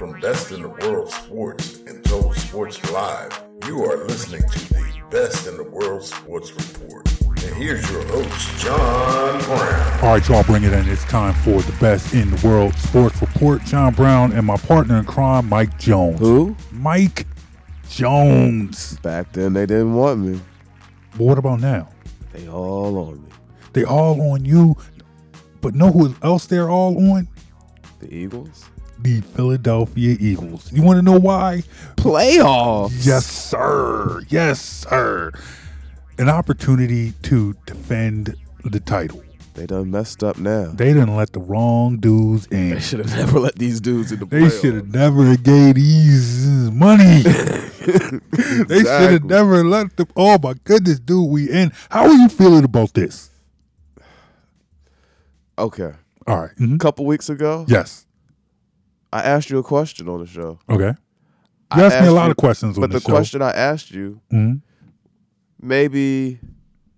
[0.00, 5.02] From Best in the World Sports and Total Sports Live, you are listening to the
[5.10, 7.06] Best in the World Sports Report.
[7.44, 10.00] And here's your host, John Brown.
[10.02, 10.88] All right, y'all, bring it in.
[10.88, 13.62] It's time for the best in the world sports report.
[13.64, 16.18] John Brown and my partner in crime, Mike Jones.
[16.18, 16.56] Who?
[16.72, 17.26] Mike
[17.90, 18.96] Jones.
[19.00, 20.40] Back then they didn't want me.
[21.10, 21.90] But what about now?
[22.32, 23.28] They all on me.
[23.74, 24.78] They all on you,
[25.60, 27.28] but know who else they're all on?
[27.98, 28.64] The Eagles?
[29.02, 30.70] The Philadelphia Eagles.
[30.72, 31.62] You want to know why?
[31.96, 33.06] Playoffs.
[33.06, 34.22] Yes, sir.
[34.28, 35.32] Yes, sir.
[36.18, 39.22] An opportunity to defend the title.
[39.54, 40.72] They done messed up now.
[40.74, 42.70] They didn't let the wrong dudes in.
[42.70, 44.50] They should have never let these dudes in the playoffs.
[44.50, 47.22] They should have never gave these money.
[47.22, 50.06] they should have never let them.
[50.16, 51.72] Oh my goodness, dude, we in.
[51.90, 53.30] How are you feeling about this?
[55.58, 55.92] Okay.
[56.26, 56.50] All right.
[56.52, 56.78] A mhm.
[56.80, 58.06] couple weeks ago, Yes.
[59.12, 60.58] I asked you a question on the show.
[60.68, 60.94] Okay.
[61.70, 63.50] I You asked me a lot you- of questions on But the, the question I
[63.50, 64.60] asked you, Mhm.
[65.60, 66.38] maybe,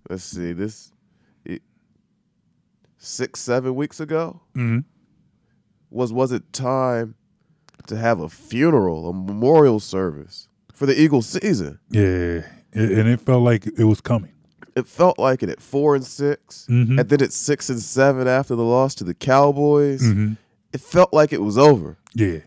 [0.09, 0.91] let's see, this
[1.45, 1.61] it,
[2.97, 4.83] six, seven weeks ago, Mhm.
[5.89, 7.15] was was it time
[7.87, 11.79] to have a funeral, a memorial service for the Eagles season?
[11.89, 14.31] Yeah, and and it felt like it was coming.
[14.75, 16.99] It felt like it at four and 6 Mhm.
[16.99, 20.01] and then at six and seven after the loss to the Cowboys.
[20.01, 20.37] Mhm.
[20.71, 21.97] It felt like it was over.
[22.13, 22.39] Yeah.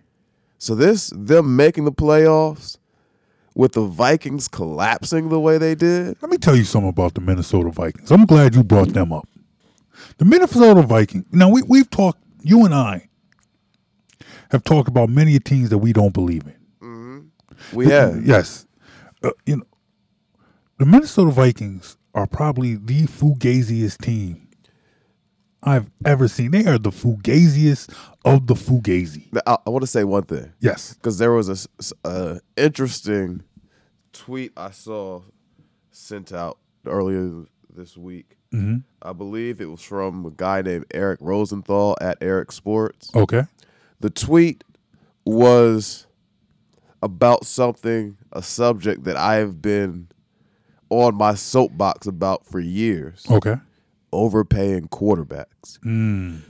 [0.59, 2.79] So this them making the playoffs
[3.55, 6.17] with the Vikings collapsing the way they did.
[6.21, 8.11] Let me tell you something about the Minnesota Vikings.
[8.11, 9.29] I'm glad you brought them up.
[10.19, 11.25] The Minnesota Vikings.
[11.33, 12.19] Now we we've talked.
[12.43, 13.09] You and I
[14.51, 16.57] have talked about many teams that we don't believe in.
[17.73, 18.67] We had Yes.
[19.23, 19.67] Uh, you know,
[20.79, 24.46] the Minnesota Vikings are probably the fugaziest team
[25.63, 26.51] I've ever seen.
[26.53, 27.93] They are the fugaziest
[28.25, 29.27] of the fugazi.
[29.47, 30.95] I, I want to say one thing Yes.
[30.95, 31.67] because there was
[32.05, 33.43] a interesting
[34.13, 35.23] tweet I saw
[35.91, 37.45] sent out earlier
[37.75, 38.37] this week.
[38.53, 43.11] hmm I believe it was from a guy named Eric Rosenthal at Eric Sports.
[43.15, 43.45] Okay.
[44.01, 44.63] The tweet
[45.25, 46.07] was
[47.03, 50.09] about something, a subject that I have been
[50.91, 53.57] on my soapbox about for years Okay.
[54.17, 55.79] Overpaying quarterbacks.
[55.85, 56.41] Mm.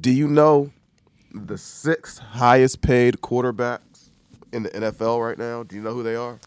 [0.00, 0.70] Do you know
[1.32, 4.10] the six highest paid quarterbacks
[4.52, 5.62] in the NFL right now?
[5.62, 6.38] Do you know who they are?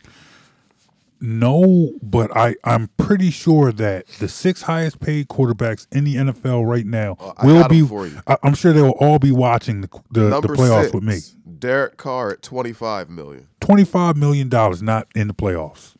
[1.26, 6.68] No, but I, I'm pretty sure that the six highest paid quarterbacks in the NFL
[6.68, 7.82] right now will be.
[7.82, 8.20] for you.
[8.28, 11.20] I, I'm sure they will all be watching the the, the playoffs six, with me.
[11.60, 13.48] Derek Carr at 25 million.
[13.62, 15.93] Twenty five million dollars not in the playoffs.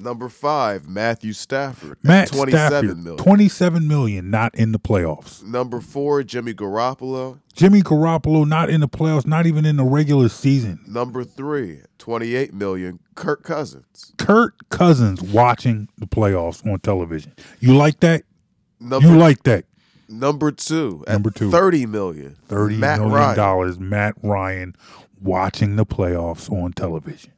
[0.00, 3.22] Number five, Matthew Stafford Matt 27 Stafford, million.
[3.22, 5.42] 27 million, not in the playoffs.
[5.44, 7.38] Number four, Jimmy Garoppolo.
[7.54, 10.80] Jimmy Garoppolo not in the playoffs, not even in the regular season.
[10.88, 14.12] Number three, 28 million, Kirk Cousins.
[14.18, 17.34] Kurt Cousins watching the playoffs on television.
[17.60, 18.22] You like that?
[18.80, 19.66] Number You like that?
[20.08, 21.50] number two, Number two.
[21.50, 23.36] 30 million, Thirty Matt million Ryan.
[23.36, 23.78] dollars.
[23.78, 24.74] Matt Ryan
[25.20, 27.32] watching the playoffs on television.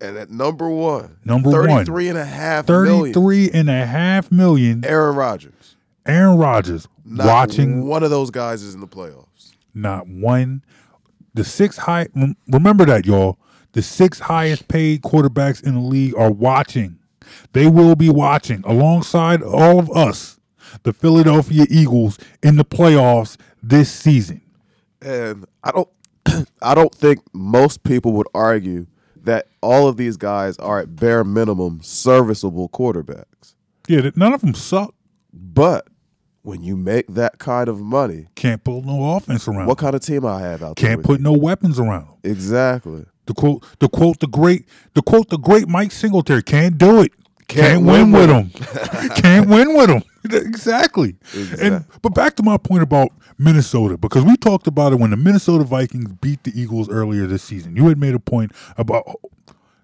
[0.00, 1.84] And at number one, Number one.
[1.84, 4.84] 33 and a half million, 33 and a half million.
[4.84, 5.76] Aaron Rodgers.
[6.06, 9.52] Aaron Rodgers Not watching one of those guys is in the playoffs.
[9.74, 10.64] not one.
[11.34, 12.08] The six high.
[12.48, 13.38] Remember that, y'all.
[13.72, 16.98] The six highest paid quarterbacks in the league are watching.
[17.52, 20.40] They will be watching alongside all of us,
[20.82, 24.40] the Philadelphia Eagles, in the playoffs this season.
[25.00, 25.88] And I don't
[26.62, 28.86] I don't think most people would argue
[29.24, 33.54] that all of these guys are at bare minimum serviceable quarterbacks.
[33.88, 34.94] Yeah, none of them suck.
[35.32, 35.88] But
[36.42, 39.66] when you make that kind of money, Can't put no offense around.
[39.66, 40.88] what kind of team I have out there?
[40.90, 42.06] Can't put no weapons around.
[42.06, 42.16] them.
[42.32, 43.04] exactly.
[43.26, 47.12] The quote, the quote, the great, the quote, the great Mike Singletary can't do it.
[47.50, 49.10] Can't Can't, win, win with them.
[49.16, 50.02] can't win with them.
[50.24, 51.16] exactly.
[51.34, 51.66] Exactly.
[51.66, 55.16] And but back to my point about Minnesota because we talked about it when the
[55.16, 57.74] Minnesota Vikings beat the Eagles earlier this season.
[57.74, 59.04] You had made a point about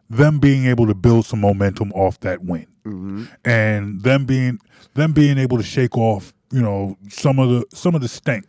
[0.08, 3.24] them being able to build some momentum off that win, mm-hmm.
[3.44, 4.60] and them being
[4.94, 8.46] them being able to shake off, you know, some of the some of the stink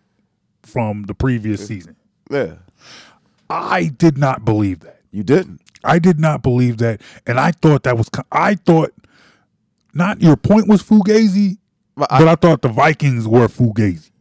[0.61, 1.95] from the previous season.
[2.29, 2.55] Yeah.
[3.49, 5.01] I did not believe that.
[5.11, 5.61] You didn't.
[5.83, 8.09] I did not believe that, and I thought that was.
[8.31, 8.93] I thought
[9.97, 11.57] not your point was fugazi,
[11.95, 14.11] But I- but I thought the Vikings were fugazi.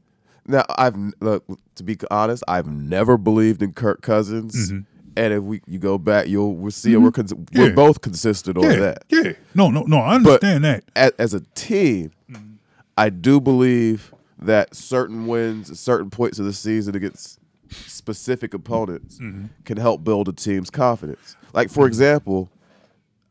[0.47, 1.45] Now I've look
[1.77, 4.73] to be honest, I've never believed in Kirk Cousins.
[4.73, 4.81] Mm-hmm.
[5.19, 7.35] And if we you go back, you'll we'll see we're mm-hmm.
[7.37, 9.05] cons- we're both consistent on Yeah, that.
[9.09, 9.33] yeah.
[9.55, 9.99] No, no, no.
[9.99, 10.85] I understand that.
[10.95, 12.55] As, as a team, mm-hmm.
[12.99, 17.39] I do believe that certain wins, at certain points of the season against
[17.71, 19.47] specific opponents Mm-hmm.
[19.65, 21.37] can help build a team's confidence.
[21.53, 22.49] Like for example,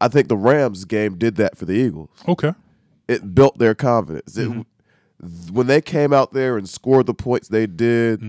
[0.05, 2.09] I think the Rams game did that for the Eagles.
[2.27, 2.53] Okay.
[3.07, 4.35] It built their confidence.
[4.35, 4.61] Mm-hmm.
[4.61, 4.67] It,
[5.51, 8.21] when they came out there and scored the points they did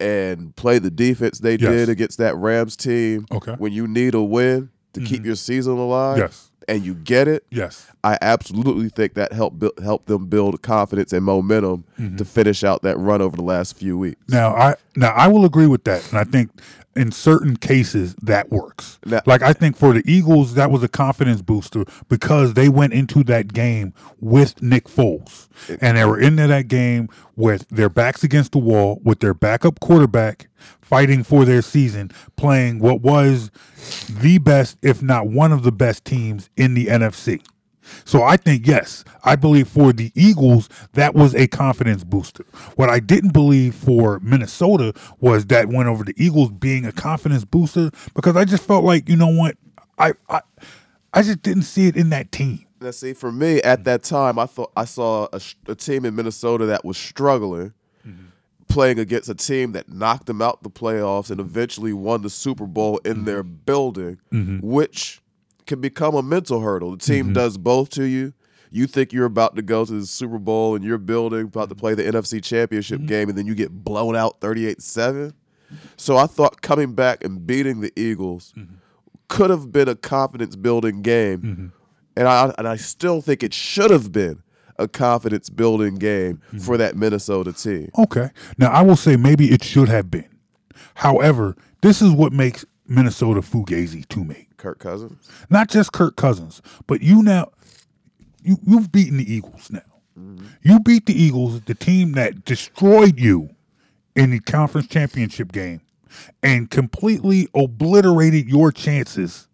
[0.00, 1.64] and played the defense they Mm-hmm.
[1.66, 1.72] Yes.
[1.74, 3.52] did against that Rams team, Okay.
[3.52, 3.62] Mm-hmm.
[3.62, 6.50] when you need a win to keep your season alive, Yes.
[6.66, 7.86] and you get it, Yes.
[8.02, 11.84] I absolutely think that helped build, help them build confidence and momentum
[12.16, 14.20] to finish out that run over the last few weeks.
[14.28, 16.50] Now I now I will agree with that, and I think
[16.96, 18.98] in certain cases that works.
[19.06, 22.92] Now- like I think for the Eagles, that was a confidence booster because they went
[22.92, 25.48] into that game with Nick Foles,
[25.80, 29.80] and they were into that game with their backs against the wall, with their backup
[29.80, 30.48] quarterback
[30.82, 33.50] fighting for their season, playing what was
[34.08, 37.40] the best, if not one of the best teams in the NFC.
[38.04, 42.44] So I think yes, I believe for the Eagles that was a confidence booster.
[42.76, 47.44] What I didn't believe for Minnesota was that went over the Eagles being a confidence
[47.44, 49.56] booster because I just felt like you know what
[49.98, 50.40] I I,
[51.12, 52.66] I just didn't see it in that team.
[52.80, 53.84] Now, see, for me at mm-hmm.
[53.84, 57.74] that time, I thought I saw a, a team in Minnesota that was struggling,
[58.06, 58.26] mm-hmm.
[58.68, 62.66] playing against a team that knocked them out the playoffs and eventually won the Super
[62.66, 63.24] Bowl in mm-hmm.
[63.24, 64.18] their building,
[64.62, 65.20] which
[65.70, 66.90] can become a mental hurdle.
[66.90, 67.34] The team mm-hmm.
[67.34, 68.34] does both to you.
[68.72, 71.74] You think you're about to go to the Super Bowl and you're building, about to
[71.76, 71.80] mm-hmm.
[71.80, 73.06] play the NFC Championship mm-hmm.
[73.06, 75.32] game, and then you get blown out 38 7.
[75.96, 78.52] So I thought coming back and beating the Eagles
[79.28, 81.72] could have been a confidence building game.
[82.16, 84.42] And I and I still think it should have been
[84.76, 87.90] a confidence building game for that Minnesota team.
[87.96, 88.30] Okay.
[88.58, 90.28] Now I will say maybe it should have been.
[90.94, 94.48] However, this is what makes Minnesota fugazi to me.
[94.60, 95.28] Kirk Cousins.
[95.48, 97.50] Not just Kirk Cousins, but you now
[98.42, 99.80] you you've beaten the Eagles now.
[100.18, 100.46] Mm-hmm.
[100.62, 103.50] You beat the Eagles, the team that destroyed you
[104.14, 105.80] in the conference championship game
[106.42, 109.48] and completely obliterated your chances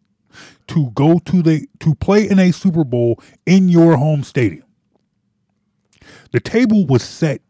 [0.68, 4.64] to go to the to play in a Super Bowl in your home stadium.
[6.32, 7.42] The table was set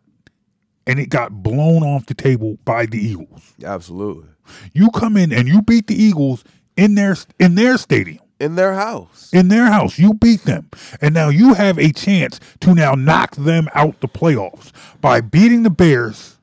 [0.87, 3.55] and it got blown off the table by the Eagles.
[3.65, 4.29] Absolutely.
[4.73, 6.45] You come in and you beat the Eagles
[6.77, 9.31] in their in their stadium In their house.
[9.33, 9.99] in their house.
[9.99, 10.69] You beat them.
[11.01, 15.63] And now you have a chance to now knock them out the playoffs by beating
[15.63, 16.37] the Bears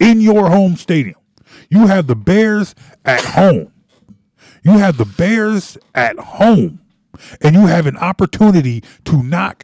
[0.00, 1.16] in your home stadium.
[1.68, 3.72] You have the Bears at home.
[4.62, 6.80] You have the Bears at home.
[7.42, 9.62] And you have an opportunity to knock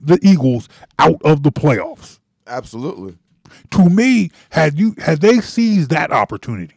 [0.00, 2.18] the Eagles out of the playoffs.
[2.46, 3.16] Absolutely.
[3.72, 6.74] To me, had you had they seized that opportunity,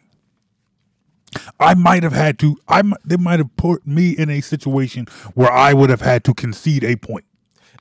[1.60, 2.58] I might have had to.
[2.68, 6.34] I they might have put me in a situation where I would have had to
[6.34, 7.26] concede a point.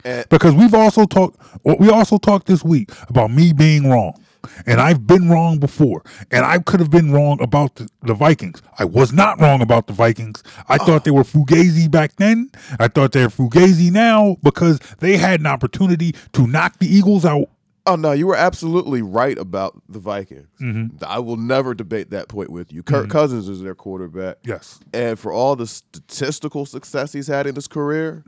[0.05, 1.41] And Because we've also talked.
[1.65, 4.21] We also talked this week about me being wrong,
[4.67, 8.61] and I've been wrong before, and I could have been wrong about the, the Vikings.
[8.79, 10.43] I was not wrong about the Vikings.
[10.69, 12.51] I thought they were fugazi back then.
[12.79, 17.49] I thought they're fugazi now because they had an opportunity to knock the Eagles out.
[17.87, 20.49] Oh no, you were absolutely right about the Vikings.
[20.61, 21.05] Mm-hmm.
[21.07, 22.83] I will never debate that point with you.
[22.83, 24.39] Kirk Cousins is their quarterback.
[24.45, 24.81] Yes.
[24.93, 28.25] And for all the statistical success he's had in his career,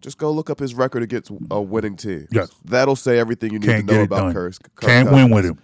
[0.00, 2.20] just go look up his record against a winning team.
[2.20, 2.34] Mm-hmm.
[2.34, 2.50] Yes.
[2.64, 4.32] That'll say everything you need Can't to know about done.
[4.34, 4.54] Kirk.
[4.74, 5.24] Kirk Can't Cousins.
[5.30, 5.58] win with him.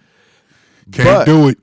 [0.92, 1.58] Can't But- do it.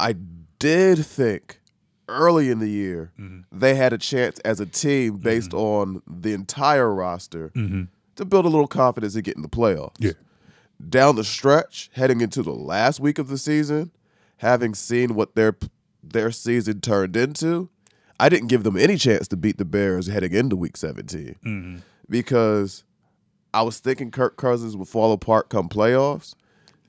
[0.00, 0.14] I
[0.58, 1.60] did think
[2.08, 3.56] early in the year Mm-hmm.
[3.58, 7.82] they had a chance as a team based on the entire roster Mm-hmm.
[8.18, 9.94] To build a little confidence and get in the playoffs.
[9.98, 10.12] Yeah.
[10.88, 13.90] Down the stretch, heading into the last week of the season,
[14.36, 15.56] having seen what their
[16.02, 17.68] their season turned into,
[18.20, 21.78] I didn't give them any chance to beat the Bears heading into week 17 Mm-hmm.
[22.08, 22.84] because
[23.52, 26.34] I was thinking Kirk Cousins would fall apart come playoffs.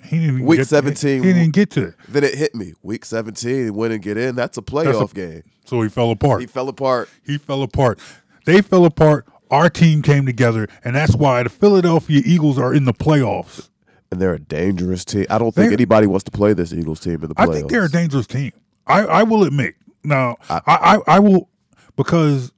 [0.03, 2.73] He didn't even Week get, 17 He, didn't get to it, Then it hit me.
[2.83, 4.35] Week 17, win and get in.
[4.35, 5.43] That's a playoff game.
[5.65, 6.39] so he fell apart.
[6.41, 7.09] He fell apart.
[7.25, 7.99] He fell apart.
[8.45, 9.27] They fell apart.
[9.51, 13.69] Our team came together, and that's why the Philadelphia Eagles are in the playoffs.
[14.11, 15.25] And they're a dangerous team.
[15.29, 17.49] I don't think They're- anybody wants to play this Eagles team in the playoffs.
[17.49, 18.51] I think they're a dangerous team.
[18.87, 19.75] I, I will admit.
[20.03, 21.49] Now, I, I, I will
[21.95, 22.51] because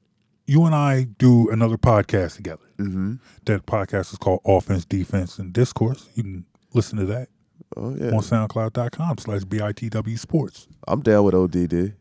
[0.45, 2.63] you and I do another podcast together.
[2.77, 3.15] Mm-hmm.
[3.45, 6.09] That podcast is called Offense, Defense, and Discourse.
[6.15, 7.29] You can listen to that
[7.75, 8.07] oh, yeah.
[8.07, 10.67] on SoundCloud.com slash BITW Sports.
[10.87, 11.93] I'm down with ODD.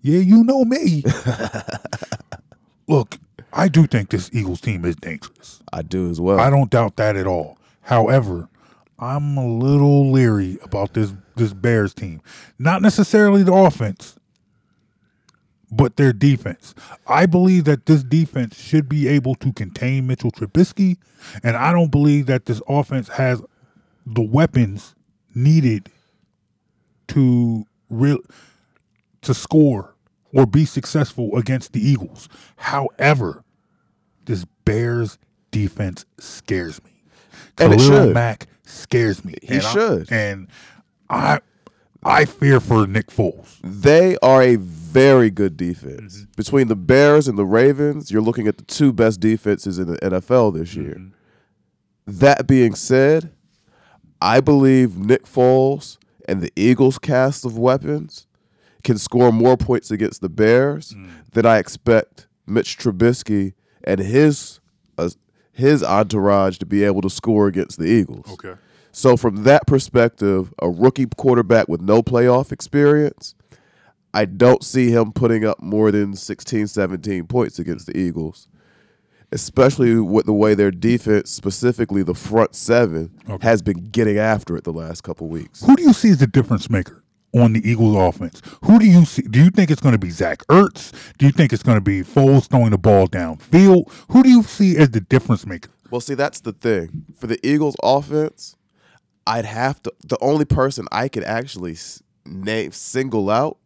[0.00, 1.02] Yeah, you know me.
[2.88, 3.18] Look,
[3.52, 5.62] I do think this Eagles team is dangerous.
[5.72, 6.38] I do as well.
[6.38, 7.58] I don't doubt that at all.
[7.82, 8.48] However,
[8.98, 12.20] I'm a little leery about this this Bears team.
[12.58, 14.18] Not necessarily the offense,
[15.70, 16.74] but their defense.
[17.06, 20.96] I believe that this defense should be able to contain Mitchell Trubisky,
[21.42, 23.40] and I don't believe that this offense has
[24.04, 24.94] the weapons
[25.34, 25.90] needed
[27.08, 28.18] to real
[29.22, 29.94] to score
[30.32, 32.28] or be successful against the Eagles.
[32.56, 33.44] However,
[34.24, 35.18] this Bears
[35.50, 36.90] defense scares me.
[37.58, 38.14] And it Khalil should.
[38.14, 39.34] Mack scares me.
[39.42, 40.12] He And I- should.
[40.12, 40.48] and
[41.08, 41.40] I
[42.04, 43.56] I fear for Nick Foles.
[43.64, 46.18] They are a very good defense.
[46.18, 46.30] Mm-hmm.
[46.36, 49.98] Between the Bears and the Ravens, you're looking at the two best defenses in the
[49.98, 50.94] NFL this year.
[50.94, 51.08] Mm-hmm.
[52.06, 53.32] That being said,
[54.22, 58.27] I believe Nick Foles and the Eagles' cast of weapons
[58.84, 61.08] can score more points against the Bears Mm.
[61.32, 63.54] than I expect Mitch Trubisky
[63.84, 64.60] and his
[64.96, 65.08] uh,
[65.52, 68.26] his entourage to be able to score against the Eagles.
[68.32, 68.54] Okay.
[68.92, 73.34] So from that perspective, a rookie quarterback with no playoff experience,
[74.14, 78.48] I don't see him putting up more than 16, 17 points against the Eagles.
[79.30, 83.46] Especially with the way their defense, specifically the front seven, Okay.
[83.46, 85.62] has been getting after it the last couple weeks.
[85.66, 87.02] Who do you see as the difference maker
[87.34, 88.42] on the Eagles offense?
[88.64, 89.22] Who do you see?
[89.22, 90.92] Do you think it's going to be Zach Ertz?
[91.18, 93.90] Do you think it's going to be Foles throwing the ball downfield?
[94.10, 95.70] Who do you see as the difference maker?
[95.90, 97.04] Well, see, that's the thing.
[97.18, 98.56] For the Eagles offense,
[99.26, 101.76] I'd have to the only person I could actually
[102.24, 103.58] name single out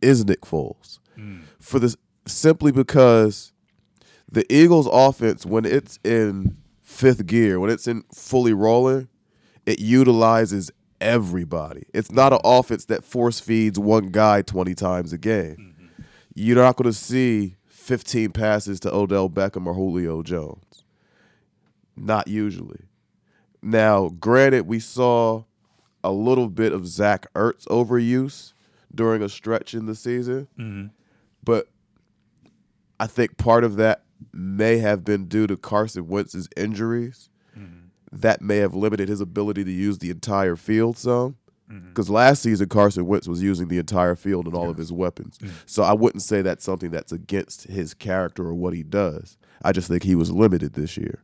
[0.00, 0.98] is Nick Foles.
[1.14, 1.40] Hmm.
[1.58, 1.96] For this
[2.26, 3.52] simply because
[4.30, 9.08] the Eagles offense when it's in fifth gear, when it's in fully rolling,
[9.66, 11.84] it utilizes everybody.
[11.94, 15.56] It's not an offense that force feeds one guy 20 times a game.
[15.56, 16.02] Mm-hmm.
[16.34, 20.84] You're not going to see 15 passes to Odell Beckham or Julio Jones.
[21.96, 22.84] Not usually.
[23.62, 25.44] Now, granted, we saw
[26.02, 28.52] a little bit of Zach Ertz overuse
[28.94, 30.86] during a stretch in the season, mm-hmm.
[31.44, 31.68] but
[32.98, 37.28] I think part of that may have been due to Carson Wentz's injuries.
[38.12, 41.36] That may have limited his ability to use the entire field some.
[41.70, 41.88] Mm-hmm.
[41.88, 45.38] Because last season, Carson Wentz was using the entire field and all of his weapons.
[45.38, 45.50] Mm.
[45.66, 49.38] So I wouldn't say that's something that's against his character or what he does.
[49.62, 51.22] I just think he was limited this year.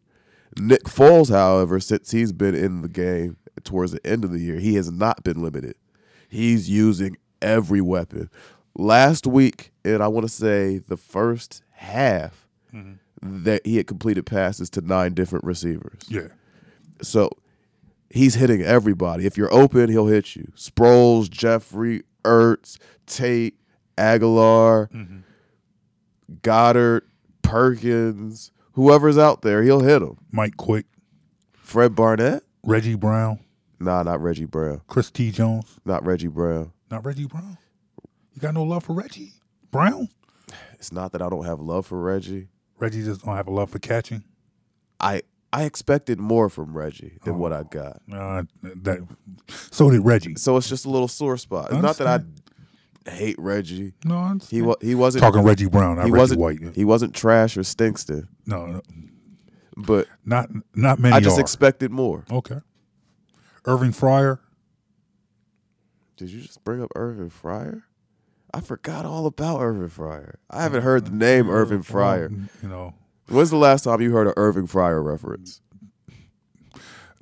[0.59, 4.59] Nick Foles, however, since he's been in the game towards the end of the year,
[4.59, 5.75] he has not been limited.
[6.28, 8.31] He's using every weapon.
[8.76, 12.95] Last week, and I want to say the first half, mm-hmm.
[13.45, 16.02] that he had completed passes to nine different receivers.
[16.09, 16.28] Yeah.
[17.03, 17.31] So
[18.11, 19.26] he's hitting everybody.
[19.26, 20.50] If you're open, he'll hit you.
[20.57, 23.59] Sproles, Jeffery, Ertz, Tate,
[23.97, 24.88] Agholor,
[26.43, 27.03] Goedert,
[27.43, 30.19] Perkins, whoever's out there, he'll hit them.
[30.33, 30.87] Mike Quick,
[31.53, 32.43] Fred Barnett?
[32.65, 33.38] Reggie Brown,
[33.79, 34.81] Nah, not Reggie Brown.
[34.88, 35.31] Chris T.
[35.31, 35.79] Jones.
[35.85, 36.73] Not Reggie Brown.
[36.91, 37.59] Not Reggie Brown.
[38.33, 39.35] You got no love for Reggie
[39.71, 40.09] Brown?
[40.75, 42.49] It's not that I don't have love for Reggie.
[42.79, 44.25] Reggie just don't have a love for catching.
[44.99, 45.23] I
[45.57, 48.03] I expected more from Reggie than what I got.
[48.13, 49.07] Uh, that
[49.49, 50.35] so did Reggie.
[50.37, 51.73] So it's just a little sore spot.
[51.73, 52.23] It's not that
[53.07, 53.95] I hate Reggie.
[54.05, 56.59] No, I He wa- he wasn't talking Reggie Brown, not he wasn't White.
[56.75, 58.81] he wasn't trash or Stinkston, No, no,
[59.77, 61.15] but not not many.
[61.15, 61.41] I just are.
[61.41, 62.25] expected more.
[62.31, 62.61] okay.
[63.65, 64.39] Irving Fryar.
[66.17, 67.83] Did you just bring up Irving Fryar?
[68.55, 70.37] I forgot all about Irving Fryar.
[70.51, 72.31] I haven't heard the name Irving Fryar.
[72.31, 72.95] Well, you know,
[73.28, 75.61] When's the last time you heard an Irving Fryar reference?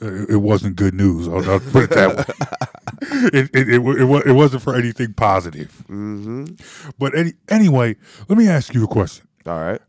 [0.00, 1.28] it, wasn't good news.
[1.28, 2.24] I'll, I'll put it that way.
[3.32, 5.84] it, it, it, it, it wasn't for anything positive.
[5.88, 6.54] Mm-hmm.
[6.98, 7.96] But any, anyway,
[8.28, 9.26] let me ask you a question.
[9.46, 9.80] All right.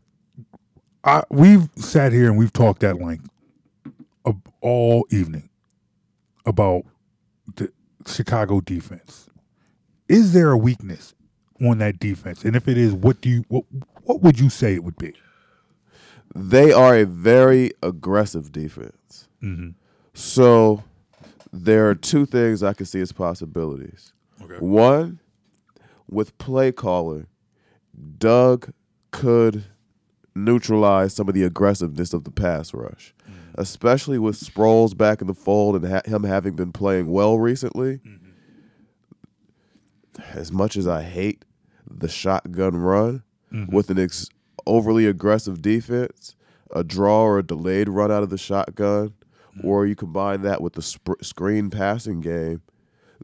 [1.04, 3.28] I, we've sat here and we've talked at length
[4.24, 5.48] of all evening
[6.44, 6.84] about
[7.56, 7.72] the
[8.06, 9.28] Chicago defense.
[10.08, 11.14] Is there a weakness
[11.60, 12.44] on that defense?
[12.44, 13.64] And if it is, what do you what
[14.02, 15.14] what would you say it would be?
[16.36, 19.28] They are a very aggressive defense.
[19.42, 19.70] Mm-hmm.
[20.14, 20.84] So
[21.52, 24.12] there are two things I can see as possibilities.
[24.42, 24.56] Okay.
[24.58, 25.20] One,
[26.08, 27.26] with play calling,
[28.18, 28.72] Doug
[29.10, 29.64] could
[30.34, 33.54] neutralize some of the aggressiveness of the pass rush, mm-hmm.
[33.54, 37.98] especially with Sproles back in the fold and ha- him having been playing well recently.
[37.98, 38.22] Mm-hmm.
[40.34, 41.44] As much as I hate
[41.90, 43.74] the shotgun run mm-hmm.
[43.74, 44.28] with an ex-
[44.66, 46.34] overly aggressive defense,
[46.70, 49.14] a draw or a delayed run out of the shotgun,
[49.56, 49.66] mm-hmm.
[49.66, 52.62] or you combine that with the sp- screen passing game,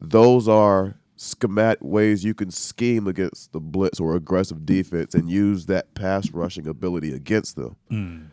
[0.00, 5.66] those are schematic ways you can scheme against the blitz or aggressive defense and use
[5.66, 7.76] that pass rushing ability against them.
[7.90, 8.26] Mm.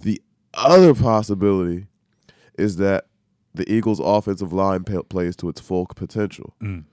[0.00, 0.20] The
[0.52, 1.86] other possibility
[2.58, 3.06] is that
[3.54, 6.54] the Eagles' offensive line pa- plays to its full potential.
[6.62, 6.84] Mm.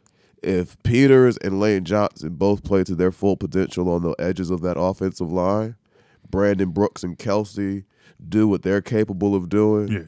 [0.44, 4.62] If Peters and Lane Johnson both play to their full potential on the edges of
[4.62, 5.76] that offensive line,
[6.30, 7.86] Brandon Brooks and Kelce
[8.28, 10.00] do what they're capable of doing, Yeah.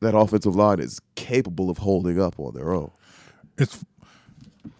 [0.00, 2.90] that offensive line is capable of holding up on their own.
[3.58, 3.84] it's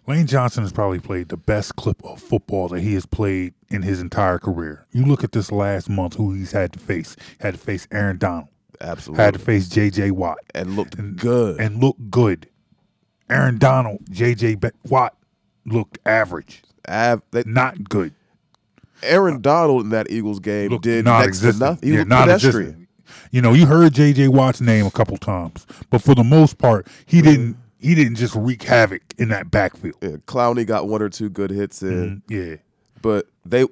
[0.07, 3.83] Lane Johnson has probably played the best clip of football that he has played in
[3.83, 4.87] his entire career.
[4.93, 7.17] You look at this last month, who he's had to face.
[7.41, 8.49] Had to face Aaron Donald.
[8.81, 9.23] Absolutely.
[9.25, 10.11] Had to face J.J.
[10.13, 11.61] Watt and looked good.
[11.61, 12.49] and looked good.
[13.31, 14.57] Aaron Donald, J.J.
[14.89, 15.15] Watt
[15.65, 18.13] looked average, Av- they- not good.
[19.03, 21.89] Aaron Donald in that Eagles game Looked did not next to nothing.
[21.89, 22.87] He Yeah, not pedestrian.
[23.31, 24.29] You know, you heard J.J.
[24.29, 27.57] Watt's name a couple times, but for the most part, he didn't.
[27.79, 29.95] He didn't just wreak havoc in that backfield.
[30.03, 32.57] Yeah, Clowney got one or two good hits in, Yeah.
[33.01, 33.65] but they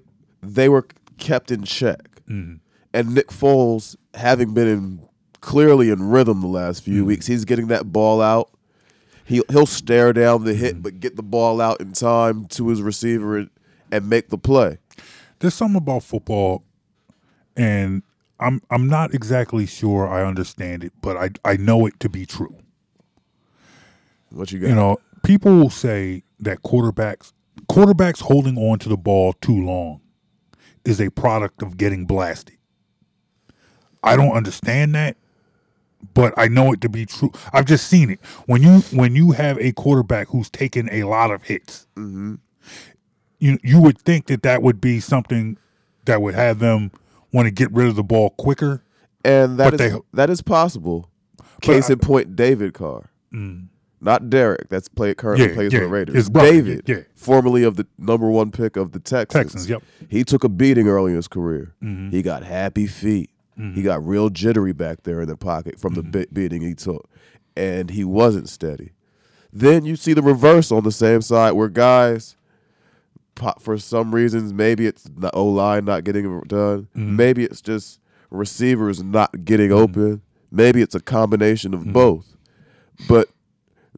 [0.42, 0.86] they were
[1.18, 2.08] kept in check.
[2.26, 2.54] Mm-hmm.
[2.94, 5.00] And Nick Foles, having been in
[5.42, 7.06] clearly in rhythm the last few Mm-hmm.
[7.06, 8.48] weeks, he's getting that ball out.
[9.28, 10.82] He he'll stare down the hit, mm.
[10.82, 13.50] but get the ball out in time to his receiver and,
[13.92, 14.78] and make the play.
[15.38, 16.64] there's something about football
[17.56, 18.02] and
[18.40, 22.24] I'm I'm not exactly sure I understand it, but I I know it to be
[22.24, 22.56] true.
[24.30, 24.68] What you got?
[24.68, 27.32] You know, people will say that quarterbacks
[27.68, 30.00] quarterbacks holding on to the ball too long
[30.84, 32.56] is a product of getting blasted.
[34.02, 35.16] I don't understand that,
[36.14, 37.32] but I know it to be true.
[37.52, 38.20] I've just seen it.
[38.46, 43.80] When you when you have a quarterback who's taken a lot of hits, you you
[43.80, 45.56] would think that that would be something
[46.04, 46.90] that would have them
[47.32, 48.82] want to get rid of the ball quicker.
[49.24, 51.10] and that they- that is possible.
[51.60, 53.10] Case I- in point, David Carr.
[54.00, 56.30] Not Derek, that's play currently Yeah, plays yeah, for the Raiders.
[56.30, 59.32] brother, David, yeah, formerly of the number one pick of the Texans.
[59.52, 59.82] Texans, yep.
[59.82, 60.04] Mm-hmm.
[60.08, 61.74] He took a beating early in his career.
[62.12, 63.28] He got happy feet.
[63.74, 66.10] He got real jittery back there in the pocket from the Mm-hmm.
[66.12, 67.08] be- beating he took,
[67.56, 68.92] and he wasn't steady.
[69.52, 72.36] Then you see the reverse on the same side where guys,
[73.60, 76.88] for some reasons, maybe it's the O line not getting done.
[76.96, 77.16] Mm-hmm.
[77.16, 78.00] Maybe it's just
[78.30, 80.22] receivers not getting open.
[80.52, 81.88] Maybe it's a combination Mm-hmm.
[81.88, 82.36] of both.
[83.08, 83.28] But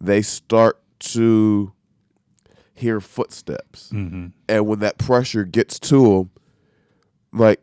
[0.00, 1.72] they start to
[2.74, 3.90] hear footsteps.
[3.92, 4.28] Mm-hmm.
[4.48, 6.30] And when that pressure gets to them,
[7.32, 7.60] like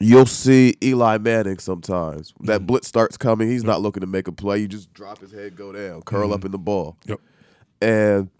[0.00, 2.32] you'll see Eli Manning sometimes.
[2.32, 2.46] Mm-hmm.
[2.46, 3.48] That blitz starts coming.
[3.48, 4.58] He's not looking to make a play.
[4.58, 6.32] You just drop his head, go down, curl Mm-hmm.
[6.32, 6.96] up in the ball.
[7.06, 7.20] Yep.
[7.80, 8.30] And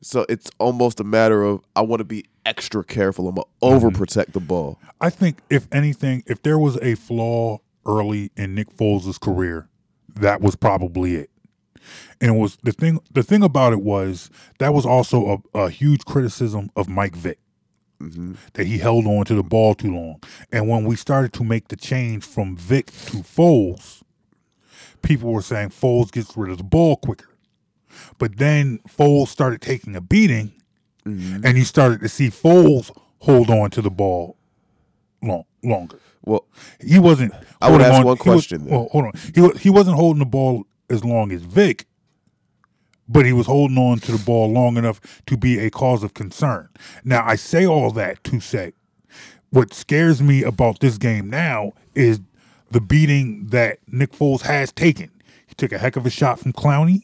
[0.00, 3.28] so it's almost a matter of I want to be extra careful.
[3.28, 3.88] I'm going Mm-hmm.
[3.88, 4.78] to overprotect the ball.
[5.00, 9.68] I think if anything, if there was a flaw early in Nick Foles' career,
[10.14, 11.30] that was probably it.
[12.20, 13.00] And it was the thing.
[13.12, 17.38] The thing about it was that was also a, a huge criticism of Mike Vick
[18.10, 18.34] Mm-hmm.
[18.54, 20.20] that he held on to the ball too long.
[20.52, 24.02] And when we started to make the change from Vick to Foles,
[25.02, 27.28] people were saying Foles gets rid of the ball quicker.
[28.18, 30.52] But then Foles started taking a beating,
[31.06, 31.44] mm-hmm.
[31.46, 32.90] and you started to see Foles
[33.20, 34.36] hold on to the ball
[35.22, 35.98] long, longer.
[36.24, 36.46] Well,
[36.80, 37.32] He wasn't.
[37.60, 38.74] I would ask on- one was- question then.
[38.74, 39.12] well, hold on.
[39.34, 41.86] He he wasn't holding the ball as long as Vick,
[43.08, 46.14] but he was holding on to the ball long enough to be a cause of
[46.14, 46.68] concern.
[47.04, 48.72] Now I say all that to say,
[49.50, 52.20] what scares me about this game now is
[52.70, 55.10] the beating that Nick Foles has taken.
[55.46, 57.02] He took a heck of a shot from Clowney,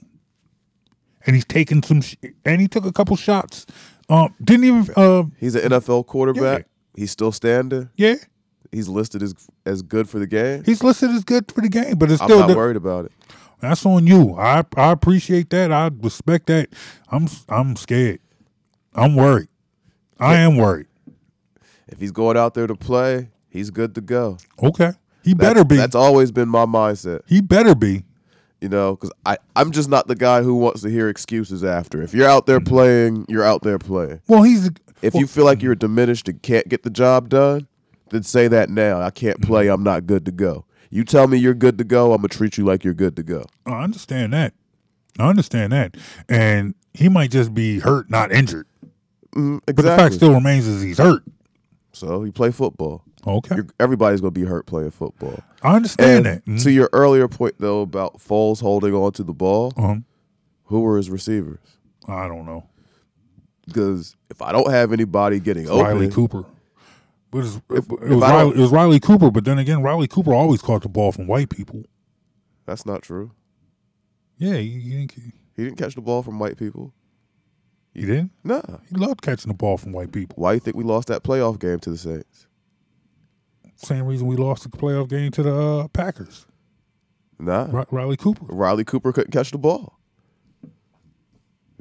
[1.27, 3.67] and he's taken some, sh- and he took a couple shots.
[4.09, 4.89] Um, didn't even.
[4.97, 6.61] Uh, he's an NFL quarterback.
[6.63, 7.01] Yeah.
[7.03, 7.89] He's still standing.
[7.97, 8.17] yeah,
[8.73, 9.35] He's listed as
[9.65, 10.65] as good for the game.
[10.65, 13.05] he's listed as good for the game, but it's I'm still not the- worried about
[13.05, 13.13] it.
[13.61, 14.37] That's on you.
[14.37, 15.71] I I appreciate that.
[15.71, 16.71] I respect that.
[17.09, 18.21] I'm I'm scared.
[18.95, 19.49] I'm worried.
[20.19, 20.87] I am worried.
[21.89, 24.39] If he's going out there to play, he's good to go.
[24.63, 24.93] Okay.
[25.23, 25.77] He That's- better be.
[25.77, 27.23] That's always been my mindset.
[27.27, 28.05] he better be.
[28.61, 32.03] you know, because I I'm just not the guy who wants to hear excuses after.
[32.03, 32.75] If you're out there mm-hmm.
[32.75, 34.21] playing, you're out there playing.
[34.29, 34.71] Well, he's
[35.03, 37.69] If well, you feel like you're diminished and can't get the job done,
[38.11, 39.01] then say that now.
[39.01, 39.51] I can't mm-hmm.
[39.51, 39.69] play.
[39.69, 40.65] I'm not good to go.
[40.91, 43.23] You tell me you're good to go, I'm gonna treat you like you're good to
[43.23, 43.45] go.
[43.65, 44.55] I understand that.
[45.19, 45.97] I understand that.
[46.29, 48.67] And he might just be hurt, not injured.
[49.37, 51.23] Mm, But the fact still remains is he's hurt.
[51.93, 53.03] so you play football.
[53.27, 53.57] Okay.
[53.57, 55.41] You're, everybody's gonna be hurt playing football.
[55.63, 56.45] I understand And that.
[56.47, 56.63] Mhm.
[56.65, 60.05] to your earlier point though about Foles holding on to the ball, Um,
[60.65, 61.59] who were his receivers?
[62.09, 62.65] I don't know.
[63.67, 66.45] Because if I don't have anybody getting open, Riley Cooper.
[67.33, 67.39] It,
[67.71, 70.83] If- it was Riley, it was Riley Cooper, but then again, Riley Cooper always caught
[70.83, 71.85] the ball from white people.
[72.67, 73.33] that's not true.
[74.39, 75.13] Yeah, he, he, didn't-
[75.57, 76.93] He didn't catch the ball from white people.
[77.95, 78.33] he didn't.
[78.45, 78.63] Nah.
[78.89, 80.37] He loved catching the ball from white people.
[80.39, 82.47] Why do you think we lost that playoff game to the Saints?
[83.77, 86.47] Same reason we lost the playoff game to the uh, Packers.
[87.39, 87.67] Nah.
[87.71, 88.45] Ri- Riley Cooper.
[88.49, 89.99] Riley Cooper couldn't catch the ball.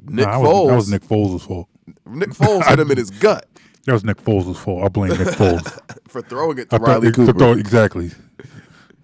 [0.02, 0.42] Nick Nah, Foles.
[0.42, 1.68] was, that was Nick Foles' fault.
[2.06, 3.46] Nick Foles hit him in his gut
[3.86, 4.84] That was Nick Foles' fault.
[4.84, 5.78] I blame Nick Foles.
[6.08, 7.38] for throwing it to I thought- Riley to Cooper.
[7.38, 8.10] throw- exactly.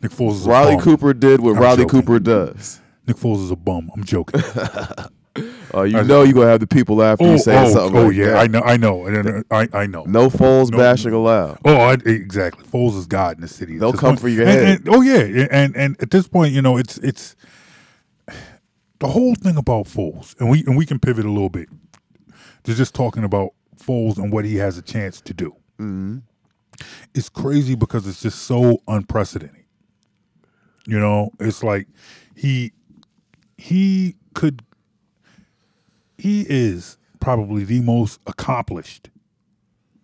[0.02, 0.84] Nick Foles is a Riley bum.
[0.84, 2.00] Cooper did what I'm Riley joking.
[2.02, 2.80] Cooper does.
[3.06, 3.90] Nick Foles is a bum.
[3.96, 4.40] I'm joking.
[5.74, 7.96] Uh, you know you're gonna have the people after oh, you say oh, something.
[7.96, 8.36] oh like yeah, that.
[8.36, 10.04] I know, I know, and I I know.
[10.04, 10.78] No Foles No.
[10.78, 11.58] bashing allowed.
[11.64, 12.64] Oh, I, exactly.
[12.64, 13.78] Foles is God in the city.
[13.78, 14.78] They'll come point- for your and- head.
[14.80, 17.34] and- oh yeah, and and at this point, you know, it's it's
[18.98, 21.68] the whole thing about Foles, and we and we can pivot a little bit
[22.64, 25.50] to just talking about Foles and what he has a chance to do.
[25.78, 26.18] Mm-hmm.
[27.14, 29.64] It's crazy because it's just so unprecedented.
[30.86, 31.88] You know, it's like
[32.34, 32.72] he
[33.58, 34.62] he could
[36.18, 39.10] he is probably the most accomplished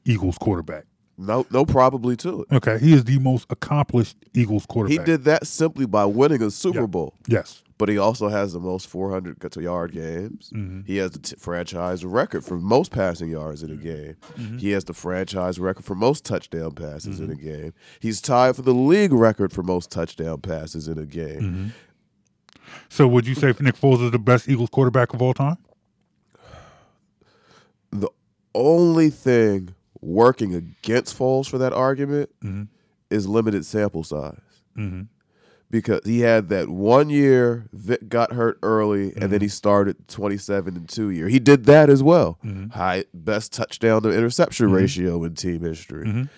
[0.05, 0.85] Eagles quarterback.
[1.19, 2.55] No, no, probably to it.
[2.57, 5.07] Okay, he is the most accomplished Eagles quarterback.
[5.07, 6.87] He did that simply by winning a Super Yeah.
[6.87, 7.15] Bowl.
[7.29, 7.63] Yes.
[7.83, 10.51] But he also has the most 400 yard games.
[10.55, 10.83] Mm-hmm.
[10.87, 14.15] He has the t- franchise record for most passing yards in a game.
[14.39, 14.59] Mm-hmm.
[14.59, 17.75] He has the franchise record for most touchdown passes in a game.
[17.99, 21.41] He's tied for the league record for most touchdown passes in a game.
[21.41, 22.73] Mm-hmm.
[22.89, 25.57] So would you say Nick Foles is the best Eagles quarterback of all time?
[27.91, 28.11] The
[28.55, 32.63] only thing working against Foles for that argument Mm-hmm.
[33.11, 34.39] is limited sample size.
[35.73, 39.31] Because he had that one year, Vick got hurt early, and Mm-hmm.
[39.31, 41.29] then he started 27 and 2 year.
[41.29, 42.39] He did that as well.
[42.45, 42.69] Mm-hmm.
[42.79, 46.29] High best touchdown to interception ratio in team history.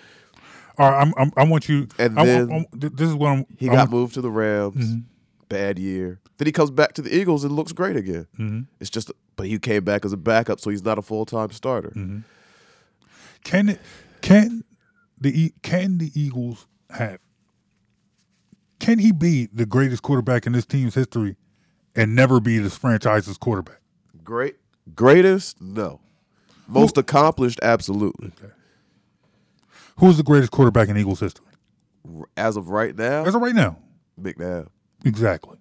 [0.78, 1.88] All right, I'm, I'm, I want you.
[1.98, 3.44] And I, then I, I, this is what I'm.
[3.58, 4.76] He I got want- moved to the Rams.
[4.76, 5.00] Mm-hmm.
[5.48, 6.20] Bad year.
[6.38, 8.26] Then he comes back to the Eagles and looks great again.
[8.38, 8.60] Mm-hmm.
[8.80, 11.50] It's just, but he came back as a backup, so he's not a full time
[11.50, 11.90] starter.
[11.90, 12.20] Mm-hmm.
[13.44, 13.80] Can it?
[14.20, 14.64] Can
[15.20, 17.18] the can the Eagles have?
[18.80, 21.36] Can he be the greatest quarterback in this team's history,
[21.94, 23.80] and never be this franchise's quarterback?
[24.22, 24.56] Great,
[24.94, 26.00] greatest, no.
[26.66, 28.32] Most accomplished, absolutely.
[29.98, 31.46] Who is the greatest quarterback in Eagles history
[32.36, 33.78] As of right now, as of right now?
[34.20, 34.68] McNabb.
[35.04, 35.58] Exactly.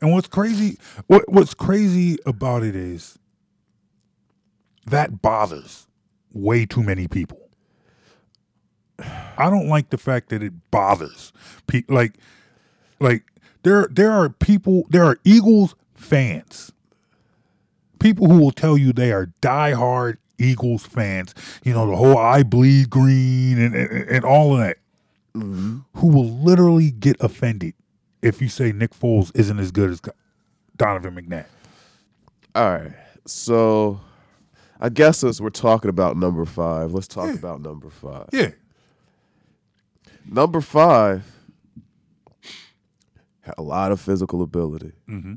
[0.00, 3.18] And what's crazy what what's crazy about it is
[4.86, 5.86] that bothers
[6.32, 7.38] way too many people.
[9.38, 11.32] I don't like the fact that it bothers
[11.66, 11.94] people.
[11.94, 12.14] like
[13.00, 13.24] like
[13.62, 16.72] there there are people there are Eagles fans.
[17.98, 21.34] People who will tell you they are diehard Eagles fans.
[21.64, 24.78] You know, the whole I bleed green and, and, and all of that.
[25.34, 25.78] Mm-hmm.
[25.96, 27.74] Who will literally get offended
[28.22, 30.00] if you say Nick Foles isn't as good as
[30.76, 31.46] Donovan McNabb.
[32.54, 32.92] All right.
[33.26, 34.00] So
[34.80, 38.28] I guess since we're talking about number five, let's talk about number five.
[38.32, 38.50] Yeah.
[40.26, 41.24] Number five
[43.58, 44.92] a lot of physical ability.
[45.08, 45.34] Mm-hmm.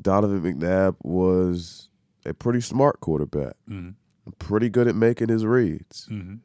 [0.00, 1.88] Donovan McNabb was
[2.24, 4.30] a pretty smart quarterback, Mm-hmm.
[4.38, 6.08] pretty good at making his reads.
[6.10, 6.36] Mm-hmm.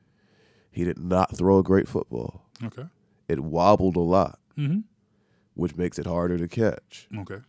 [0.71, 2.43] He did not throw a great football.
[2.63, 2.85] Okay.
[3.27, 4.79] It wobbled a lot, Mm-hmm.
[5.55, 7.07] which makes it harder to catch.
[7.17, 7.39] Okay.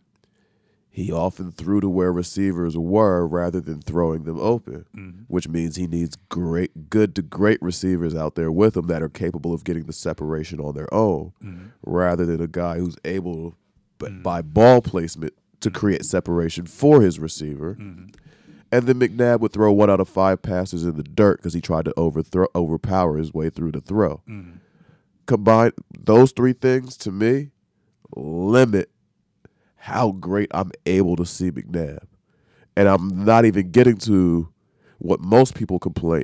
[0.91, 5.21] He often threw to where receivers were rather than throwing them open, Mm-hmm.
[5.27, 9.09] which means he needs great, good to great receivers out there with him that are
[9.09, 11.65] capable of getting the separation on their own, Mm-hmm.
[11.83, 13.55] rather than a guy who's able,
[13.97, 17.75] but by ball placement, to create separation for his receiver.
[17.75, 18.07] Mm-hmm.
[18.71, 21.61] And then McNabb would throw one out of five passes in the dirt because he
[21.61, 24.21] tried to overthrow, overpower his way through the throw.
[24.29, 24.57] Mm-hmm.
[25.25, 27.51] Combine those three things to me,
[28.15, 28.89] limit
[29.79, 32.03] how great I'm able to see McNabb.
[32.75, 34.49] And I'm not even getting to
[34.99, 36.23] what most people complain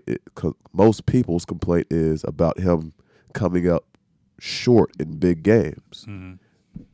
[0.74, 2.94] most people's complaint is about him
[3.34, 3.86] coming up
[4.40, 6.06] short in big games.
[6.08, 6.34] Mm-hmm.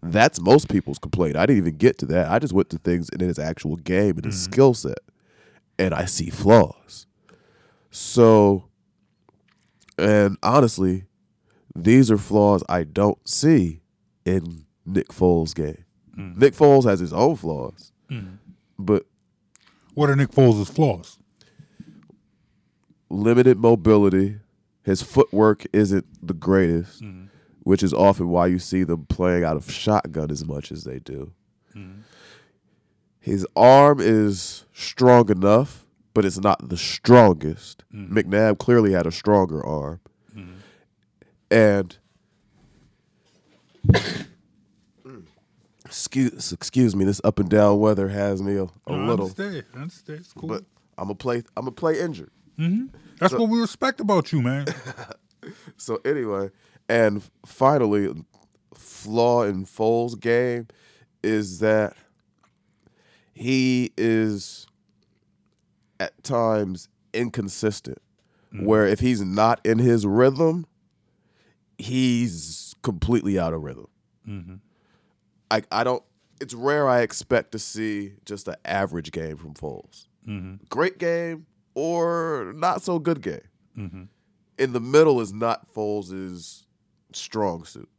[0.03, 1.35] That's most people's complaint.
[1.35, 2.29] I didn't even get to that.
[2.29, 4.51] I just went to things in his actual game and his mm-hmm.
[4.51, 4.99] skill set.
[5.79, 7.07] And I see flaws.
[7.89, 8.65] So
[9.97, 11.05] and honestly,
[11.75, 13.81] these are flaws I don't see
[14.25, 15.85] in Nick Foles' game.
[16.17, 16.39] Mm-hmm.
[16.39, 18.35] Nick Foles has his own flaws, mm-hmm.
[18.77, 19.05] but
[19.93, 21.17] What are Nick Foles' flaws?
[23.09, 24.39] limited mobility.
[24.83, 27.25] His footwork isn't the greatest, mm-hmm.
[27.63, 30.99] which is often why you see them playing out of shotgun as much as they
[30.99, 31.31] do.
[33.19, 37.83] His arm is strong enough, but it's not the strongest.
[37.93, 39.99] McNabb clearly had a stronger arm.
[41.51, 41.97] And
[45.91, 49.65] excuse excuse me, this up and down weather has me a, a I little understand.
[49.75, 50.19] I understand.
[50.19, 50.47] It's cool.
[50.47, 50.63] but
[50.97, 52.31] I'm gonna play I'm gonna play injured.
[52.57, 52.95] Mm-hmm.
[53.19, 54.65] That's what we respect about you, man.
[55.75, 56.51] So anyway,
[56.87, 58.13] and finally,
[58.75, 60.67] flaw in Foles' game
[61.23, 61.95] is that
[63.33, 64.67] he is
[65.99, 67.97] at times inconsistent.
[68.53, 68.65] Mm-hmm.
[68.65, 70.67] Where if he's not in his rhythm,
[71.79, 73.87] he's completely out of rhythm.
[74.29, 74.55] Mm-hmm.
[75.51, 76.01] I I don't
[76.39, 80.07] it's rare I expect to see just an average game from Foles.
[80.27, 80.55] Mm-hmm.
[80.69, 83.41] Great game or not so good game.
[83.77, 84.03] Mm-hmm.
[84.57, 86.63] In the middle is not Foles'
[87.13, 87.89] strong suit.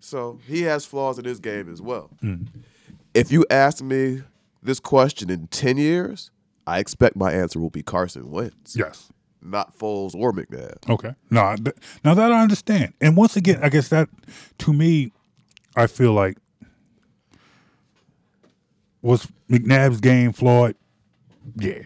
[0.00, 2.10] So he has flaws in his game as well.
[2.22, 2.60] Mm-hmm.
[3.14, 4.22] If you ask me
[4.62, 6.30] this question in 10 years,
[6.66, 9.10] I expect my answer will be Carson Wentz, Yes.
[9.42, 10.88] not Foles or McNabb.
[10.88, 11.14] Okay.
[11.30, 14.08] Now, th- now that I understand, and once again, I guess that
[14.58, 15.12] to me,
[15.76, 16.36] I feel like
[19.02, 20.74] was McNabb's game flawed.
[21.56, 21.82] Yeah,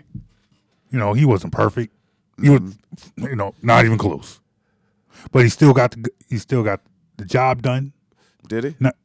[0.90, 1.92] you know he wasn't perfect.
[2.40, 2.77] He was,
[3.16, 4.40] you know, not even close.
[5.31, 6.81] But he still got the he still got
[7.16, 7.92] the job done.
[8.48, 8.75] Did he?
[8.81, 8.96] Not,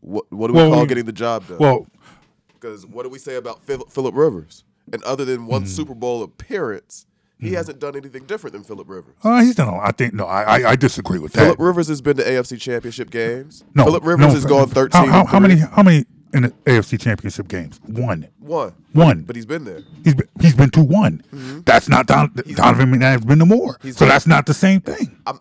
[0.00, 1.56] What, what do we Well, call getting the job done?
[1.58, 1.86] well,
[2.52, 4.64] Because what do we say about Philip Rivers?
[4.92, 5.46] And other than Mm-hmm.
[5.46, 7.06] one Super Bowl appearance,
[7.38, 9.14] he hasn't done anything different than Philip Rivers.
[9.22, 9.68] uh, he's done.
[9.68, 9.88] A lot.
[9.88, 11.40] I think no, I I, I disagree with that.
[11.44, 13.64] Philip Rivers has been to AFC Championship games.
[13.74, 15.08] no, Philip Rivers no, has gone thirteen.
[15.08, 15.56] How, and how many?
[15.56, 17.80] How many in the AFC Championship games?
[17.86, 18.28] One.
[18.40, 18.74] One.
[18.92, 19.22] One.
[19.22, 19.82] But he's been there.
[20.02, 21.22] He's been, he's been two one.
[21.64, 23.74] That's not Don, Donovan McNabb's been to more.
[23.78, 23.90] Mm-hmm.
[23.90, 25.16] So been- that's not the same thing.
[25.26, 25.38] I'm,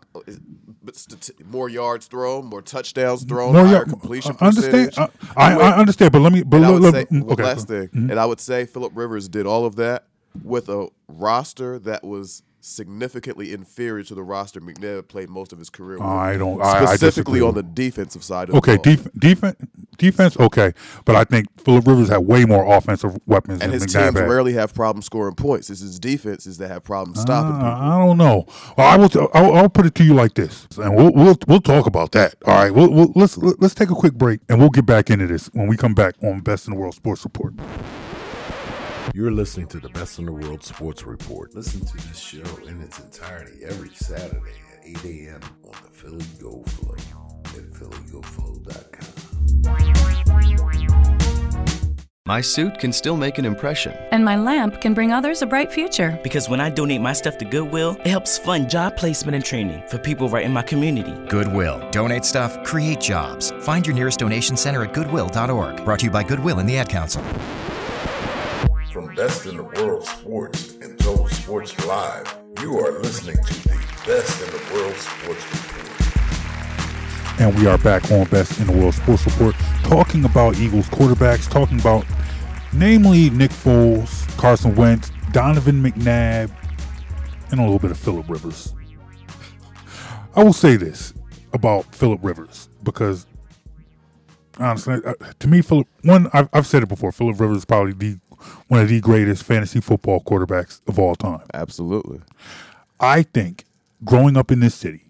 [0.86, 4.90] but stati- more yards thrown, more touchdowns thrown, More higher yard- completion I understand.
[4.90, 5.12] percentage.
[5.38, 6.44] I, I, I understand, but let me.
[6.44, 7.44] But and I let, would let- say mm, one okay.
[7.44, 10.06] last thing, and I would say Philip Rivers did all of that
[10.44, 15.70] with a roster that was significantly inferior to the roster McNabb played most of his
[15.70, 15.98] career.
[15.98, 16.08] with.
[16.08, 16.62] I don't.
[16.62, 19.58] I, I specifically on the defensive side of Okay, the def, defense,
[19.98, 20.74] defense, okay,
[21.06, 24.20] but I think Philip Rivers had way more offensive weapons and than his McNabb teams
[24.20, 24.30] had.
[24.30, 25.70] rarely have problems scoring points.
[25.70, 27.68] It's his defenses that have problems stopping people.
[27.68, 28.46] Uh, I don't know.
[28.78, 29.10] Well, I will.
[29.10, 32.14] T- I'll, I'll put it to you like this, and we'll we'll we'll talk about
[32.14, 32.36] that.
[32.46, 32.74] All right.
[32.74, 35.68] We'll, we'll let's let's take a quick break, and we'll get back into this when
[35.68, 37.54] we come back on Best in the World Sports Report.
[39.12, 41.54] You're listening to the Best in the World Sports Report.
[41.54, 45.42] Listen to this show in its entirety every Saturday at 8 a.m.
[45.64, 49.24] on the Philly Go Flow at phillygoflow.com.
[52.26, 53.92] My suit can still make an impression.
[54.12, 56.18] And my lamp can bring others a bright future.
[56.24, 59.84] Because when I donate my stuff to Goodwill, it helps fund job placement and training
[59.90, 61.14] for people right in my community.
[61.28, 61.88] Goodwill.
[61.92, 63.52] Donate stuff, create jobs.
[63.60, 65.84] Find your nearest donation center at goodwill.org.
[65.84, 67.22] Brought to you by Goodwill and the Ad Council.
[69.16, 74.42] Best in the World Sports and Total Sports Live, you are listening to the Best
[74.42, 77.40] in the World Sports Report.
[77.40, 81.48] And we are back on Best in the World Sports Report, talking about Eagles quarterbacks,
[81.48, 82.08] talking about
[82.74, 86.50] namely Nick Foles, Carson Wentz, Donovan McNabb,
[87.52, 88.74] and a little bit of Philip Rivers.
[90.36, 91.14] I will say this
[91.54, 93.28] about Philip Rivers because
[94.60, 97.12] honestly, uh, to me, Philip one I've, I've said it before.
[97.12, 98.20] Philip Rivers is probably the
[98.68, 101.42] one of the greatest fantasy football quarterbacks of all time.
[101.54, 102.22] Absolutely.
[103.00, 103.66] I think
[104.04, 105.06] growing up in this city,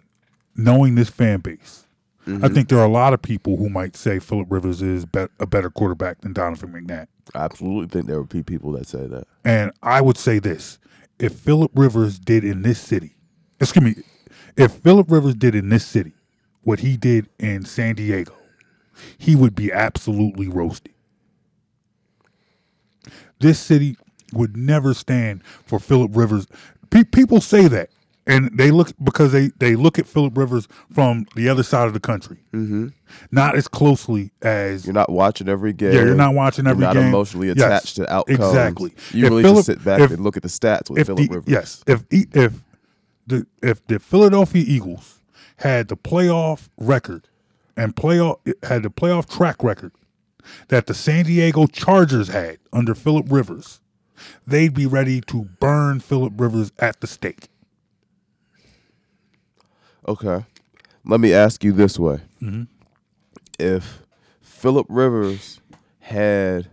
[0.55, 1.85] knowing this fan base,
[2.25, 2.53] I mm-hmm.
[2.53, 5.45] think there are a lot of people who might say Philip Rivers is bet a
[5.45, 7.07] better quarterback than Donovan McNabb.
[7.35, 9.25] I absolutely think there would be people that say that.
[9.43, 10.79] And I would say this:
[11.19, 13.15] if Philip Rivers did in this city,
[13.59, 14.03] excuse me,
[14.55, 16.13] if Philip Rivers did in this city
[16.63, 18.33] what he did in San Diego,
[19.17, 20.92] he would be absolutely roasted.
[23.39, 23.97] This city
[24.31, 26.47] would never stand for Philip Rivers.
[26.89, 27.89] Pe- people say that,
[28.25, 31.93] and they look because they they look at Philip Rivers from the other side of
[31.93, 32.87] the country, mm-hmm.
[33.31, 35.93] not as closely as You're not watching every game.
[35.93, 37.09] yeah, you're not watching every you're not game.
[37.09, 38.39] emotionally Yes, attached to outcomes.
[38.39, 38.91] Exactly.
[39.11, 41.45] You If really just sit back if- and look at the stats with Philip Rivers.
[41.51, 41.83] Yes.
[41.87, 42.53] If if
[43.27, 45.19] the if the Philadelphia Eagles
[45.57, 47.27] had the playoff record
[47.77, 49.91] and playoff had the playoff track record
[50.69, 53.79] that the San Diego Chargers had under Philip Rivers,
[54.47, 57.47] they'd be ready to burn Philip Rivers at the stake.
[60.07, 60.45] Okay.
[61.05, 62.21] Let me ask you this way.
[62.41, 62.63] Mm-hmm.
[63.59, 64.03] If
[64.41, 65.59] Philip Rivers
[65.99, 66.67] had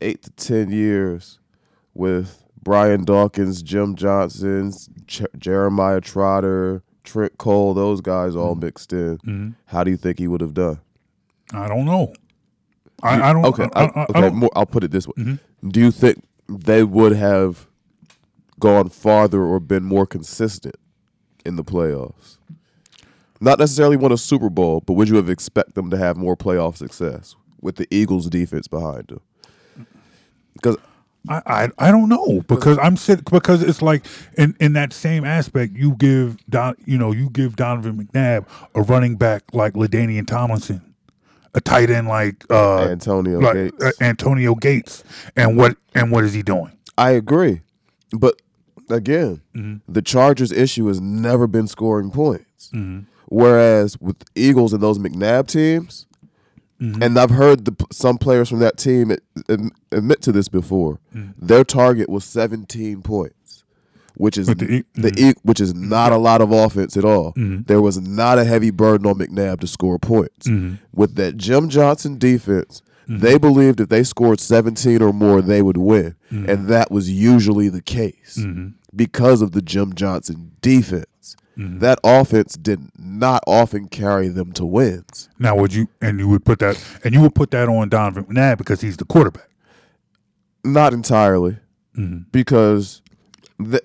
[0.00, 1.38] eight to 10 years
[1.94, 8.64] with Brian Dawkins, Jim Johnson's, Ch- Jeremiah Trotter, Trent Cole, those guys all Mm-hmm.
[8.64, 10.80] mixed in, how do you think he would have done?
[11.52, 12.12] I don't know.
[13.02, 13.44] I, I don't.
[13.46, 14.20] Okay, I, I, okay.
[14.20, 14.38] don't- Mm-hmm.
[14.38, 15.14] More, I'll put it this way:
[15.68, 17.66] Do you think they would have
[18.60, 20.76] gone farther or been more consistent
[21.44, 22.38] in the playoffs?
[23.40, 26.36] Not necessarily won a Super Bowl, but would you have expect them to have more
[26.36, 29.20] playoff success with the Eagles' defense behind them?
[30.54, 30.76] Because
[31.28, 34.04] I, I I don't know because I'm sit because it's like
[34.38, 38.82] in in that same aspect you give Don you know you give Donovan McNabb a
[38.82, 40.91] running back like LaDainian Tomlinson,
[41.54, 43.84] a tight end like uh, Antonio like, Gates.
[43.84, 45.04] uh, Antonio Gates,
[45.36, 46.72] and what and what is he doing?
[46.98, 47.60] I agree,
[48.12, 48.40] but
[48.90, 49.76] again, Mm-hmm.
[49.92, 52.70] the Chargers' issue has never been scoring points.
[52.74, 53.00] Mm-hmm.
[53.28, 56.06] Whereas with Eagles and those McNabb teams,
[56.80, 60.98] And I've heard the, some players from that team ad- ad- admit to this before.
[61.14, 61.46] Mm-hmm.
[61.46, 63.34] Their target was 17 points,
[64.14, 67.32] which is the the e- which is not a lot of offense at all.
[67.32, 67.62] Mm-hmm.
[67.66, 70.46] There was not a heavy burden on McNabb to score points.
[70.48, 70.76] Mm-hmm.
[70.92, 75.76] With that Jim Johnson defense, they believed if they scored 17 or more, they would
[75.76, 76.48] win, Mm-hmm.
[76.48, 78.42] and that was usually the case
[78.94, 81.36] because of the Jim Johnson defense.
[81.58, 81.80] Mm-hmm.
[81.80, 85.28] That offense did not often carry them to wins.
[85.38, 88.24] Now, would you and you would put that and you would put that on Donovan
[88.24, 89.48] McNabb because he's the quarterback.
[90.64, 91.58] Not entirely,
[92.30, 93.02] because
[93.58, 93.82] th-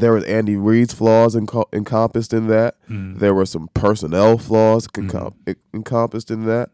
[0.00, 2.76] there was Andy Reid's flaws enco- encompassed in that.
[2.88, 3.18] Mm.
[3.18, 5.08] There were some personnel flaws mm.
[5.08, 6.70] encom- en- encompassed in that.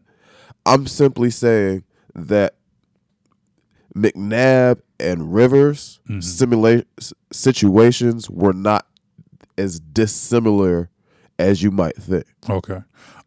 [0.65, 2.55] I'm simply saying that
[3.95, 6.19] McNabb and Rivers mm-hmm.
[6.19, 6.85] simula-
[7.31, 8.85] situations were not
[9.57, 10.89] as dissimilar
[11.37, 12.25] as you might think.
[12.49, 12.81] Okay.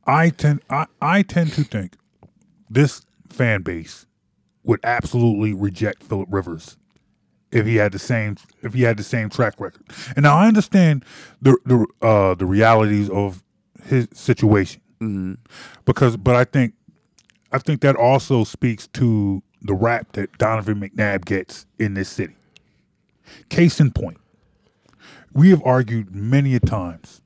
[0.07, 1.96] I tend I, I tend to think
[2.68, 4.07] this fan base
[4.64, 6.76] would absolutely reject Philip Rivers
[7.52, 9.84] if he had the same if he had the same track record.
[10.16, 11.04] And now I understand
[11.40, 13.42] the the uh the realities of
[13.84, 14.80] his situation.
[15.84, 16.74] Because but I think
[17.52, 22.34] I think that also speaks to the rap that Donovan McNabb gets in this city.
[23.48, 24.18] Case in point,
[25.32, 27.20] we have argued many a times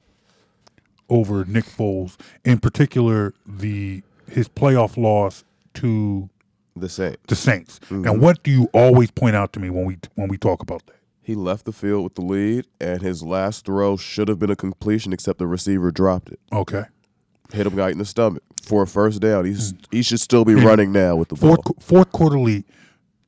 [1.08, 6.28] over Nick Foles, in particular the his playoff loss to
[6.76, 7.16] The same.
[7.26, 7.80] the Saints.
[7.88, 8.20] And mm-hmm.
[8.20, 10.96] what do you always point out to me when we when we talk about that?
[11.22, 14.56] He left the field with the lead, and his last throw should have been a
[14.56, 16.38] completion, except the receiver dropped it.
[16.52, 16.84] Okay.
[17.52, 19.44] hit him right in the stomach for a first down.
[19.44, 19.78] He's hmm.
[19.90, 21.76] he should still be running now with the Fourth ball.
[21.80, 22.64] fourth quarter lead.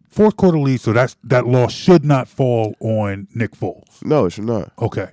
[0.08, 4.04] Fourth quarter lead, so that's that loss should not fall on Nick Foles.
[4.04, 4.72] No, it should not.
[4.78, 5.08] Okay.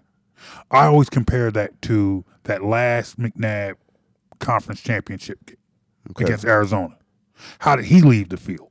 [0.70, 3.76] I always compare that to that last McNabb
[4.40, 5.58] conference championship game
[6.18, 6.98] against Arizona.
[7.60, 8.70] How did he leave the field?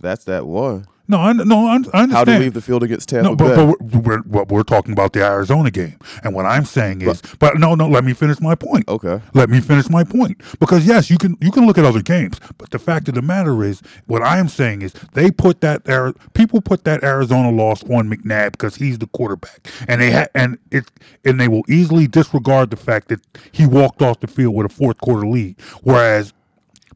[0.00, 0.86] That's that one.
[1.08, 2.12] No, I, no, I, understand.
[2.12, 4.64] How did he leave the field against Tampa No, but, but we're, we're, what we're
[4.64, 8.12] talking about the Arizona game, and what I'm saying is, but no, no, let me
[8.12, 8.88] finish my point.
[8.88, 9.20] Okay.
[9.32, 12.40] let me finish my point because yes, you can you can look at other games,
[12.58, 15.84] but the fact of the matter is, what I am saying is, they put that
[16.34, 20.58] people put that Arizona loss on McNabb because he's the quarterback, and they ha- and
[20.72, 20.90] it
[21.24, 23.20] and they will easily disregard the fact that
[23.52, 26.32] he walked off the field with a fourth quarter lead, whereas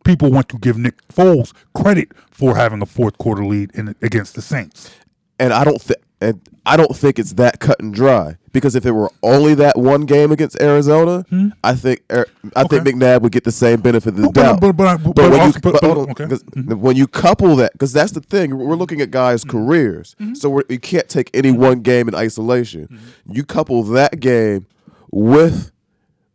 [0.05, 4.35] people want to give Nick Foles credit for having a fourth quarter lead in against
[4.35, 4.91] the Saints.
[5.39, 8.85] and I don't think and I don't think it's that cut and dry because if
[8.85, 11.25] it were only that one game against Arizona,
[11.65, 12.89] I think I think Hmm?
[12.89, 14.61] McNabb would get the same benefit of the but- doubt.
[14.61, 16.25] but- but but when also- you on, okay.
[16.75, 19.51] when couple that because that's the thing we're looking at guys' Mm-hmm.
[19.67, 22.83] careers, so we're, you can't take any one game in isolation.
[22.93, 23.33] Mm-hmm.
[23.33, 24.67] You couple that game
[25.11, 25.73] with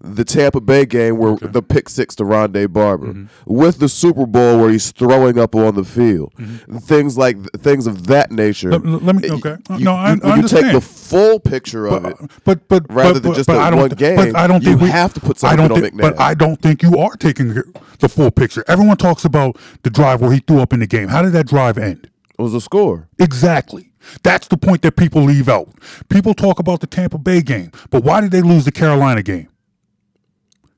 [0.02, 3.26] the Tampa Bay game where the pick six to Rondé Barber, Mm-hmm.
[3.46, 6.34] with the Super Bowl where he's throwing up on the field,
[6.82, 8.72] things like things of that nature.
[8.72, 8.94] Mm-hmm.
[8.94, 9.56] Let- let me- okay.
[9.78, 12.86] You, No, I- you- I when you take the full picture of it, but but
[12.94, 15.14] rather but, than just but I don't one game, But I don't think we have
[15.16, 16.02] to put I something don't on think, McNabb.
[16.02, 17.54] But I don't think you are taking
[18.00, 18.64] the full picture.
[18.68, 21.08] Everyone talks about the drive where he threw up in the game.
[21.08, 22.10] How did that drive end?
[22.38, 23.08] it was a score.
[23.18, 23.92] Exactly.
[24.24, 25.70] That's the point that people leave out.
[26.10, 29.48] People talk about the Tampa Bay game, but why did they lose the Carolina game?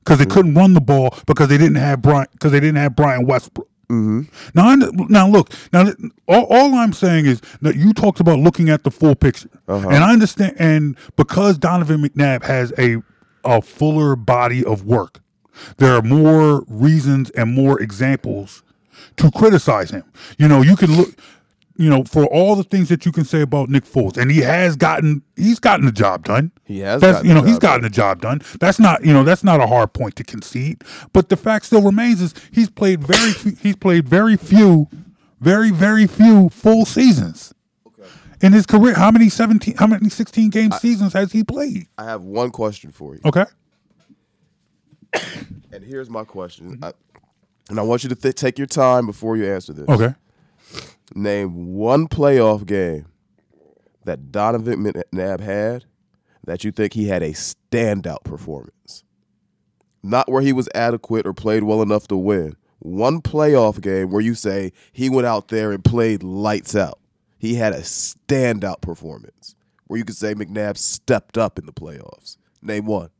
[0.00, 2.96] Because they couldn't run the ball because they didn't have Brian because they didn't have
[2.96, 3.68] Brian Westbrook.
[3.90, 4.22] Mm-hmm.
[4.54, 4.74] Now,
[5.08, 5.50] now look.
[5.72, 5.90] Now,
[6.26, 10.04] all, all I'm saying is that you talked about looking at the full picture, and
[10.04, 10.56] I understand.
[10.58, 13.02] And because Donovan McNabb has a
[13.44, 15.20] a fuller body of work,
[15.78, 18.62] there are more reasons and more examples
[19.16, 20.04] to criticize him.
[20.38, 21.08] You know, you can look.
[21.80, 24.40] You know, for all the things that you can say about Nick Foles, and he
[24.40, 26.50] has gotten, he's gotten the job done.
[26.64, 28.42] He has That's, gotten you the know, he's job gotten the job done.
[28.58, 30.82] That's not, you know, that's not a hard point to concede.
[31.12, 34.88] But the fact still remains is he's played very, few, he's played very few,
[35.40, 37.54] very, very few full seasons
[38.42, 38.94] in his career.
[38.94, 39.76] How many seventeen?
[39.76, 41.86] How many sixteen game seasons has he played?
[41.96, 43.44] I have one question for you, Okay.
[45.72, 46.84] and here's my question, Mm-hmm.
[46.84, 46.92] I,
[47.70, 49.88] and I want you to th- take your time before you answer this.
[49.88, 50.14] Okay.
[51.14, 53.06] Name one playoff game
[54.04, 55.84] that Donovan McNabb had
[56.44, 59.04] that you think he had a standout performance.
[60.02, 62.56] Not where he was adequate or played well enough to win.
[62.78, 67.00] One playoff game where you say he went out there and played lights out.
[67.38, 69.56] He had a standout performance
[69.86, 72.36] where you could say McNabb stepped up in the playoffs.
[72.62, 73.10] Name one.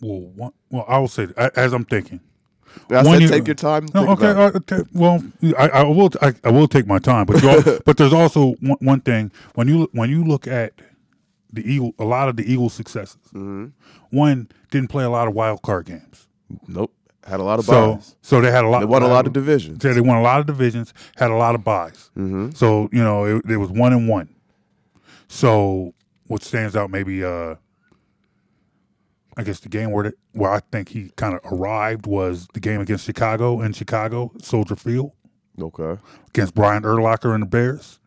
[0.00, 2.20] Well, one, well, I will say as I'm thinking.
[2.90, 3.86] I One said year- take your time.
[3.94, 4.26] No, okay.
[4.28, 5.22] uh, okay, well,
[5.58, 6.10] I, I will.
[6.20, 9.30] I, I will take my time, but you al- but there's also one, one thing
[9.54, 10.72] when you when you look at
[11.52, 13.18] the Eagle, a lot of the Eagles' successes.
[13.34, 13.66] Mm-hmm.
[14.10, 16.26] One didn't play a lot of wild card games.
[16.66, 16.92] Nope.
[17.26, 18.16] Had a lot of So buys.
[18.22, 18.80] so they had a lot.
[18.80, 19.82] They won a lot of divisions.
[19.82, 22.10] So they won a lot of divisions, had a lot of buys.
[22.16, 22.50] Mm-hmm.
[22.52, 24.28] So you know it, it was one and one.
[25.28, 25.94] So
[26.26, 27.54] what stands out maybe uh
[29.36, 32.60] I guess the game where the, where I think he kind of arrived was the
[32.60, 35.12] game against Chicago in Chicago, Soldier Field,
[35.60, 36.00] Okay.
[36.28, 37.98] against Brian Urlacher and the Bears.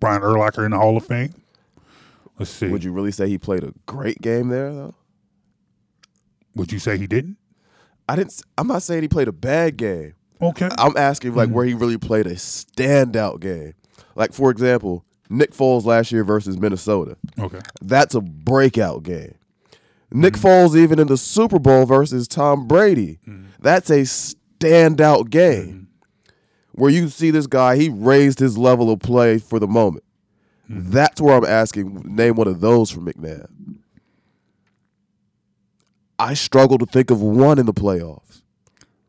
[0.00, 1.32] Brian Urlacher in the Hall of Fame.
[2.38, 2.68] Let's see.
[2.68, 4.94] Would you really say he played a great game there though?
[6.56, 7.36] Would you say he didn't?
[8.08, 8.42] I didn't.
[8.58, 10.14] I'm not saying he played a bad game.
[10.42, 10.68] Okay.
[10.76, 11.54] I'm asking like Mm-hmm.
[11.54, 13.74] where he really played a standout game.
[14.14, 17.16] Like for example, Nick Foles last year versus Minnesota.
[17.38, 17.60] Okay.
[17.80, 19.34] That's a breakout game.
[20.14, 20.46] Nick Mm-hmm.
[20.46, 23.18] Foles even in the Super Bowl versus Tom Brady.
[23.26, 23.46] Mm-hmm.
[23.60, 25.88] That's a standout game.
[26.72, 30.04] Where you see this guy, he raised his level of play for the moment.
[30.70, 30.90] Mm-hmm.
[30.90, 32.02] That's where I'm asking.
[32.16, 33.48] Name one of those for McNabb.
[36.18, 38.42] I struggle to think of one in the playoffs.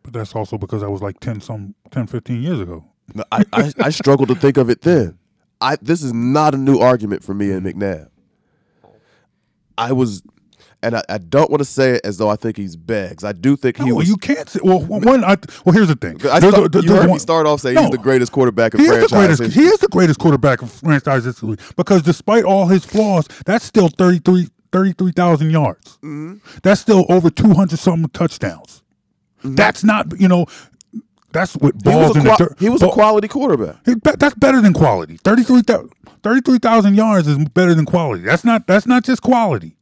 [0.04, 2.84] But that's also because I was like 10 some 10 15 years ago.
[3.14, 5.18] No, I, I, I struggle to think of it then.
[5.62, 8.10] I this is not a new argument for me and McNabb.
[9.78, 10.24] I was,
[10.86, 13.24] and I, I don't want to say it as though I think he's bags.
[13.24, 14.08] I do think he No, was.
[14.08, 14.60] you can't say.
[14.64, 15.24] Well, one.
[15.24, 16.16] I, well, here's the thing.
[16.28, 17.82] I start, there's you heard me start off saying No.
[17.82, 19.42] he's the greatest quarterback in He the franchise greatest.
[19.44, 19.64] history.
[19.64, 23.90] He is the greatest quarterback of franchise history because despite all his flaws, that's still
[23.90, 25.98] 33 33,000 yards.
[26.04, 26.36] Mm-hmm.
[26.64, 28.84] That's still over 200 something touchdowns.
[29.44, 30.48] That's not, you know,
[31.32, 32.56] that's what He balls was, a, in the dirt.
[32.60, 33.78] he was a quality quarterback.
[33.86, 35.18] he- That's better than quality.
[35.24, 35.92] 33,000
[36.24, 38.24] 33,000 yards is better than quality.
[38.24, 39.78] That's not that's not just quality.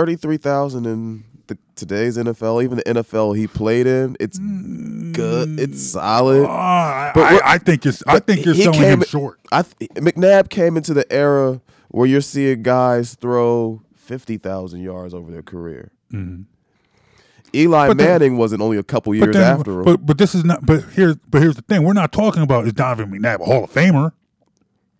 [0.00, 5.58] Thirty-three thousand in the, today's NFL, even the NFL he played in, it's good.
[5.58, 6.44] It's solid.
[6.44, 9.40] Uh, I, But I, I think it's I think you're selling came- him short.
[9.50, 15.14] I th- McNabb came into the era where you're seeing guys throw fifty thousand yards
[15.14, 15.90] over their career.
[16.12, 17.88] Eli Mm-hmm.
[17.88, 19.84] But then- Manning wasn't only a couple years then- after him.
[19.84, 20.66] But but this is not.
[20.66, 21.84] But here's but here's the thing.
[21.84, 24.12] We're not talking about is Donovan McNabb a Hall of Famer?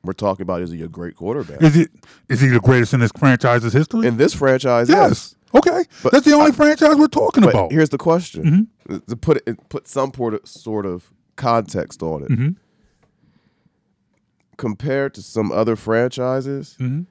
[0.07, 1.91] We're talking about is he a great quarterback Is it
[2.29, 4.07] is he the greatest in this franchise's history?
[4.07, 4.89] in this franchise?
[4.89, 5.35] yes.
[5.55, 5.85] Okay.
[6.03, 7.73] But That's the only I- franchise we're talking about.
[7.73, 8.99] here's the question: Mm-hmm.
[9.09, 10.13] to put it put some
[10.45, 12.29] sort of context on it.
[12.31, 12.49] Mm-hmm.
[14.57, 17.03] Compared to some other franchises, Mm-hmm.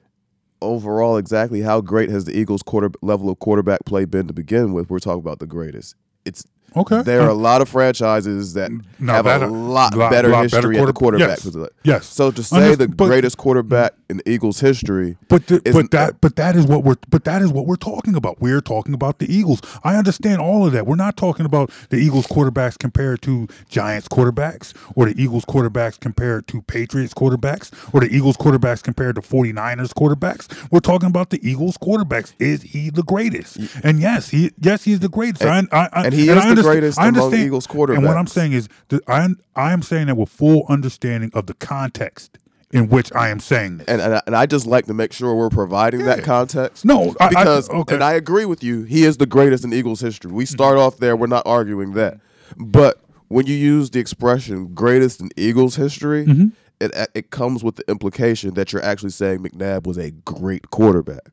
[0.60, 4.72] overall, exactly how great has the Eagles' quarter level of quarterback play been to begin
[4.72, 4.90] with?
[4.90, 5.94] We're talking about the greatest.
[6.24, 6.44] It's
[6.74, 7.02] Okay.
[7.02, 10.28] There are Uh, a lot of franchises that No, have that- a lot, lot- better
[10.28, 11.56] lot history better at the quarterback yes.
[11.84, 12.06] Yes.
[12.06, 16.20] So to say the but- greatest quarterback in the Eagles history, But the, but that
[16.20, 18.40] but that is what we're but that is what we're talking about.
[18.40, 19.60] We're talking about the Eagles.
[19.84, 20.86] I understand all of that.
[20.86, 25.98] We're not talking about the Eagles quarterbacks compared to Giants quarterbacks or the Eagles quarterbacks
[25.98, 30.46] compared to Patriots quarterbacks or the Eagles quarterbacks compared to 49ers quarterbacks.
[30.70, 32.32] We're talking about the Eagles quarterbacks.
[32.38, 33.58] Is he the greatest?
[33.82, 35.42] And yes, he yes he's the greatest.
[35.42, 38.26] And- I, I, and he I is the greatest I among Eagles And what I'm
[38.26, 38.68] saying is
[39.06, 42.38] I I am saying that with full understanding of the context
[42.72, 43.86] in which I am saying this.
[43.86, 46.84] and and I, and I just like to make sure we're providing that context.
[46.84, 47.94] No, I- I- because okay.
[47.94, 48.82] and I agree with you.
[48.82, 50.32] He is the greatest in Eagles history.
[50.32, 51.16] We start off there.
[51.16, 52.18] We're not arguing that,
[52.56, 56.48] but when you use the expression "greatest in Eagles history," Mm-hmm.
[56.80, 61.30] it it comes with the implication that you're actually saying McNabb was a great quarterback.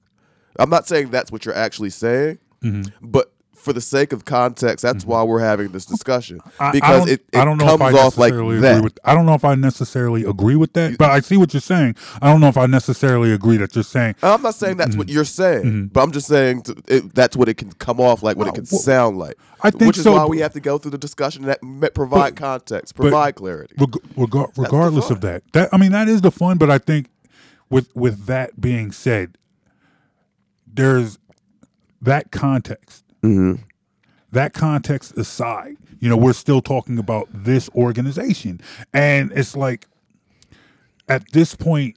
[0.60, 2.84] I'm not saying that's what you're actually saying, Mm-hmm.
[3.10, 3.33] but
[3.64, 5.12] for the sake of context, that's mm-hmm.
[5.12, 7.82] why we're having this discussion I- I because don't- it, it I don't know comes
[7.82, 8.72] if I off like necessarily that.
[8.78, 11.54] Agree with, I don't know if I necessarily agree with that, but I see what
[11.54, 11.96] you're saying.
[12.22, 14.16] I don't know if I necessarily agree that you're saying.
[14.22, 14.98] I'm not saying that's Mm-hmm.
[15.00, 15.86] what you're saying, mm-hmm.
[15.88, 18.52] but I'm just saying to, it, that's what it can come off like, what it
[18.52, 19.38] uh, can Well, sound like.
[19.62, 21.60] I think which is so, why we have to go through the discussion that
[21.94, 23.74] provide context, provide clarity.
[23.80, 26.58] Reg- regar- regardless of that, that I mean that is the fun.
[26.58, 27.10] But I think
[27.70, 29.38] with with that being said,
[30.68, 31.18] there's
[32.02, 33.03] that context.
[33.24, 33.62] Mm-hmm.
[34.32, 38.62] That context aside, you know, we're still talking about this organization,
[38.94, 39.88] and it's like
[41.08, 41.96] at this point,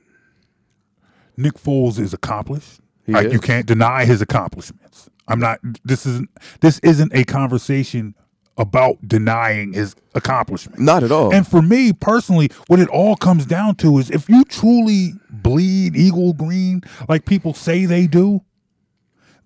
[1.37, 2.81] Nick Foles is accomplished.
[3.05, 5.09] He Like, You can't deny his accomplishments.
[5.29, 5.61] I'm not.
[5.85, 6.31] This isn't.
[6.61, 8.15] This isn't a conversation
[8.59, 10.81] about denying his accomplishments.
[10.81, 11.33] Not at all.
[11.35, 15.95] And for me personally, what it all comes down to is if you truly bleed
[15.95, 18.43] eagle green like people say they do,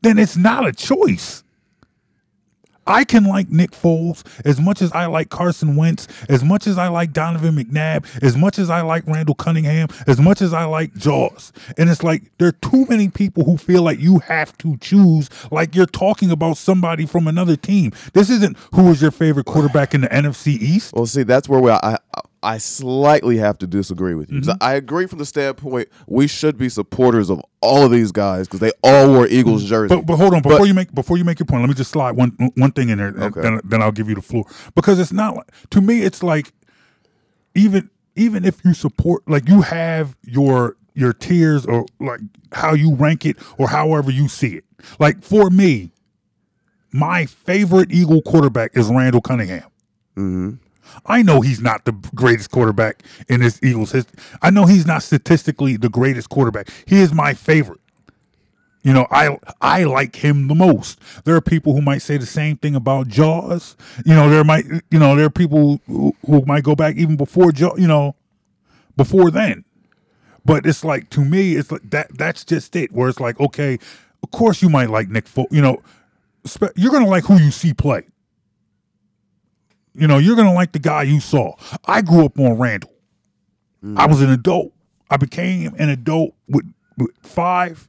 [0.02, 1.42] then it's not a choice.
[2.90, 6.76] I can like Nick Foles as much as I like Carson Wentz, as much as
[6.76, 10.64] I like Donovan McNabb, as much as I like Randall Cunningham, as much as I
[10.64, 11.52] like Jaws.
[11.78, 15.30] And it's like there are too many people who feel like you have to choose
[15.52, 17.92] like you're talking about somebody from another team.
[18.12, 20.92] This isn't who is your favorite quarterback in the NFC East.
[20.92, 24.38] well, see, that's where we, I, I I slightly have to disagree with you.
[24.38, 24.48] Mm-hmm.
[24.50, 28.46] 'Cause I agree from the standpoint we should be supporters of all of these guys
[28.46, 29.68] because they all wore Eagles mm.
[29.68, 29.96] jerseys.
[29.96, 31.62] But but hold on before you make before you make your point.
[31.62, 33.40] Let me just slide one one thing in there, Okay.
[33.42, 36.02] then, then I'll give you the floor because it's not like to me.
[36.02, 36.52] It's like
[37.54, 42.20] even even if you support like you have your your tiers or like
[42.52, 44.64] how you rank it or however you see it.
[44.98, 45.92] Like for me,
[46.92, 49.68] my favorite Eagle quarterback is Randall Cunningham.
[50.16, 50.54] Mm-hmm.
[51.06, 54.18] I know he's not the greatest quarterback in this Eagles history.
[54.42, 56.68] I know he's not statistically the greatest quarterback.
[56.86, 57.80] He is my favorite.
[58.82, 60.98] You know, I I like him the most.
[61.24, 63.76] There are people who might say the same thing about Jaws.
[64.06, 67.16] You know, there might you know there are people who, who might go back even
[67.16, 67.78] before Jaws.
[67.78, 68.16] You know,
[68.96, 69.64] before then.
[70.46, 72.16] But it's like to me, it's like that.
[72.16, 72.92] That's just it.
[72.92, 73.78] Where it's like, okay,
[74.22, 75.28] of course you might like Nick.
[75.28, 75.82] Fo- you know,
[76.74, 78.04] you're gonna like who you see play.
[79.94, 81.54] You know, you're gonna like the guy you saw.
[81.84, 82.92] I grew up on Randall.
[83.96, 84.72] I was an adult.
[85.10, 87.88] I became an adult with, with five,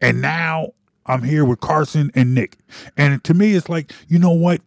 [0.00, 0.72] and now
[1.06, 2.58] I'm here with Carson and Nick.
[2.96, 4.60] And to me, it's like, you know what?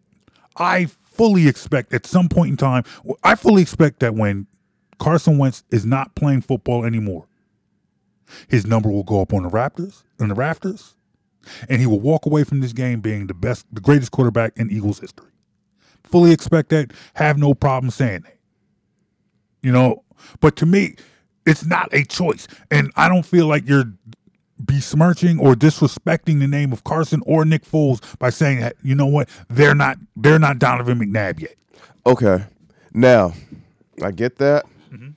[0.57, 2.83] I fully expect at some point in time,
[3.23, 4.47] I fully expect that when
[4.97, 7.27] Carson Wentz is not playing football anymore,
[8.47, 10.95] his number will go up on the Raptors, on the rafters,
[11.69, 14.71] and he will walk away from this game being the best, the greatest quarterback in
[14.71, 15.29] Eagles history.
[16.05, 16.91] Fully expect that.
[17.15, 18.37] Have no problem saying that.
[19.61, 20.03] You know,
[20.39, 20.95] but to me,
[21.45, 23.91] it's not a choice, and I don't feel like you're
[24.59, 29.05] besmirching or disrespecting the name of Carson or Nick Foles by saying that you know
[29.05, 31.55] what they're not they're not Donovan McNabb yet.
[32.05, 32.45] okay,
[32.93, 33.33] now
[34.01, 34.65] I get that.
[34.91, 35.09] Mm-hmm.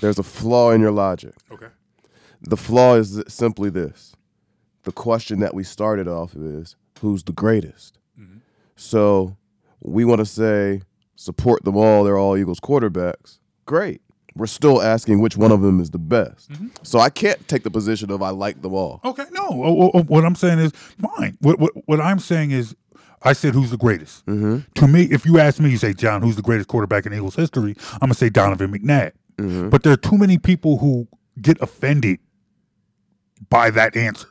[0.00, 1.34] There's a flaw in your logic.
[1.50, 1.68] Okay.
[2.42, 4.14] The flaw is simply this:
[4.84, 7.98] the question that we started off is, who's the greatest?
[8.18, 8.38] Mm-hmm.
[8.76, 9.36] So
[9.86, 10.82] we want to say
[11.16, 12.04] support them all.
[12.04, 13.38] They're all Eagles quarterbacks.
[13.64, 14.00] Great.
[14.34, 16.50] We're still asking which one of them is the best.
[16.82, 19.00] So I can't take the position of I like them all.
[19.02, 19.46] Okay, no.
[19.48, 21.38] Oh, oh, What I'm saying is fine.
[21.40, 22.76] What what, what I'm saying is,
[23.22, 24.26] I said who's the greatest.
[24.26, 24.58] Mm-hmm.
[24.74, 27.34] To me, if you ask me, you say John, who's the greatest quarterback in Eagles
[27.34, 27.74] history?
[27.94, 29.12] I'm gonna say Donovan McNabb.
[29.38, 29.70] Mm-hmm.
[29.70, 31.08] But there are too many people who
[31.40, 32.18] get offended
[33.48, 34.28] by that answer,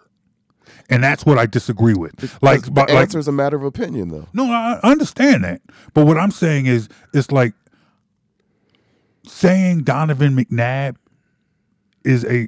[0.89, 2.37] and that's what I disagree with.
[2.41, 4.27] Like, the but, like answer is a matter of opinion, though.
[4.33, 5.61] no, I I understand that.
[5.93, 7.53] But what I'm saying is, it's like
[9.27, 10.95] saying Donovan McNabb
[12.03, 12.47] is a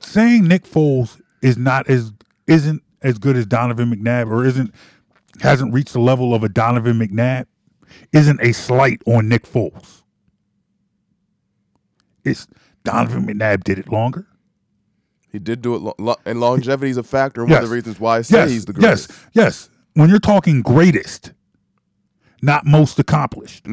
[0.00, 2.12] saying Nick Foles is not as
[2.46, 4.74] isn't as good as Donovan McNabb or isn't
[5.40, 7.46] hasn't reached the level of a Donovan McNabb
[8.12, 10.02] isn't a slight on Nick Foles.
[12.24, 12.46] It's
[12.84, 14.26] Donovan McNabb did it longer.
[15.34, 17.74] He did do it, lo- lo- and longevity is a factor, and one of the
[17.74, 19.10] reasons why I say yes, he's the greatest.
[19.10, 19.68] Yes, yes.
[19.94, 21.32] When you're talking greatest,
[22.40, 23.64] not most accomplished,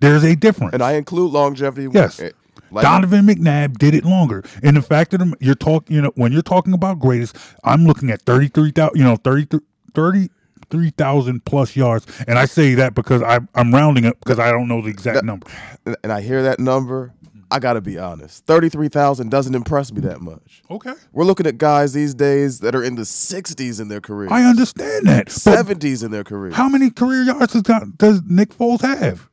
[0.00, 0.74] there's a difference.
[0.74, 1.86] And I include longevity.
[1.92, 2.18] Yes.
[2.18, 2.30] eh,
[2.72, 4.42] like- Donovan McNabb did it longer.
[4.64, 8.10] And the fact that you're talking, you know, when you're talking about greatest, I'm looking
[8.10, 10.30] at 33,000, you know, 33
[10.70, 12.06] 33,000 plus yards.
[12.26, 15.24] And I say that because I, I'm rounding it because I don't know the exact
[15.24, 15.46] number.
[15.86, 17.12] and- and I hear that number.
[17.50, 18.44] I got to be honest.
[18.46, 20.62] 33,000 doesn't impress me that much.
[20.70, 20.92] Okay.
[21.12, 24.44] We're looking at guys these days that are in the 60s in their career, I
[24.44, 25.28] understand that.
[25.28, 26.52] 70s in their career.
[26.52, 27.62] how many career yards does,
[27.96, 29.28] does Nick Foles have?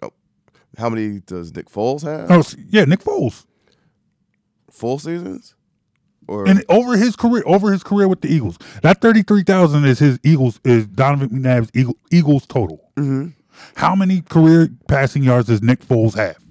[0.00, 0.12] Oh,
[0.78, 2.30] how many does Nick Foles have?
[2.30, 3.44] Oh, yeah, Nick Foles.
[4.70, 5.54] Full seasons?
[6.28, 9.98] Or And over his career, over his career with the Eagles, that thirty-three thousand is
[9.98, 12.90] his Eagles is Donovan McNabb's Eagle, Eagles total.
[12.96, 13.30] Mm-hmm.
[13.76, 16.42] How many career passing yards does Nick Foles have?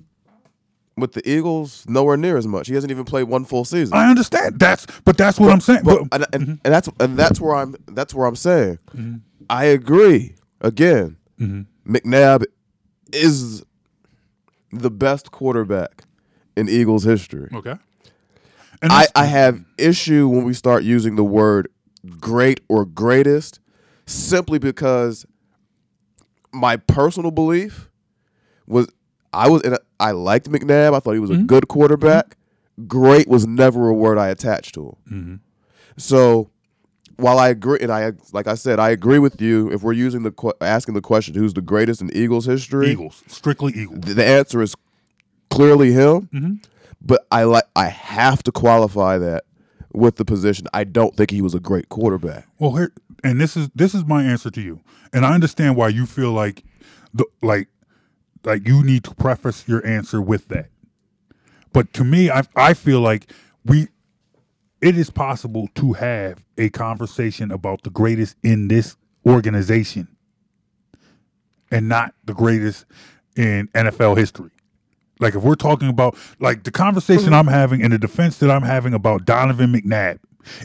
[0.98, 2.68] with the Eagles, nowhere near as much.
[2.68, 3.98] He hasn't even played one full season.
[3.98, 5.82] I understand that's, but that's what I'm saying.
[5.84, 6.52] But, But, and, and, mm-hmm.
[6.64, 9.18] and that's and that's where I'm that's where I'm saying mm-hmm.
[9.50, 10.36] I agree.
[10.62, 11.92] Again, mm-hmm.
[11.92, 12.46] McNabb
[13.12, 13.64] is
[14.72, 16.04] the best quarterback
[16.56, 17.50] in Eagles history.
[17.54, 17.76] okay,
[18.82, 21.68] and I, I have issue when we start using the word
[22.20, 23.60] great or greatest
[24.06, 25.26] simply because
[26.54, 27.90] my personal belief
[28.68, 28.88] was
[29.34, 30.96] I was in a, I liked McNabb.
[30.96, 31.46] I thought he was a mm-hmm.
[31.46, 32.30] good quarterback.
[32.30, 32.88] Mm-hmm.
[32.88, 34.96] Great was never a word I attached to him.
[35.12, 35.36] Mm-hmm.
[35.98, 36.50] So
[37.18, 39.72] while I agree, and I like I said, I agree with you.
[39.72, 42.92] If we're using the asking the question, who's the greatest in Eagles history?
[42.92, 44.06] Eagles strictly Eagles.
[44.06, 44.76] th- the answer is
[45.50, 46.62] clearly him.
[47.02, 49.44] But I like I have to qualify that
[49.94, 50.68] with the position.
[50.74, 52.48] I don't think he was a great quarterback.
[52.60, 52.92] Well, here
[53.24, 54.82] and this is this is my answer to you,
[55.14, 56.64] and I understand why you feel like
[57.14, 57.68] the like
[58.44, 60.70] like you need to preface your answer with that.
[61.74, 63.32] But to me, I I feel like
[63.66, 63.88] we
[64.82, 70.08] it is possible to have a conversation about the greatest in this organization
[71.70, 72.86] and not the greatest
[73.36, 74.50] in NFL history.
[75.20, 77.34] Like if we're talking about like the conversation.
[77.34, 80.20] I'm having and the defense that I'm having about Donovan McNabb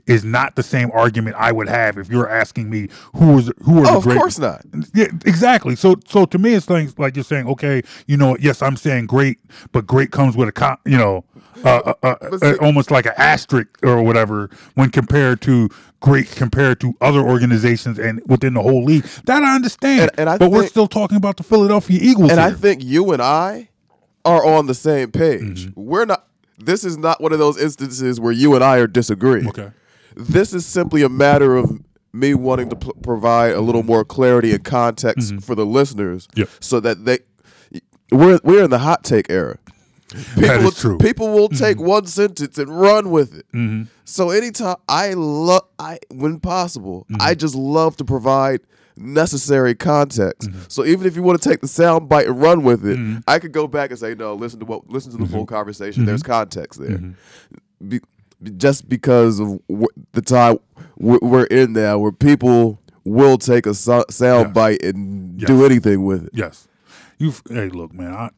[0.06, 3.78] is not the same argument I would have if you're asking me who was who
[3.84, 4.62] are Oh, the of course not.
[4.94, 5.76] Yeah, exactly.
[5.76, 9.06] So so to me it's things like you're saying, okay, you know, yes, I'm saying
[9.06, 9.38] great,
[9.72, 11.24] but great comes with a co- you know,
[11.64, 15.68] uh, uh, uh, uh, see- almost like an asterisk or whatever when compared to
[16.00, 19.04] great compared to other organizations and within the whole league.
[19.24, 20.02] That I understand.
[20.02, 23.12] And- and I but we're still talking about the Philadelphia Eagles And I think you
[23.12, 23.70] and I
[24.24, 25.66] are on the same page.
[25.66, 25.80] Mm-hmm.
[25.80, 26.26] We're not.
[26.58, 29.48] This is not one of those instances where you and I are disagreeing.
[29.48, 29.70] Okay.
[30.16, 31.80] This is simply a matter of
[32.12, 36.40] me wanting to p- provide a little more clarity and context for the listeners, Mm-hmm.
[36.40, 36.48] Yep.
[36.60, 37.18] so that they
[38.10, 39.58] we're we're in the hot take era.
[40.08, 40.96] People That is will, true.
[40.98, 41.06] Mm-hmm.
[41.06, 43.86] People will take one sentence and run with it.
[44.04, 47.38] So anytime I love, I when possible, I Mm-hmm.
[47.40, 48.60] just love to provide
[48.96, 50.48] necessary context.
[50.48, 50.60] Mm-hmm.
[50.68, 53.38] So even if you want to take the sound bite and run with it, I
[53.38, 55.32] could go back and say, no, listen to what, listen to the Mm-hmm.
[55.34, 56.04] full conversation.
[56.04, 57.00] There's context there.
[57.86, 58.00] Be,
[58.56, 60.58] just because of wh- the time
[60.98, 64.54] w- we're in now, where people will take a so- sound Yes.
[64.54, 65.46] bite and Yes.
[65.48, 66.30] do anything with it.
[66.32, 66.68] Yes.
[67.18, 68.12] You hey, look, man.
[68.14, 68.30] I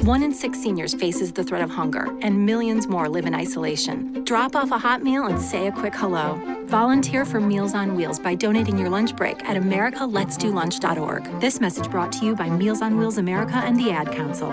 [0.03, 4.25] One in six seniors faces the threat of hunger, and millions more live in isolation.
[4.25, 6.41] Drop off a hot meal and say a quick hello.
[6.65, 11.39] Volunteer for Meals on Wheels by donating your lunch break at americaletsdolunch.org.
[11.39, 14.51] This message brought to you by Meals on Wheels America and the Ad Council.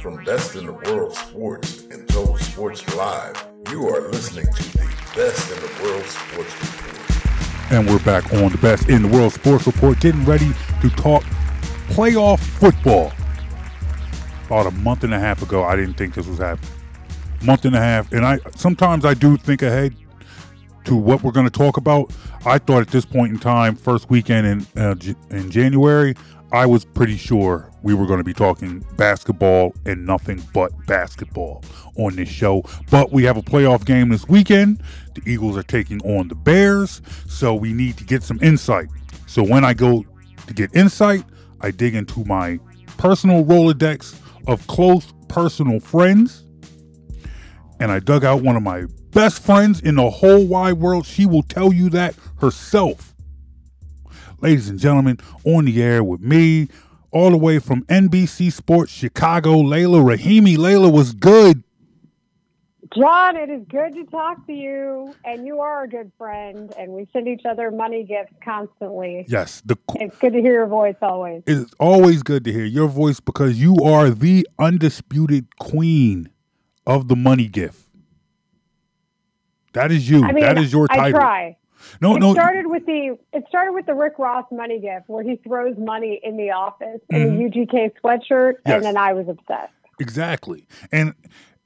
[0.00, 4.88] From Best in the World Sports and Total Sports Live, you are listening to the
[5.16, 7.72] Best in the World Sports Report.
[7.72, 11.24] And we're back on the Best in the World Sports Report, getting ready to talk
[11.90, 13.12] playoff football.
[14.46, 16.70] About a month and a half ago, I didn't think this was happening.
[17.42, 19.94] Month and a half, and I sometimes I do think ahead
[20.84, 22.12] to what we're going to talk about.
[22.44, 24.94] I thought at this point in time, first weekend in uh,
[25.30, 26.14] in January,
[26.52, 31.64] I was pretty sure we were going to be talking basketball and nothing but basketball
[31.96, 32.64] on this show.
[32.90, 34.82] But we have a playoff game this weekend.
[35.14, 38.88] The Eagles are taking on the Bears, so we need to get some insight.
[39.26, 40.04] So when I go
[40.46, 41.24] to get insight,
[41.60, 42.58] I dig into my
[42.96, 44.14] personal Rolodex
[44.46, 46.44] of close personal friends
[47.80, 51.06] and I dug out one of my best friends in the whole wide world.
[51.06, 53.14] She will tell you that herself.
[54.40, 56.68] Ladies and gentlemen, on the air with me,
[57.10, 60.56] all the way from NBC Sports Chicago, Layla Rahimi.
[60.56, 61.64] Layla was good.
[62.94, 66.90] John, it is good to talk to you, and you are a good friend, and
[66.92, 69.24] we send each other money gifts constantly.
[69.28, 71.44] Yes, the It's good to hear your voice always.
[71.46, 76.30] it is always good to hear your voice because you are the undisputed queen
[76.84, 77.86] of the money gift.
[79.72, 80.24] That is you.
[80.24, 81.20] I mean, that is your I title.
[81.20, 81.56] try.
[82.00, 82.32] No, it no.
[82.32, 86.20] started with the it started with the Rick Ross money gift, where he throws money
[86.24, 87.36] in the office in Mhm.
[87.52, 88.74] the UGK sweatshirt, Yes.
[88.76, 89.72] and then I was obsessed.
[90.00, 90.66] Exactly.
[90.90, 91.14] And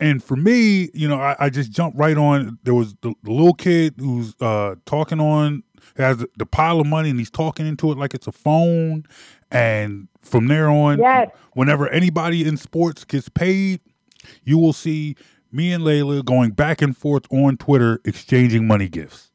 [0.00, 2.58] and for me, you know, I, I just jumped right on.
[2.64, 5.62] There was the, the little kid who's uh, talking on
[5.96, 9.04] has the pile of money and he's talking into it like it's a phone.
[9.50, 11.28] And from there on, Yes.
[11.52, 13.80] whenever anybody in sports gets paid,
[14.44, 15.14] you will see
[15.52, 19.30] me and Layla going back and forth on Twitter exchanging money gifts.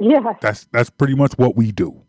[0.00, 0.22] Yes.
[0.40, 2.03] That's that's pretty much what we do.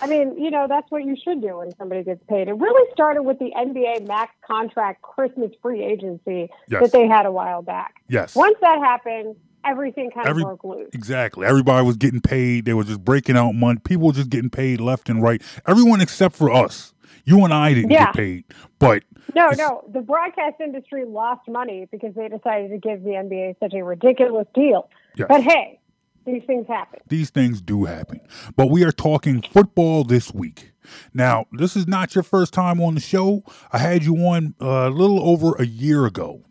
[0.00, 2.48] I mean, you know, that's what you should do when somebody gets paid.
[2.48, 6.82] It really started with the NBA max contract Christmas free agency Yes.
[6.82, 7.94] that they had a while back.
[8.08, 8.34] Yes.
[8.36, 10.90] Once that happened, everything kind Every- of broke loose.
[10.94, 11.46] Exactly.
[11.46, 12.64] Everybody was getting paid.
[12.64, 13.80] They were just breaking out money.
[13.82, 15.42] People were just getting paid left and right.
[15.66, 16.94] Everyone except for us.
[17.24, 18.06] You and I didn't Yeah.
[18.06, 18.44] get paid.
[18.78, 19.02] But
[19.34, 19.84] No, no.
[19.92, 24.46] The broadcast industry lost money because they decided to give the NBA such a ridiculous
[24.54, 24.88] deal.
[25.16, 25.26] Yes.
[25.28, 25.80] But hey,
[26.28, 27.00] These things happen.
[27.08, 28.20] These things do happen.
[28.54, 30.72] But we are talking football this week.
[31.14, 33.44] Now, this is not your first time on the show.
[33.72, 36.42] I had you on uh, a little over a year ago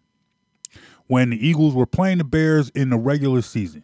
[1.05, 3.83] when the Eagles were playing the Bears in the regular season.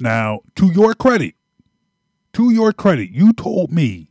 [0.00, 1.34] Now, to your credit,
[2.32, 4.08] to your credit, you told me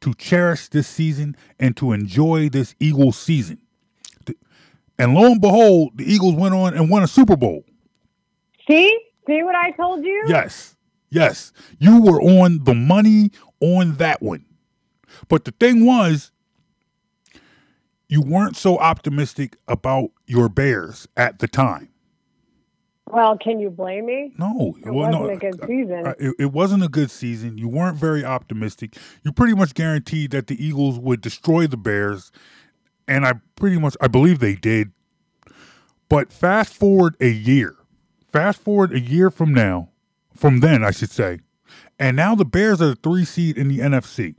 [0.00, 3.58] to cherish this season and to enjoy this Eagles season.
[4.98, 7.64] And lo and behold, the Eagles went on and won a Super Bowl.
[8.68, 9.07] See?
[9.28, 10.24] See what I told you?
[10.26, 10.74] Yes.
[11.10, 11.52] Yes.
[11.78, 14.46] You were on the money on that one.
[15.28, 16.32] But the thing was,
[18.08, 21.90] you weren't so optimistic about your Bears at the time.
[23.06, 24.32] Well, can you blame me?
[24.38, 26.06] No, it well, wasn't no, a uh, good season.
[26.06, 27.56] Uh, it, it, wasn't a good season.
[27.56, 28.96] You weren't very optimistic.
[29.22, 32.30] You pretty much guaranteed that the Eagles would destroy the Bears,
[33.06, 34.92] and I pretty much I believe they did.
[36.10, 37.77] But fast forward a year,
[38.32, 39.90] fast forward a year from now,
[40.34, 41.40] from then I should say,
[41.98, 44.36] and now the Bears are the three seed in the NFC,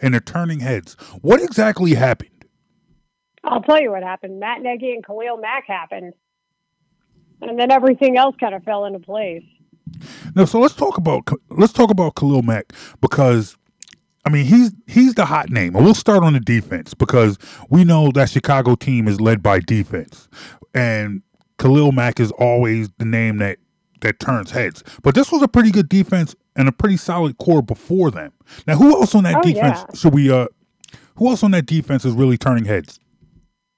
[0.00, 0.94] and they're turning heads.
[1.20, 2.30] What exactly happened?
[3.44, 4.40] I'll tell you what happened.
[4.40, 6.14] Matt Nagy and Khalil Mack happened
[7.42, 9.44] and then everything else kind of fell into place.
[10.34, 13.56] Now, so let's talk about let's talk about Khalil Mack because
[14.24, 17.38] I mean he's he's the hot name, and we'll start on the defense because
[17.70, 20.28] we know that Chicago team is led by defense,
[20.74, 21.22] and
[21.58, 23.58] Khalil Mack is always the name that
[24.02, 24.82] that turns heads.
[25.02, 28.32] But this was a pretty good defense and a pretty solid core before them.
[28.66, 29.94] Now, who else on that oh, defense yeah.
[29.94, 30.30] should we?
[30.30, 30.48] uh
[31.16, 33.00] Who else on that defense is really turning heads?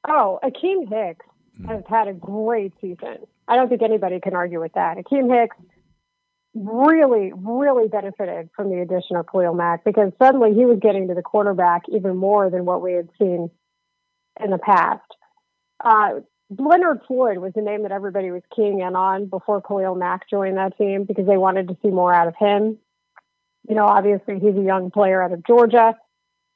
[0.08, 1.26] Oh, Akiem Hicks
[1.66, 3.18] has had a great season.
[3.46, 4.96] I don't think anybody can argue with that.
[4.96, 5.56] Akiem Hicks
[6.54, 11.14] really, really benefited from the addition of Khalil Mack because suddenly he was getting to
[11.14, 13.50] the quarterback even more than what we had seen
[14.42, 15.02] in the past.
[15.82, 16.20] Uh,
[16.56, 20.56] Leonard Floyd was the name that everybody was keying in on before Khalil Mack joined
[20.56, 22.78] that team because they wanted to see more out of him.
[23.68, 25.94] You know, obviously he's a young player out of Georgia.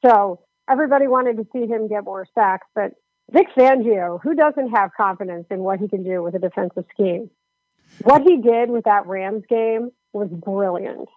[0.04, 2.92] So everybody wanted to see him get more sacks, but
[3.30, 7.30] Vic Fangio, who doesn't have confidence in what he can do with a defensive scheme?
[8.02, 11.08] What he did with that Rams game was brilliant.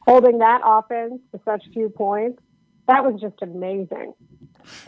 [0.00, 2.40] Holding that offense to such few points,
[2.86, 4.14] that was just amazing.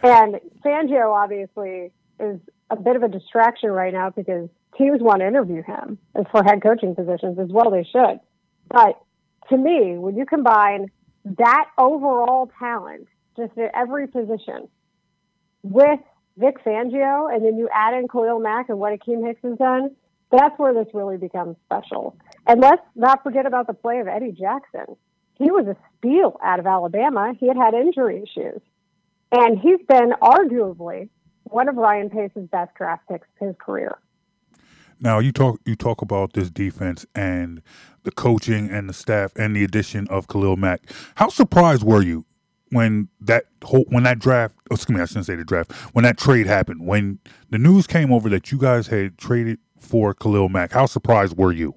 [0.02, 2.38] And Fangio obviously is
[2.70, 5.98] a bit of a distraction right now because teams want to interview him
[6.30, 7.70] for head coaching positions as well.
[7.70, 8.20] They should.
[8.68, 9.00] But
[9.50, 10.90] to me, when you combine
[11.24, 14.68] that overall talent, just at every position,
[15.62, 16.00] with
[16.36, 19.90] Vic Fangio, and then you add in Khalil Mack and what Akiem Hicks has done,
[20.30, 22.16] that's where this really becomes special.
[22.46, 24.96] And let's not forget about the play of Eddie Jackson.
[25.34, 27.32] He was a steal out of Alabama.
[27.38, 28.60] He had had injury issues.
[29.32, 31.08] And he's been arguably
[31.50, 33.98] one of Ryan Pace's best draft picks of his career.
[35.00, 37.62] Now you talk you talk about this defense and
[38.04, 40.82] the coaching and the staff and the addition of Khalil Mack.
[41.16, 42.24] How surprised were you
[42.70, 46.04] when that whole when that draft oh, excuse me I shouldn't say the draft when
[46.04, 47.18] that trade happened when
[47.50, 51.52] the news came over that you guys had traded for Khalil Mack how surprised were
[51.52, 51.74] you?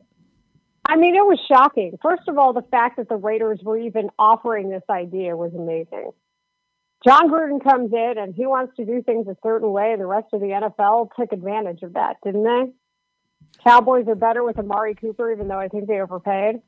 [0.87, 1.97] I mean it was shocking.
[2.01, 6.11] First of all, the fact that the Raiders were even offering this idea was amazing.
[7.05, 10.05] Jon Gruden comes in and he wants to do things a certain way, and the
[10.05, 12.71] rest of the NFL took advantage of that, didn't they?
[13.63, 16.61] Cowboys are better with Amari Cooper, even though I think they overpaid.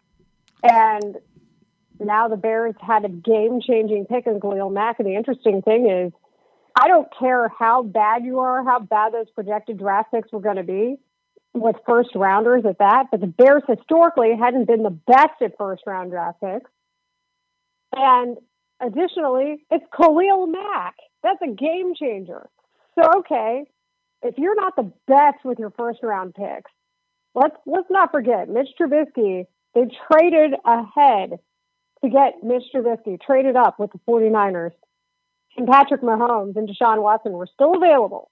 [0.64, 1.18] And
[2.00, 5.00] now the Bears had a game changing pick in Khalil Mack.
[5.00, 6.14] And the interesting thing is,
[6.80, 10.56] I don't care how bad you are, how bad those projected draft picks were going
[10.56, 10.98] to be
[11.54, 15.84] with first rounders at that, but the Bears historically hadn't been the best at first
[15.86, 16.72] round draft picks.
[17.94, 18.38] And
[18.82, 20.96] additionally, it's Khalil Mack.
[21.24, 22.50] That's a game changer.
[22.96, 23.64] So, okay,
[24.22, 26.72] if you're not the best with your first round picks,
[27.36, 29.46] let's let's not forget Mitch Trubisky.
[29.74, 31.40] They traded ahead
[32.04, 34.72] to get Mitch Trubisky traded up with the 49ers,
[35.58, 38.30] and Patrick Mahomes and Deshaun Watson were still available.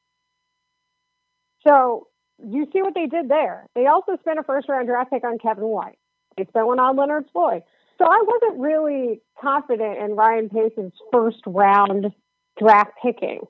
[1.68, 2.08] So
[2.44, 3.68] you see what they did there.
[3.76, 6.00] They also spent a first round draft pick on Kevin White.
[6.38, 7.64] They spent one on Leonard Floyd.
[8.00, 12.08] So I wasn't really confident in Ryan Pace's first round
[12.58, 13.42] draft picking.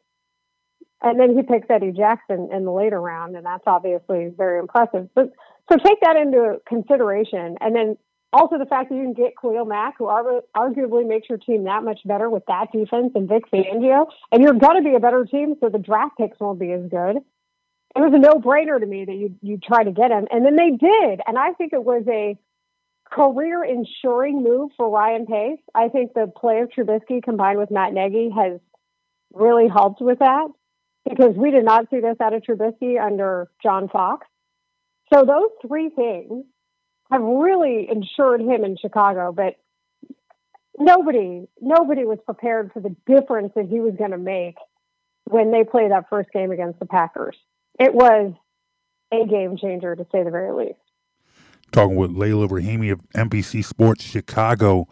[1.02, 5.08] And then he picks Eddie Jackson in the later round, and that's obviously very impressive.
[5.16, 5.32] But
[5.72, 7.98] so take that into consideration, and then
[8.32, 11.84] also, the fact that you can get Khalil Mack, who arguably makes your team that
[11.84, 15.26] much better with that defense and Vic Fangio, and you're going to be a better
[15.26, 17.18] team, so the draft picks won't be as good.
[17.96, 20.56] It was a no-brainer to me that you you try to get him, and then
[20.56, 22.38] they did, and I think it was a
[23.12, 25.60] career ensuring move for Ryan Pace.
[25.74, 28.60] I think the play of Trubisky combined with Matt Nagy has
[29.34, 30.48] really helped with that
[31.08, 34.28] because we did not see this out of Trubisky under John Fox.
[35.14, 36.46] So those three things
[37.12, 39.56] have really insured him in Chicago, but
[40.78, 44.56] nobody nobody was prepared for the difference that he was going to make
[45.26, 47.36] when they played that first game against the Packers.
[47.80, 48.34] It was
[49.12, 50.80] a game changer to say the very least.
[51.72, 54.88] Talking with Layla Rahimi of NBC Sports Chicago.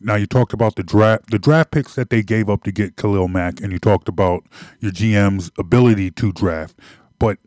[0.00, 2.96] Now you talked about the draft the draft picks that they gave up to get
[2.96, 4.44] Khalil Mack, and you talked about
[4.80, 6.78] your GM's ability to draft.
[7.18, 7.38] But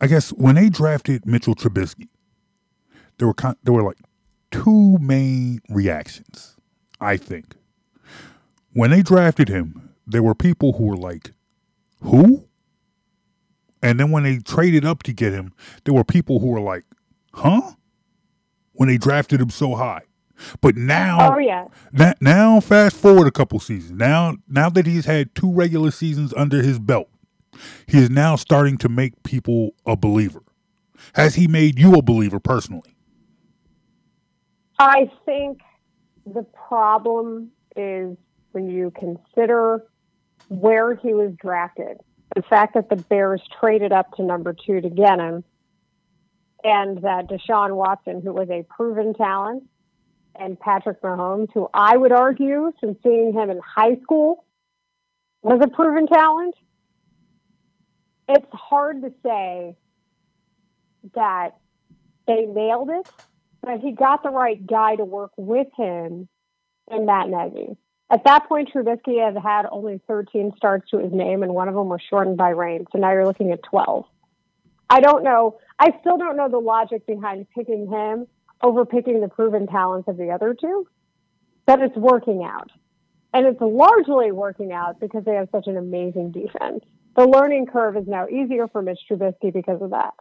[0.00, 2.08] I guess when they drafted Mitchell Trubisky,
[3.18, 3.98] there were there were like
[4.50, 6.56] two main reactions.
[7.00, 7.54] I think
[8.72, 11.32] when they drafted him, there were people who were like,
[12.02, 12.48] "Who?"
[13.82, 15.52] And then when they traded up to get him,
[15.84, 16.84] there were people who were like,
[17.32, 17.72] "Huh?"
[18.72, 20.02] When they drafted him so high.
[20.60, 23.98] But now, oh yeah, that, now fast forward a couple seasons.
[23.98, 27.08] Now, now that he's had two regular seasons under his belt,
[27.86, 30.42] he is now starting to make people a believer.
[31.14, 32.96] Has he made you a believer personally?
[34.78, 35.60] I think
[36.26, 38.16] the problem is
[38.52, 39.84] when you consider
[40.48, 41.98] where he was drafted,
[42.36, 45.42] the fact that the Bears traded up to number two to get him,
[46.62, 49.64] and that Deshaun Watson, who was a proven talent,
[50.38, 54.44] and Patrick Mahomes, who I would argue, since seeing him in high school,
[55.42, 56.54] was a proven talent.
[58.28, 59.76] It's hard to say
[61.14, 61.56] that
[62.28, 63.08] they nailed it
[63.66, 66.28] but he got the right guy to work with him
[66.88, 67.76] in Matt Nagy.
[68.08, 71.74] At that point, Trubisky had had only 13 starts to his name, and one of
[71.74, 72.86] them was shortened by rain.
[72.92, 74.04] So now you're looking at 12.
[74.88, 75.58] I don't know.
[75.78, 78.26] I still don't know the logic behind picking him
[78.62, 80.86] over picking the proven talents of the other two,
[81.66, 82.70] but it's working out.
[83.34, 86.84] And it's largely working out because they have such an amazing defense.
[87.16, 90.14] The learning curve is now easier for Mitch Trubisky because of that.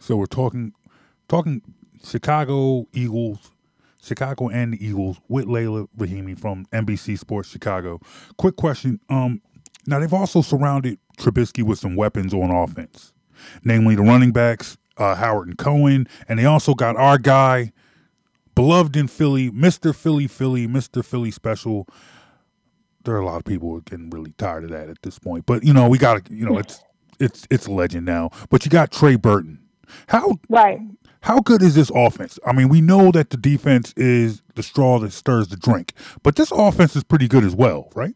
[0.00, 0.72] So we're talking
[1.28, 1.62] talking
[2.04, 3.52] Chicago Eagles,
[4.02, 8.00] Chicago and the Eagles with Layla Rahimi from NBC Sports Chicago.
[8.36, 9.00] Quick question.
[9.08, 9.40] Um,
[9.86, 13.12] now they've also surrounded Trubisky with some weapons on offense,
[13.64, 17.72] namely the running backs, uh, Howard and Cohen, and they also got our guy,
[18.54, 21.86] beloved in Philly, Mister Philly Philly, Mister Philly Special.
[23.04, 25.18] There are a lot of people who are getting really tired of that at this
[25.18, 26.82] point, but you know we got to, you know, it's
[27.18, 28.30] it's it's a legend now.
[28.50, 29.61] But you got Trey Burton.
[30.08, 30.80] How right?
[31.22, 32.38] How good is this offense?
[32.44, 36.36] I mean, we know that the defense is the straw that stirs the drink, but
[36.36, 38.14] this offense is pretty good as well, right?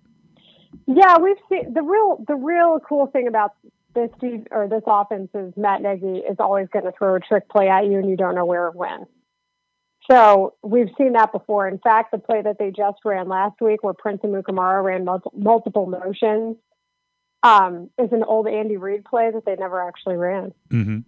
[0.87, 3.53] Yeah, we've seen the real the real cool thing about
[3.95, 4.11] this
[4.51, 7.87] or this offense is Matt Nagy is always going to throw a trick play at
[7.87, 9.07] you, and you don't know where or when.
[10.11, 11.66] So we've seen that before.
[11.66, 15.33] In fact, the play that they just ran last week, where Prince Amukamara ran multiple,
[15.37, 16.57] multiple motions,
[17.43, 20.53] um, is an old Andy Reid play that they never actually ran.
[20.70, 20.99] Mm-hmm.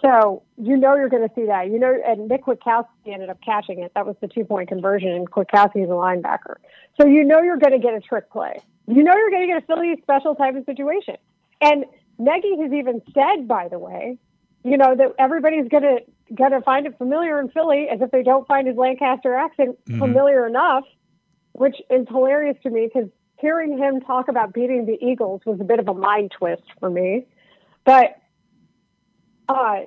[0.00, 1.70] So you know you're going to see that.
[1.70, 3.92] You know, and Nick Kwiatkowski ended up catching it.
[3.94, 6.56] That was the two point conversion, and Kwiatkowski is a linebacker.
[7.00, 8.60] So you know you're going to get a trick play.
[8.86, 11.16] You know you're going to get a Philly special type of situation.
[11.60, 11.84] And
[12.18, 14.18] Nagy has even said, by the way,
[14.64, 15.98] you know that everybody's going to
[16.34, 19.78] going to find it familiar in Philly, as if they don't find his Lancaster accent
[19.84, 19.98] mm-hmm.
[19.98, 20.84] familiar enough,
[21.52, 25.64] which is hilarious to me because hearing him talk about beating the Eagles was a
[25.64, 27.26] bit of a mind twist for me.
[27.84, 28.20] But
[29.48, 29.80] uh,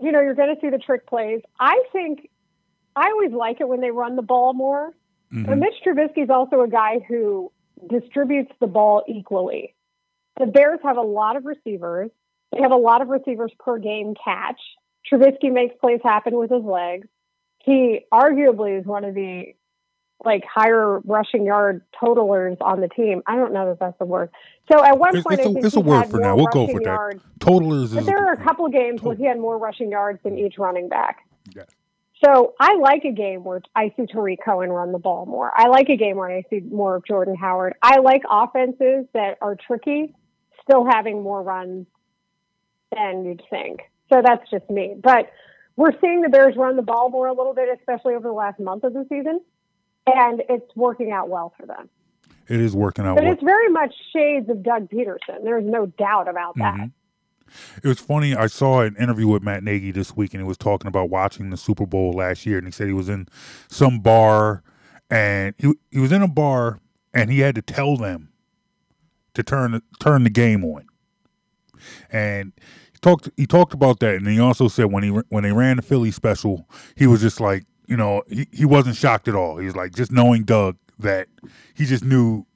[0.00, 1.40] you know, you're going to see the trick plays.
[1.58, 2.28] I think
[2.96, 4.90] I always like it when they run the ball more.
[5.32, 5.44] Mm-hmm.
[5.44, 7.52] But Mitch Trubisky is also a guy who
[7.88, 9.74] distributes the ball equally.
[10.38, 12.10] The Bears have a lot of receivers.
[12.52, 14.60] They have a lot of receivers per game catch.
[15.10, 17.08] Trubisky makes plays happen with his legs.
[17.58, 19.54] He arguably is one of the
[20.24, 23.22] like higher rushing yard totalers on the team.
[23.26, 24.30] I don't know that that's the word.
[24.70, 26.36] So at one it's, point, it's think it's a word for now.
[26.36, 27.22] We'll go for yards.
[27.22, 27.40] that.
[27.40, 27.94] Totalers.
[27.94, 29.08] But there are a couple of games total.
[29.08, 31.18] where he had more rushing yards than each running back.
[31.54, 31.64] Yeah.
[32.24, 35.52] So I like a game where I see Tarik Cohen run the ball more.
[35.54, 37.74] I like a game where I see more of Jordan Howard.
[37.82, 40.14] I like offenses that are tricky,
[40.62, 41.86] still having more runs
[42.92, 43.80] than you'd think.
[44.10, 44.94] So that's just me.
[45.02, 45.30] But
[45.76, 48.58] we're seeing the Bears run the ball more a little bit, especially over the last
[48.58, 49.40] month of the season
[50.06, 51.88] and it's working out well for them.
[52.48, 53.16] It is working out.
[53.16, 53.32] But well.
[53.32, 55.44] it's very much shades of Doug Pederson.
[55.44, 56.74] There's no doubt about that.
[56.74, 56.86] Mm-hmm.
[57.82, 58.34] It was funny.
[58.34, 61.50] I saw an interview with Matt Nagy this week, and he was talking about watching
[61.50, 62.58] the Super Bowl last year.
[62.58, 63.28] And he said he was in
[63.68, 64.62] some bar,
[65.10, 66.80] and he he was in a bar,
[67.12, 68.30] and he had to tell them
[69.34, 70.86] to turn turn the game on.
[72.10, 72.52] And
[72.92, 75.76] he talked he talked about that, and he also said when he when they ran
[75.76, 79.58] the Philly special, he was just like, you know, he, he wasn't shocked at all.
[79.58, 81.28] He was like, just knowing Doug that
[81.74, 82.46] he just knew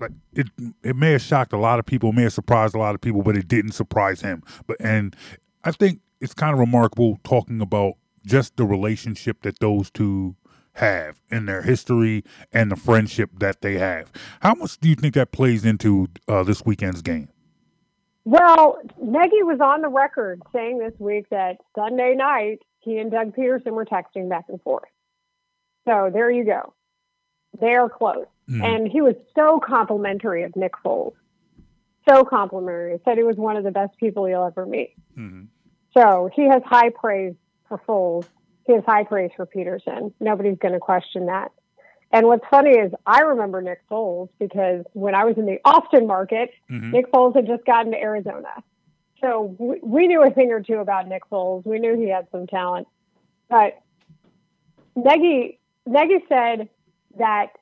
[0.00, 0.48] like it
[0.82, 3.22] it may have shocked a lot of people, may have surprised a lot of people,
[3.22, 4.42] but it didn't surprise him.
[4.66, 5.14] But and
[5.62, 7.94] I think it's kind of remarkable talking about
[8.26, 10.36] just the relationship that those two
[10.74, 14.10] have in their history and the friendship that they have.
[14.40, 17.28] How much do you think that plays into uh, this weekend's game?
[18.24, 23.34] Well, Nagy was on the record saying this week that Sunday night he and Doug
[23.34, 24.88] Pederson were texting back and forth.
[25.86, 26.74] So there you go.
[27.60, 28.26] They are close.
[28.48, 28.62] Mm.
[28.64, 31.14] And he was so complimentary of Nick Foles.
[32.08, 33.00] So complimentary.
[33.04, 34.94] Said he was one of the best people you'll ever meet.
[35.16, 35.44] Mm-hmm.
[35.96, 37.34] So he has high praise
[37.68, 38.26] for Foles.
[38.66, 40.12] He has high praise for Pederson.
[40.20, 41.52] Nobody's going to question that.
[42.10, 46.06] And what's funny is I remember Nick Foles because when I was in the Austin
[46.06, 46.90] market, mm-hmm.
[46.90, 48.50] Nick Foles had just gotten to Arizona.
[49.24, 51.64] So we, knew a thing or two about Nick Foles.
[51.64, 52.86] We knew he had some talent.
[53.48, 53.80] But
[54.94, 56.68] Nagy, Nagy said
[57.16, 57.52] that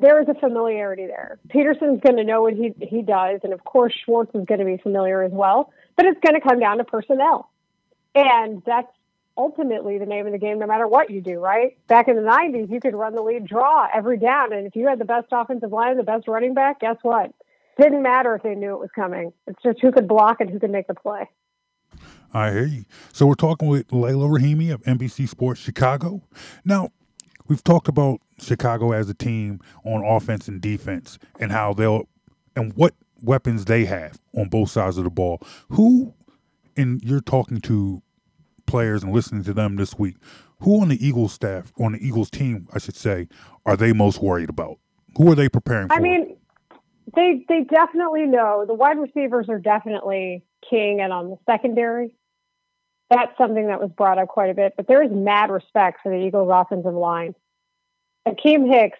[0.00, 1.40] there is a familiarity there.
[1.48, 3.40] Pederson's going to know what he, he does.
[3.42, 5.72] And of course, Schwartz is going to be familiar as well.
[5.96, 7.50] But it's going to come down to personnel.
[8.14, 8.92] And that's
[9.36, 11.76] ultimately the name of the game no matter what you do, right?
[11.88, 14.52] Back in the 90s, you could run the lead draw every down.
[14.52, 17.32] And if you had the best offensive line, the best running back, guess what?
[17.78, 19.32] Didn't matter if they knew it was coming.
[19.46, 21.28] It's just who could block and who could make the play.
[22.34, 22.84] I hear you.
[23.12, 26.22] So we're talking with Leila Rahimi of NBC Sports Chicago.
[26.64, 26.90] Now,
[27.46, 32.08] we've talked about Chicago as a team on offense and defense and how they'll
[32.54, 35.40] and what weapons they have on both sides of the ball.
[35.70, 36.14] Who
[36.76, 38.02] and you're talking to
[38.66, 40.16] players and listening to them this week,
[40.60, 43.28] who on the Eagles staff, on the Eagles team, I should say,
[43.64, 44.78] are they most worried about?
[45.16, 45.94] Who are they preparing for?
[45.94, 46.36] I mean,
[47.14, 52.14] they they definitely know the wide receivers are definitely king and on the secondary.
[53.10, 56.10] That's something that was brought up quite a bit, but there is mad respect for
[56.10, 57.34] the Eagles offensive line.
[58.26, 58.98] Akiem Hicks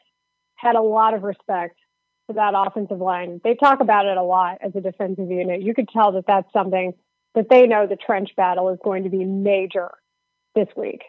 [0.55, 1.79] had a lot of respect
[2.27, 3.41] for that offensive line.
[3.45, 5.63] They talk about it a lot as a defensive unit.
[5.63, 6.95] You could tell that that's something
[7.35, 9.91] that they know the trench battle is going to be major
[10.55, 11.03] this week.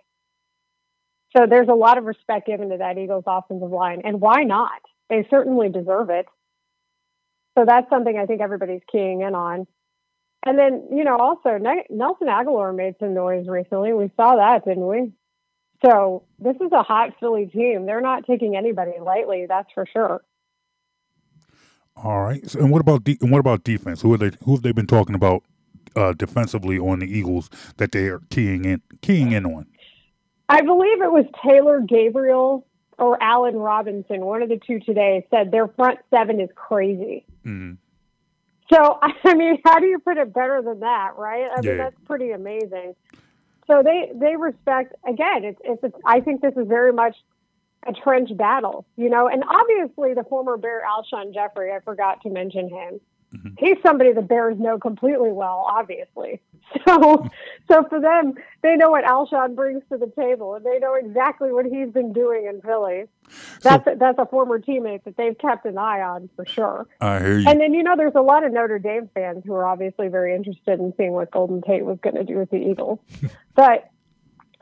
[1.35, 4.01] So there's a lot of respect given to that Eagles offensive line.
[4.03, 4.81] And why not?
[5.09, 6.25] They certainly deserve it.
[7.57, 9.67] So that's something I think everybody's keying in on.
[10.45, 13.91] And then, you know, also Nelson Agholor made some noise recently.
[13.93, 15.11] We saw that, didn't we?
[15.85, 17.85] So this is a hot Philly team.
[17.85, 20.21] They're not taking anybody lightly, that's for sure.
[21.95, 22.49] All right.
[22.49, 24.01] So, and what about de- and what about defense?
[24.01, 24.31] Who are they?
[24.45, 25.43] Who have they been talking about
[25.95, 29.67] uh, defensively on the Eagles that they are keying in keying in on?
[30.47, 32.65] I believe it was Taylor Gabriel
[32.99, 34.25] or Allen Robinson.
[34.25, 37.25] One of the two today said their front seven is crazy.
[37.45, 37.73] Mm-hmm.
[38.71, 41.49] So I mean, how do you put it better than that, right?
[41.55, 42.95] I mean, that's pretty amazing.
[43.67, 45.43] So they they respect again.
[45.43, 45.83] It's it's.
[45.83, 47.15] A, I think this is very much
[47.87, 49.27] a trench battle, you know.
[49.27, 52.99] And obviously, the former Bear Alshon Jeffery, I forgot to mention him.
[53.33, 53.49] Mm-hmm.
[53.59, 56.41] He's somebody the Bears know completely well, obviously.
[56.85, 57.27] So,
[57.67, 61.51] so for them, they know what Alshon brings to the table, and they know exactly
[61.51, 63.05] what he's been doing in Philly.
[63.61, 66.87] That's so, a, that's a former teammate that they've kept an eye on for sure.
[66.99, 67.49] I hear you.
[67.49, 70.35] And then you know, there's a lot of Notre Dame fans who are obviously very
[70.35, 72.99] interested in seeing what Golden Tate was going to do with the Eagles.
[73.55, 73.89] but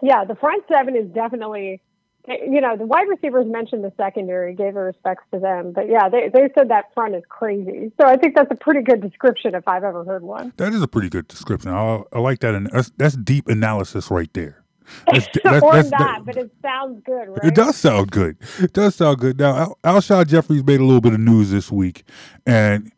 [0.02, 1.82] yeah, the front seven is definitely
[2.28, 5.72] you know, the wide receivers mentioned the secondary, gave the respects to them.
[5.72, 7.92] But yeah, they, they said that front is crazy.
[8.00, 10.52] So I think that's a pretty good description if I've ever heard one.
[10.58, 11.72] That is a pretty good description.
[11.72, 12.54] I, I like that.
[12.54, 14.64] And that's, that's deep analysis right there.
[15.12, 17.44] That's, that's, or that's, not, that, but it sounds good, right?
[17.44, 18.38] It does sound good.
[18.60, 19.40] It does sound good.
[19.40, 22.04] Now, Al, Alshon Jeffries made a little bit of news this week,
[22.46, 22.92] and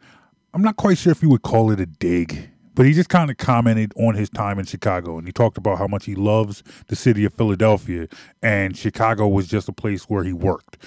[0.53, 2.48] I'm not quite sure if you would call it a dig
[2.79, 5.77] but he just kind of commented on his time in Chicago and he talked about
[5.77, 8.07] how much he loves the city of Philadelphia
[8.41, 10.77] and Chicago was just a place where he worked.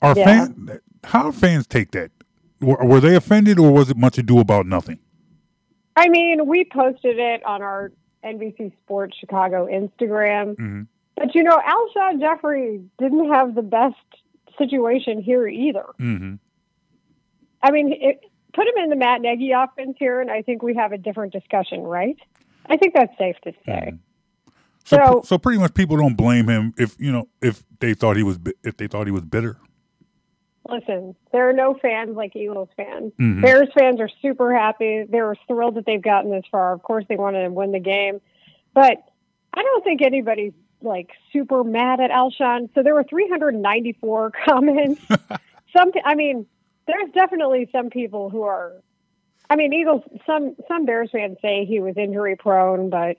[0.00, 0.24] Are yeah.
[0.24, 2.12] fans how fans take that?
[2.60, 5.00] Were, were they offended or was it much ado about nothing?
[5.96, 7.90] I mean, we posted it on our
[8.24, 10.54] NBC Sports Chicago Instagram.
[10.54, 10.82] Mm-hmm.
[11.16, 13.96] But you know, Alshon Jeffery didn't have the best
[14.58, 15.86] situation here either.
[15.98, 16.34] Mm-hmm.
[17.64, 18.20] I mean, it,
[18.56, 21.32] put him in the Matt Nagy offense here, and I think we have a different
[21.32, 22.16] discussion, right?
[22.64, 23.92] I think that's safe to say.
[23.92, 23.98] Mm.
[24.84, 28.16] So, so, so pretty much people don't blame him if you know if they thought
[28.16, 29.58] he was if they thought he was bitter.
[30.68, 33.12] Listen, there are no fans like Eagles fans.
[33.20, 33.40] Mm-hmm.
[33.40, 35.04] Bears fans are super happy.
[35.08, 36.72] They were thrilled that they've gotten this far.
[36.72, 38.20] Of course, they wanted to win the game,
[38.74, 38.98] but
[39.54, 42.68] I don't think anybody's like super mad at Alshon.
[42.74, 45.00] So there were 394 comments.
[45.76, 46.46] Some, I mean,
[46.86, 48.72] there's definitely some people who are.
[49.48, 50.02] I mean, Eagles.
[50.26, 53.16] Some some Bears fans say he was injury prone, but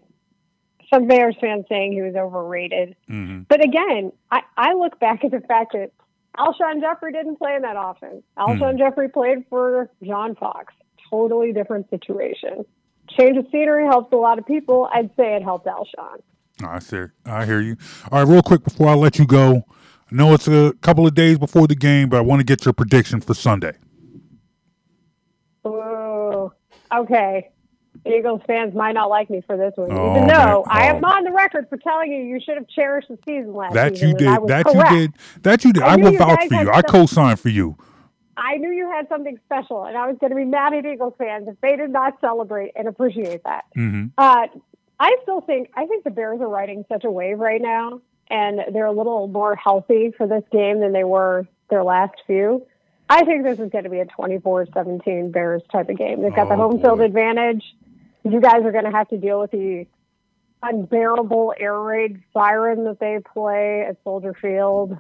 [0.94, 2.96] some Bears fans saying he was overrated.
[3.10, 3.44] Mm-hmm.
[3.50, 5.92] But again, I, I look back at the fact that
[6.38, 8.24] Alshon Jeffery didn't play in that offense.
[8.38, 8.78] Alshon Hmm.
[8.78, 10.74] Jeffery played for John Fox.
[11.10, 12.66] Totally different situation.
[13.10, 14.90] Change of scenery helps a lot of people.
[14.94, 16.22] I'd say it helped Alshon.
[16.64, 17.04] I see.
[17.26, 17.78] I hear you.
[18.12, 19.64] All right, real quick before I let you go,
[20.12, 22.64] I know it's a couple of days before the game, but I want to get
[22.66, 23.74] your prediction for Sunday.
[25.66, 26.54] Oh,
[26.94, 27.50] okay.
[28.06, 30.78] Eagles fans might not like me for this one, Oh, even though man.
[30.78, 30.98] I Oh.
[30.98, 33.84] am on the record for telling you you should have cherished the season last year.
[33.84, 34.10] That season.
[34.10, 34.48] you did.
[34.48, 34.92] That correct.
[34.92, 35.14] you did.
[35.44, 35.84] That you did.
[35.84, 36.72] I I, will vouch for you.
[36.72, 37.76] I co-signed for you.
[38.38, 41.16] I knew you had something special, and I was going to be mad at Eagles
[41.18, 43.66] fans if they did not celebrate and appreciate that.
[43.76, 44.48] hmm Uh,
[45.00, 48.00] I still think I think the Bears are riding such a wave right now,
[48.30, 52.66] and they're a little more healthy for this game than they were their last few.
[53.10, 56.22] I think this is going to be a 24-17 Bears type of game.
[56.22, 57.64] They've got the Oh, home field advantage.
[58.24, 59.86] You guys are going to have to deal with the
[60.62, 64.98] unbearable air raid siren that they play at Soldier Field.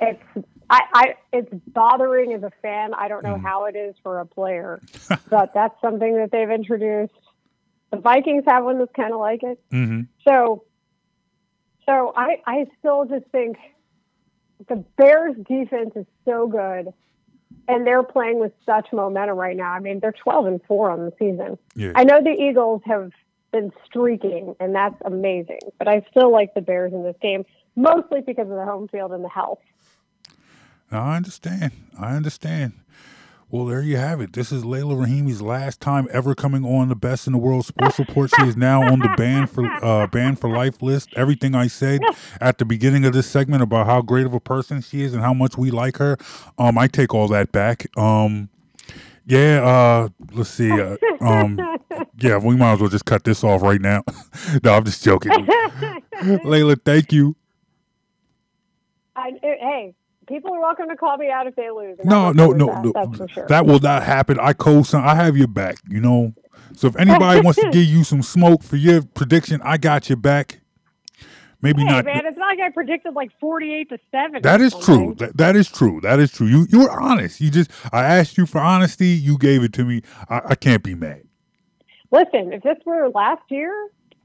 [0.00, 0.22] It's
[0.70, 2.94] I, I it's bothering as a fan.
[2.94, 4.80] I don't know how it is for a player,
[5.30, 7.12] but that's something that they've introduced.
[7.90, 9.60] The Vikings have one that's kind of like it.
[9.70, 10.64] hmm So,
[11.92, 13.56] so I I still just think
[14.68, 16.92] the Bears defense is so good,
[17.68, 19.72] and they're playing with such momentum right now.
[19.72, 21.58] I mean, they're twelve and four on the season.
[21.74, 21.92] Yeah.
[21.94, 23.10] I know the Eagles have
[23.52, 25.60] been streaking, and that's amazing.
[25.78, 27.44] But I still like the Bears in this game,
[27.76, 29.60] mostly because of the home field and the health.
[30.90, 31.72] I understand.
[31.98, 32.72] I understand.
[33.52, 34.32] Well, there you have it.
[34.32, 37.98] This is Leila Rahimi's last time ever coming on the Best in the World Sports
[37.98, 38.30] Report.
[38.34, 41.10] She is now on the ban for uh, ban for life list.
[41.16, 42.00] Everything I said
[42.40, 45.22] at the beginning of this segment about how great of a person she is and
[45.22, 46.16] how much we like her,
[46.56, 47.86] um, I take all that back.
[47.94, 48.48] Um,
[49.26, 49.62] yeah.
[49.62, 50.72] Uh, let's see.
[50.72, 51.60] Uh, um,
[52.20, 54.02] yeah, we might as well just cut this off right now.
[54.64, 55.46] no, I'm just joking.
[56.42, 57.36] Leila, thank you.
[59.14, 59.94] I, hey,
[60.32, 61.98] people are welcome to call me out if they lose.
[62.04, 62.92] No, no, no, that, no.
[62.94, 63.46] That's for sure.
[63.48, 64.38] That will not happen.
[64.40, 65.04] I co-sign.
[65.04, 65.76] I have your back.
[65.88, 66.34] You know.
[66.74, 70.16] So if anybody wants to give you some smoke for your prediction, I got your
[70.16, 70.60] back.
[71.60, 72.04] Maybe hey, not.
[72.04, 74.42] man, it's not like I predicted like forty-eight to seven.
[74.42, 75.14] That is true.
[75.18, 76.00] That, that is true.
[76.00, 76.48] That is true.
[76.48, 77.40] You you were honest.
[77.40, 79.08] You just I asked you for honesty.
[79.08, 80.02] You gave it to me.
[80.28, 81.22] I, I can't be mad.
[82.10, 83.72] Listen, if this were last year,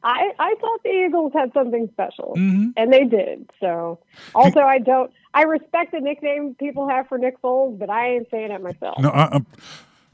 [0.07, 2.73] I I thought the Eagles had something special, Mhm.
[2.77, 3.49] and they did.
[3.59, 3.99] So,
[4.33, 5.11] also, I don't.
[5.33, 8.99] I respect the nickname people have for Nick Foles, but I ain't saying it myself.
[8.99, 9.45] No, I, I'm,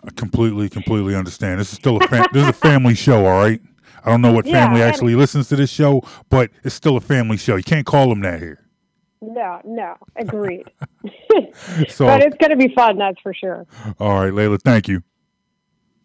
[0.04, 1.60] I completely completely understand.
[1.60, 3.26] This is still a fam- this is a family show.
[3.26, 3.62] All right.
[4.04, 7.02] I don't know what Yeah, family actually listens to this show, but it's still a
[7.02, 7.56] family show.
[7.56, 8.60] You can't call them that here.
[9.22, 10.66] No, no, agreed.
[11.88, 13.66] So but it's going to be fun, that's for sure.
[14.00, 14.58] all right, Leila.
[14.58, 15.04] Thank you.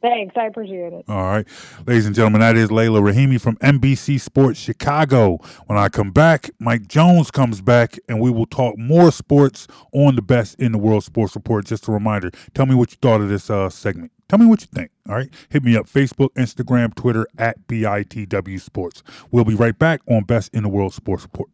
[0.01, 1.05] Thanks, I appreciate it.
[1.09, 1.46] All right.
[1.86, 5.38] Ladies and gentlemen, that is Leila Rahimi from NBC Sports Chicago.
[5.66, 10.14] When I come back, Mike Jones comes back and we will talk more sports on
[10.14, 11.66] the best in the world sports report.
[11.66, 12.30] Just a reminder.
[12.55, 14.12] Tell me what you thought of this uh, segment.
[14.28, 14.90] Tell me what you think.
[15.09, 15.30] All right.
[15.49, 19.03] Hit me up Facebook, Instagram, Twitter at BITW Sports.
[19.30, 21.51] We'll be right back on Best in the World Sports Report.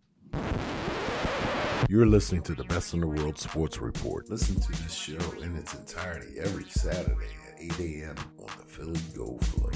[1.89, 4.29] You're listening to the Best in the World Sports Report.
[4.29, 8.17] Listen to this show in its entirety every Saturday at 8 a.m.
[8.39, 9.71] on the Philly Go Flow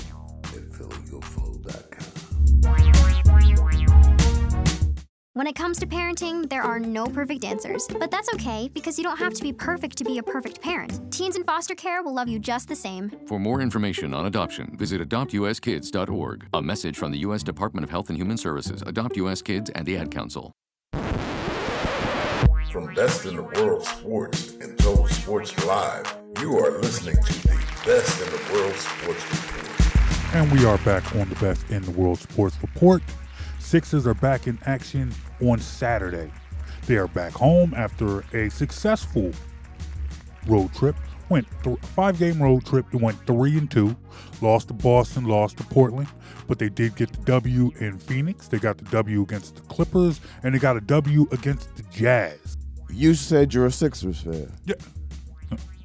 [0.44, 2.18] at phillygoflow.com.
[5.38, 7.86] When it comes to parenting, there are no perfect answers.
[7.86, 11.12] But that's okay because you don't have to be perfect to be a perfect parent.
[11.12, 13.12] Teens in foster care will love you just the same.
[13.26, 16.46] For more information on adoption, visit adoptuskids.org.
[16.52, 17.44] A message from the U.S.
[17.44, 19.40] Department of Health and Human Services, Adopt U.S.
[19.40, 20.52] Kids, and the Ad Council.
[22.72, 27.58] From Best in the World Sports and Total Sports Live, you are listening to the
[27.84, 30.34] Best in the World Sports Report.
[30.34, 33.02] And we are back on the Best in the World Sports Report.
[33.58, 35.12] Sixers are back in action
[35.42, 36.30] on Saturday.
[36.86, 39.32] They are back home after a successful
[40.46, 40.94] road trip.
[41.28, 42.86] Went th- five game road trip.
[42.92, 43.96] It went three and two.
[44.40, 46.08] Lost to Boston, lost to Portland,
[46.46, 48.46] but they did get the W in Phoenix.
[48.46, 52.56] They got the W against the Clippers, and they got a W against the Jazz.
[52.90, 54.52] You said you're a Sixers fan.
[54.64, 54.76] Yeah.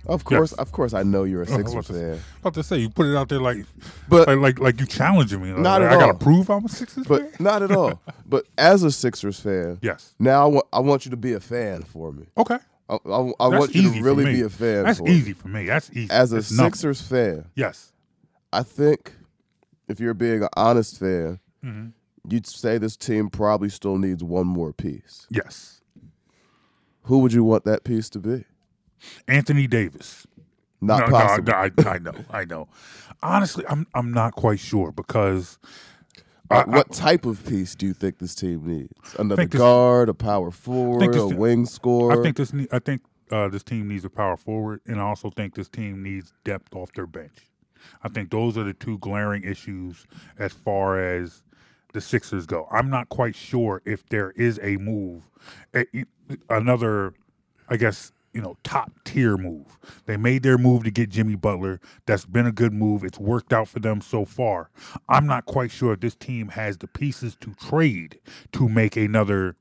[0.06, 0.60] Of course, Yes.
[0.60, 2.20] of course, I know you're a I Sixers about to- fan.
[2.42, 3.66] About to say you put it out there like,
[4.10, 5.52] But- like like, like you challenging me.
[5.54, 7.30] Like, Not at I gotta prove I'm a Sixers fan.
[7.32, 8.02] But not at all.
[8.26, 10.14] But as a Sixers fan, Yes.
[10.20, 12.26] now I wa- I want you to be a fan for me.
[12.38, 12.58] Okay.
[12.90, 14.84] I, I, I want you to really be a fan.
[14.84, 15.34] That's easy Me.
[15.34, 15.66] for me.
[15.68, 16.10] That's easy.
[16.12, 16.74] As a It's nothing.
[16.74, 17.94] Sixers fan, Yes.
[18.52, 19.14] I think
[19.88, 21.94] if you're being an honest fan, Mhm.
[22.28, 25.28] you'd say this team probably still needs one more piece.
[25.30, 25.80] Yes.
[27.04, 28.44] Who would you want that piece to be?
[29.28, 30.26] Anthony Davis.
[30.82, 31.52] Not no, possible.
[31.52, 32.14] No, I, I know.
[32.30, 32.68] I know.
[33.22, 35.58] Honestly, I'm I'm not quite sure because
[36.50, 39.16] what I- type of piece do you think this team needs?
[39.18, 42.20] Another this- guard, a power forward, this- a wing scorer.
[42.20, 42.54] I think this.
[42.72, 43.02] I think
[43.32, 46.76] uh, this team needs a power forward, and I also think this team needs depth
[46.76, 47.50] off their bench.
[48.04, 50.06] I think those are the two glaring issues
[50.38, 51.44] as far as
[51.94, 52.68] the Sixers go.
[52.72, 55.30] I'm not quite sure if there is a move,
[55.76, 55.86] a-
[56.50, 57.14] another,
[57.70, 59.78] I guess you know, top tier move.
[60.06, 61.80] They made their move to get Jimmy Butler.
[62.06, 63.04] That's been a good move.
[63.04, 64.72] It's worked out for them so far.
[65.08, 68.20] I'm not quite sure if this team has the pieces to trade
[68.54, 69.56] to make another,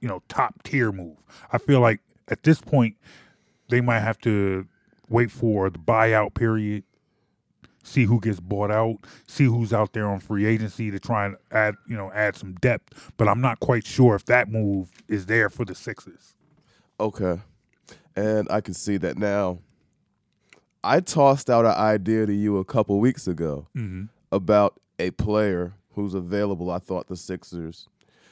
[0.00, 1.16] you know, top tier move.
[1.52, 2.96] I feel like at this point
[3.70, 4.66] they might have to
[5.08, 6.84] wait for the buyout period,
[7.82, 11.36] see who gets bought out, see who's out there on free agency to try and
[11.50, 13.12] add, you know, add some depth.
[13.16, 16.34] But I'm not quite sure if that move is there for the Sixers.
[17.00, 17.40] Okay.
[18.18, 19.58] And I can see that now.
[20.82, 24.08] I tossed out an idea to you a couple weeks ago Mhm.
[24.32, 26.70] about a player who's available.
[26.70, 27.88] I thought the Sixers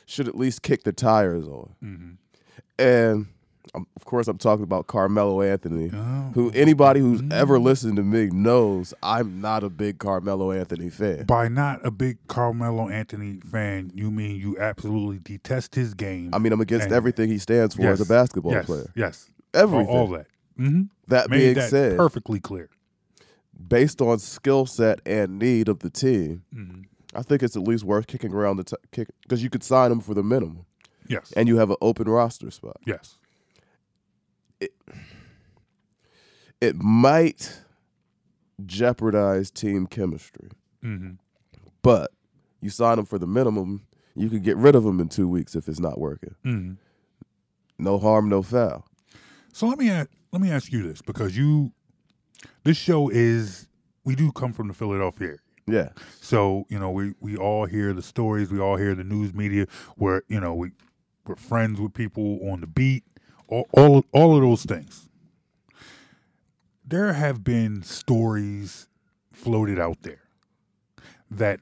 [0.07, 1.71] should at least kick the tires on.
[1.85, 2.11] Mm-hmm.
[2.79, 3.27] And
[3.75, 6.31] um, of course, I'm talking about Carmelo Anthony, Oh.
[6.35, 7.33] who anybody who's Mm.
[7.33, 11.25] ever listened to me knows I'm not a big Carmelo Anthony fan.
[11.27, 16.31] By not a big Carmelo Anthony fan, you mean you absolutely detest his game.
[16.33, 18.87] I mean, I'm against everything he stands for as a basketball yes, player.
[18.95, 19.87] Yes, Everything.
[19.89, 20.27] all, all that.
[20.59, 20.83] Mm-hmm.
[21.09, 22.69] That Made being that said, perfectly clear.
[23.69, 26.85] based on skill set and need of the team, Mhm.
[27.15, 29.91] I think it's at least worth kicking around the t- kick because you could sign
[29.93, 30.67] him for the minimum,
[31.09, 32.77] Yes, and you have an open roster spot.
[32.87, 33.19] yes.
[36.61, 37.61] It might
[38.65, 40.49] jeopardize team chemistry,
[40.83, 41.13] Mm-hmm.
[41.83, 42.11] but
[42.61, 43.83] you sign him for the minimum,
[44.15, 46.35] you can get rid of him in two weeks if it's not working.
[46.45, 46.73] Mm-hmm.
[47.79, 48.87] No harm, no foul.
[49.57, 51.73] So let me ask, let me ask you this because you,
[52.65, 53.69] this show is
[54.05, 55.39] we do come from the Philadelphia area.
[55.67, 55.89] Yeah,
[56.21, 59.67] So you know we we all hear the stories, we all hear the news media
[59.97, 60.73] where you know we
[61.27, 63.05] we're friends with people on the beat,
[63.49, 65.09] all all, all of those things.
[66.85, 68.89] There have been stories
[69.33, 70.29] floated out there
[71.31, 71.61] that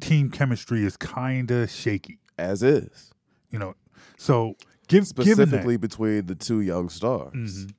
[0.00, 2.20] team chemistry is kind of shaky.
[2.38, 3.12] as is
[3.50, 3.74] You know,
[4.16, 4.56] so
[4.88, 7.32] give specifically between the two young stars.
[7.34, 7.72] Mhm.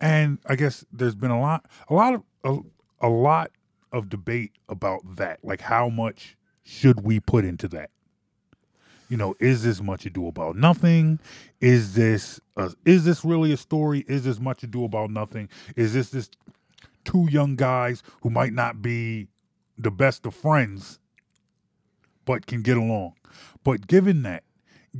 [0.00, 2.58] And I guess there's been a lot, a lot of a,
[3.00, 3.50] a lot
[3.92, 5.44] of debate about that.
[5.44, 7.90] Like, how much should we put into that?
[9.08, 11.18] You know, is this much ado about nothing?
[11.60, 14.04] Is this a, is this really a story?
[14.08, 15.48] Is this much ado about nothing?
[15.76, 16.28] Is this this
[17.04, 19.28] two young guys who might not be
[19.78, 20.98] the best of friends,
[22.24, 23.14] but can get along?
[23.62, 24.42] But given that,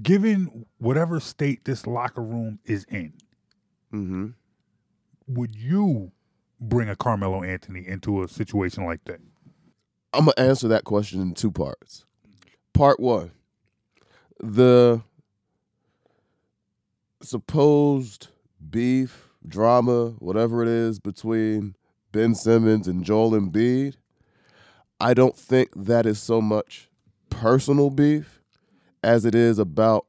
[0.03, 3.13] given whatever state this locker room is in,
[3.93, 4.27] Mm-hmm.
[5.29, 6.11] would you
[6.61, 9.21] bring a Carmelo Anthony into a situation like that?
[10.13, 12.05] I'm gonna answer that question in two parts.
[12.75, 13.31] Part one,
[14.41, 15.03] the
[17.23, 18.29] supposed
[18.71, 21.75] beef, drama, whatever it is between
[22.13, 23.95] Ben Simmons and Joel Embiid.
[25.01, 26.89] I don't think that is so much
[27.31, 28.41] personal beef
[29.07, 30.05] as it is about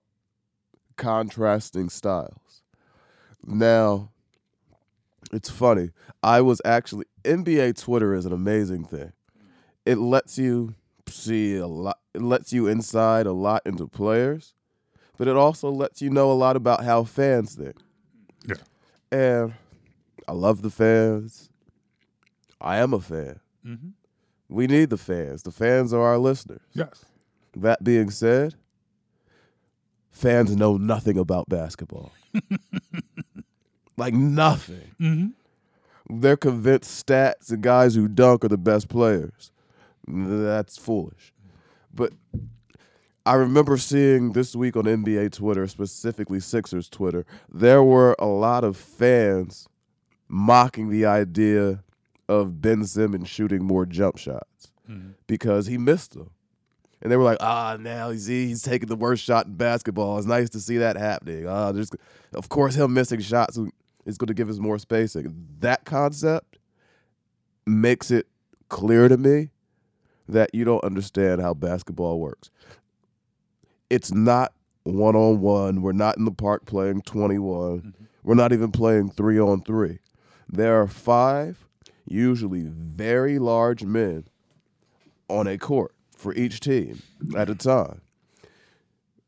[0.96, 2.64] contrasting styles.
[3.46, 4.10] Now,
[5.32, 5.92] it's funny.
[6.24, 9.14] I was actually NBA Twitter is an amazing thing.
[9.86, 10.74] It lets you
[11.08, 12.00] see a lot.
[12.16, 14.56] It lets you inside a lot into players,
[15.16, 17.76] but it also lets you know a lot about how fans think.
[18.48, 18.56] Yeah.
[19.12, 19.54] And
[20.28, 21.52] I love the fans.
[22.60, 23.40] I am a fan.
[23.64, 23.90] Mm-hmm.
[24.50, 25.44] We need the fans.
[25.44, 26.62] The fans are our listeners.
[26.74, 27.06] Yes.
[27.56, 28.56] That being said,
[30.18, 32.12] fans know nothing about basketball.
[33.98, 34.92] like nothing.
[35.00, 36.20] Mm-hmm.
[36.20, 39.52] They're convinced stats and guys who dunk are the best players.
[40.08, 41.34] That's foolish.
[41.94, 42.14] But
[43.26, 48.64] I remember seeing this week on NBA Twitter, specifically Sixers Twitter, there were a lot
[48.64, 49.68] of fans
[50.30, 51.84] mocking the idea
[52.30, 54.72] of Ben Simmons shooting more jump shots
[55.28, 56.30] because he missed them.
[57.02, 60.18] And they were like, ah, now he's he's taking the worst shot in basketball.
[60.18, 61.48] It's nice to see that happening.
[61.48, 61.92] Ah, there's,
[62.34, 63.58] of course, him missing shots
[64.06, 65.48] is going to give us more spacing.
[65.60, 66.58] That concept
[67.66, 68.28] makes it
[68.70, 69.50] clear to me
[70.28, 72.50] that you don't understand how basketball works.
[73.90, 74.54] It's not
[74.84, 75.82] one on one.
[75.82, 77.94] We're not in the park playing 21.
[78.24, 80.00] We're not even playing three on three.
[80.50, 81.66] There are five,
[82.06, 84.26] usually very large men,
[85.30, 87.02] on a court for each team
[87.36, 88.02] at a time.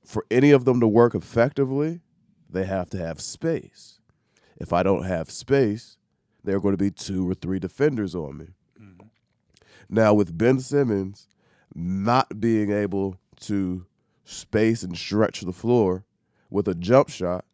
[0.03, 2.01] For any of them to work effectively,
[2.49, 3.99] they have to have space.
[4.57, 5.97] If I don't have space,
[6.43, 8.47] there are going to be two or three defenders on me.
[8.81, 9.07] Mm-hmm.
[9.89, 11.27] Now, with Ben Simmons
[11.75, 13.85] not being able to
[14.25, 16.05] space and stretch the floor
[16.49, 17.45] with a jump shot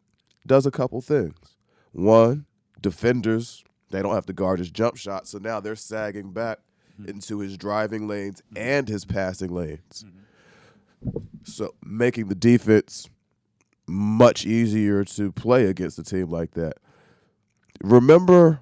[0.46, 1.56] does a couple things.
[1.92, 2.46] One,
[2.80, 6.60] defenders, they don't have to guard his jump shot, so now they're sagging back
[7.00, 7.10] Mm-hmm.
[7.10, 8.62] into his driving lanes mm-hmm.
[8.62, 10.04] and his passing lanes.
[10.04, 11.18] Mm-hmm.
[11.44, 13.08] So making the defense
[13.86, 16.78] much easier to play against a team like that.
[17.82, 18.60] Remember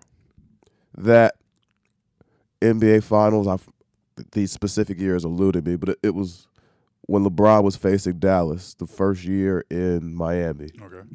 [0.97, 1.37] that
[2.61, 3.47] NBA Finals.
[3.47, 3.59] I
[4.33, 6.47] these specific years eluded me, but it, it was
[7.03, 10.71] when LeBron was facing Dallas the first year in Miami.
[10.81, 11.09] Okay.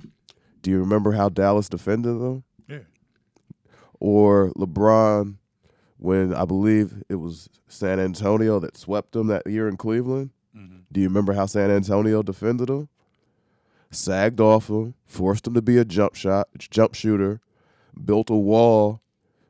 [0.62, 2.44] Do you remember how Dallas defended them?
[2.68, 2.80] Yeah.
[4.00, 5.36] Or LeBron
[6.00, 10.32] when I believe it was San Antonio that swept them that year in Cleveland?
[10.56, 10.80] Mm-hmm.
[10.92, 12.90] Do you remember how San Antonio defended them?
[13.92, 17.42] Sagged off him, forced him to be a jump shot, jump shooter,
[18.06, 19.02] built a wall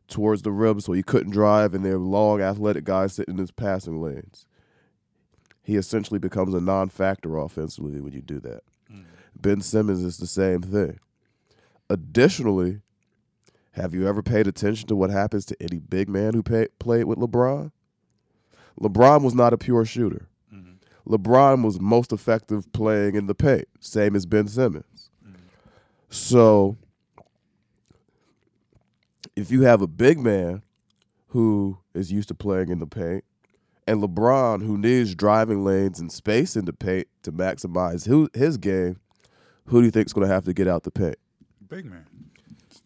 [0.08, 3.52] towards the rim so he couldn't drive, and they're long, athletic guys sitting in his
[3.52, 4.46] passing lanes.
[5.62, 8.64] He essentially becomes a non-factor offensively when you do that.
[8.92, 9.04] Mm-hmm.
[9.40, 11.00] Ben Simmons is the same thing.
[11.92, 12.82] Additionally,
[13.72, 17.06] have you ever paid attention to what happens to any big man who pay, played
[17.06, 17.72] with LeBron?
[18.80, 20.28] LeBron was not a pure shooter.
[20.54, 21.14] Mm-hmm.
[21.14, 25.10] LeBron was most effective playing in the paint, same as Ben Simmons.
[26.10, 26.78] So,
[29.36, 30.64] if you have a big man
[31.28, 33.24] who is used to playing in the paint,
[33.86, 38.06] and LeBron who needs driving lanes and space in the paint to maximize
[38.36, 39.00] his game,
[39.66, 41.18] who do you think is going to have to get out the paint?
[41.68, 42.06] Big man.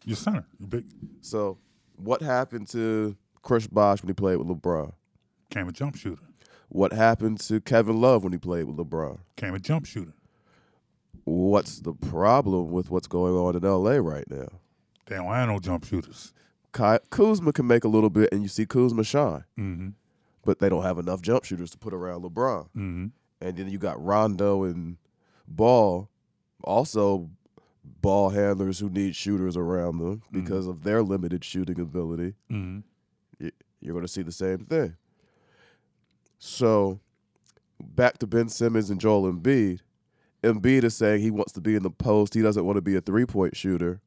[0.06, 0.46] Your center.
[0.60, 0.86] Your big
[1.22, 1.58] So,
[1.96, 4.94] what happened to Chris Bosh when he played with LeBron?
[5.50, 6.22] came a jump shooter.
[6.70, 9.20] What happened to Kevin Love when he played with LeBron?
[9.36, 10.14] Came a jump shooter.
[11.26, 14.48] What's the problem with what's going on in LA right now?
[15.06, 16.34] They don't have no jump shooters.
[16.72, 19.90] Kai, Kuzma can make a little bit, and you see Kuzma shine, Mm-hmm.
[20.44, 22.64] but they don't have enough jump shooters to put around LeBron.
[22.76, 23.06] Mm-hmm.
[23.42, 24.98] And then you got Rondo and
[25.48, 26.10] Ball,
[26.64, 27.30] also
[27.84, 32.34] ball handlers who need shooters around them because of their limited shooting ability.
[32.52, 33.48] Mm-hmm.
[33.82, 34.96] you're going to see the same thing.
[36.40, 37.00] So,
[37.82, 39.80] back to Ben Simmons and Joel Embiid.
[40.44, 42.34] Embiid is saying he wants to be in the post.
[42.34, 44.02] He doesn't want to be a three point shooter.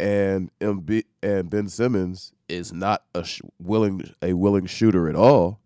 [0.00, 5.60] And Embiid and Ben Simmons is not a sh- willing a willing shooter at all.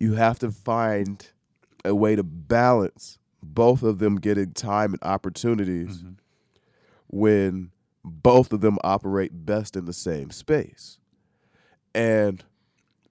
[0.00, 1.26] You have to find
[1.84, 6.12] a way to balance both of them getting time and opportunities mm-hmm.
[7.08, 7.70] when
[8.04, 10.98] both of them operate best in the same space.
[11.94, 12.42] And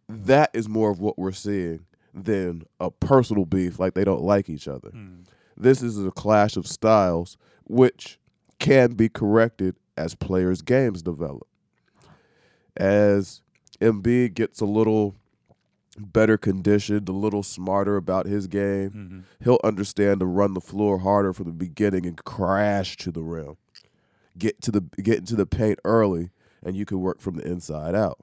[0.08, 4.50] that is more of what we're seeing than a personal beef like they don't like
[4.50, 4.90] each other.
[4.90, 5.22] Hmm.
[5.56, 8.20] This is a clash of styles which
[8.60, 11.48] can be corrected as players' games develop.
[12.76, 13.42] As
[13.80, 15.16] Embiid gets a little
[16.02, 19.20] better conditioned, a little smarter about his game, mm-hmm.
[19.44, 23.58] he'll understand to run the floor harder from the beginning and crash to the rim.
[24.38, 26.30] Get to the get into the paint early,
[26.64, 28.20] and you can work from the inside out.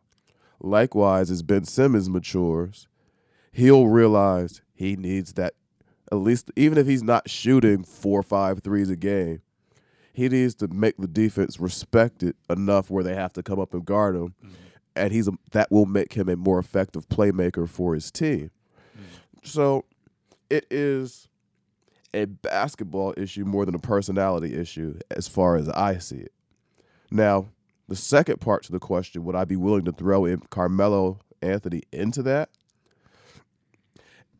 [0.60, 2.88] Likewise, as Ben Simmons matures,
[3.52, 5.54] he'll realize he needs that
[6.10, 9.42] at least even if he's not shooting four or five threes a game,
[10.12, 13.74] he needs to make the defense respect it enough where they have to come up
[13.74, 14.54] and guard him, mm-hmm.
[14.98, 18.50] And he's a, that will make him a more effective playmaker for his team.
[18.96, 19.48] Mm.
[19.48, 19.84] So,
[20.50, 21.28] it is
[22.14, 26.32] a basketball issue more than a personality issue, as far as I see it.
[27.10, 27.48] Now,
[27.88, 31.82] the second part to the question: Would I be willing to throw in Carmelo Anthony
[31.92, 32.50] into that?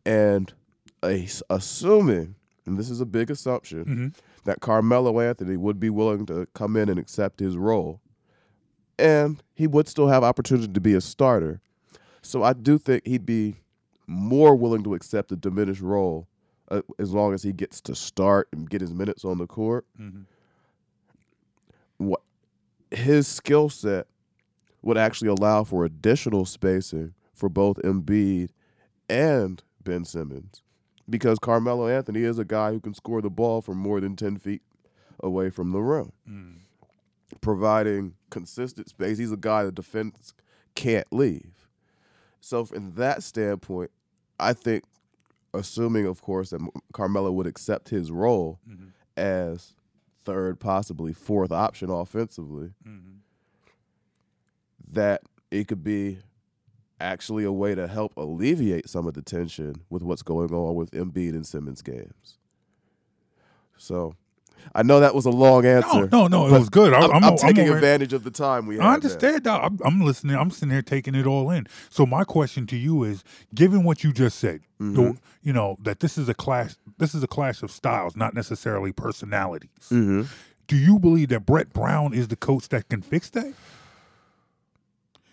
[0.05, 0.53] And
[1.03, 4.07] a, assuming, and this is a big assumption, mm-hmm.
[4.45, 8.01] that Carmelo Anthony would be willing to come in and accept his role,
[8.99, 11.61] and he would still have opportunity to be a starter.
[12.21, 13.55] So I do think he'd be
[14.07, 16.27] more willing to accept a diminished role
[16.69, 19.85] uh, as long as he gets to start and get his minutes on the court.
[21.97, 22.21] What
[22.91, 24.07] his skill set
[24.81, 28.49] would actually allow for additional spacing for both Embiid
[29.09, 30.61] and Ben Simmons
[31.09, 34.37] because Carmelo Anthony is a guy who can score the ball from more than 10
[34.37, 34.61] feet
[35.21, 36.11] away from the rim,
[37.41, 39.17] providing consistent space.
[39.17, 40.33] He's a guy the defense
[40.75, 41.67] can't leave.
[42.41, 43.91] So, from that standpoint,
[44.39, 44.83] I think,
[45.53, 48.87] assuming, of course, that Carmelo would accept his role mm-hmm.
[49.17, 49.73] as
[50.23, 53.17] third, possibly fourth option offensively, mm-hmm.
[54.91, 56.19] that it could be
[57.01, 60.91] actually a way to help alleviate some of the tension with what's going on with
[60.91, 62.37] Embiid and Simmons games.
[63.77, 64.15] So,
[64.75, 66.07] I know that was a long answer.
[66.11, 66.93] no, no, no it was good.
[66.93, 68.85] I- I'm, I'm- I'm I'm taking advantage of the time we have.
[68.85, 69.43] I understand.
[69.43, 69.61] dog.
[69.63, 70.35] I'm, I'm listening.
[70.35, 71.67] I'm sitting here taking it all in.
[71.89, 73.23] So my question to you is,
[73.53, 75.17] given what you just said, the- Mhm.
[75.41, 76.75] you know that this is a clash.
[76.97, 79.69] This is a clash of styles, not necessarily personalities.
[79.89, 80.27] Mhm.
[80.67, 83.53] Do you believe that Brett Brown is the coach that can fix that?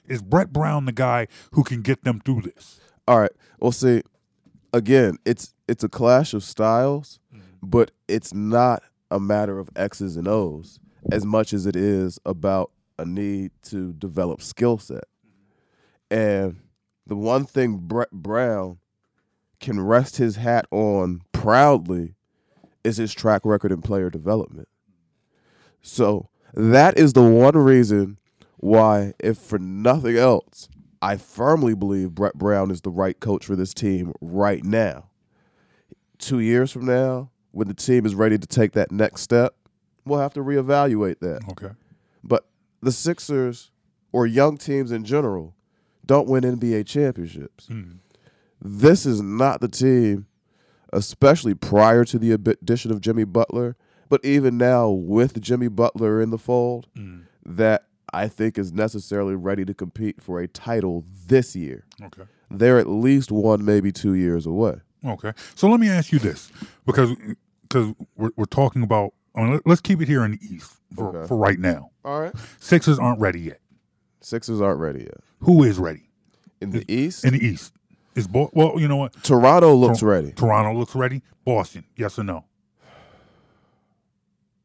[0.07, 2.81] Is Brett Brown the guy who can get them through this?
[3.09, 3.33] All right.
[3.61, 4.03] Well, see,
[4.73, 7.19] again, it's it's a clash of styles,
[7.63, 10.81] but it's not a matter of X's and O's
[11.11, 15.05] as much as it is about a need to develop skill set.
[16.11, 16.61] And
[17.07, 18.79] the one thing Brett Brown
[19.61, 22.15] can rest his hat on proudly
[22.85, 24.69] is his track record in player development.
[25.83, 28.19] So that is the one reason
[28.57, 30.69] why, if for nothing else,
[31.03, 35.11] I firmly believe Brett Brown is the right coach for this team right now.
[36.19, 39.55] Two years from now, when the team is ready to take that next step,
[40.05, 41.41] we'll have to reevaluate that.
[41.53, 41.71] Okay.
[42.23, 42.47] But
[42.83, 43.71] the Sixers
[44.13, 45.55] or young teams in general
[46.05, 47.67] don't win NBA championships.
[47.67, 47.93] Hmm.
[48.61, 50.27] This is not the team,
[50.93, 53.75] especially prior to the addition of Jimmy Butler,
[54.11, 57.21] but even now with Jimmy Butler in the fold, hmm.
[57.47, 61.87] that I think is necessarily ready to compete for a title this year.
[62.03, 62.25] Okay.
[62.51, 64.77] They're at least one, maybe two years away.
[65.05, 65.33] Okay.
[65.55, 66.51] So let me ask you this,
[66.85, 67.17] because
[67.69, 69.13] because we're, we're talking about.
[69.35, 71.27] I mean, let- let's keep it here in the East for, Okay.
[71.29, 71.91] for right now.
[72.05, 72.33] All right.
[72.59, 73.61] Sixers aren't ready yet.
[74.21, 75.19] Sixers aren't ready yet.
[75.41, 76.09] Who is ready
[76.61, 77.25] In the East?
[77.25, 77.73] in the East?
[78.15, 79.13] Is Bo- well, you know what?
[79.23, 80.33] Toronto looks Tor- ready.
[80.33, 81.23] Toronto looks ready.
[81.45, 82.45] Boston, yes or no?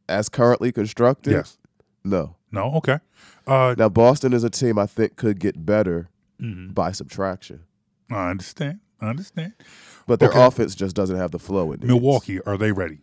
[0.08, 1.32] As currently constructed?
[1.34, 1.58] Yes.
[2.04, 2.36] No.
[2.52, 2.74] No.
[2.76, 3.00] Okay.
[3.48, 6.10] Uh, Now Boston is a team I think could get better
[6.42, 6.74] Mhm.
[6.74, 7.62] by subtraction.
[8.10, 8.80] I understand.
[9.00, 9.54] I understand.
[10.08, 10.44] But their Okay.
[10.46, 11.86] offense just doesn't have the flow in it.
[11.88, 13.00] Milwaukee, are they ready?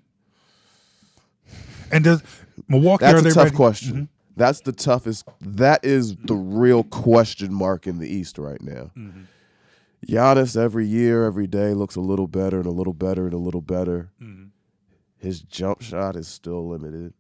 [1.91, 2.23] And does
[2.69, 3.05] Milwaukee?
[3.05, 3.23] Are they?
[3.23, 3.57] That's a tough ready?
[3.57, 3.97] question.
[3.97, 4.09] Mhm.
[4.37, 5.27] That's the toughest.
[5.41, 8.91] That is the real question mark in the East right now.
[8.97, 9.25] Mhm.
[10.07, 13.39] Giannis every year, every day looks a little better and a little better and a
[13.39, 14.11] little better.
[14.23, 14.51] Mhm.
[15.17, 17.15] His jump shot is still limited,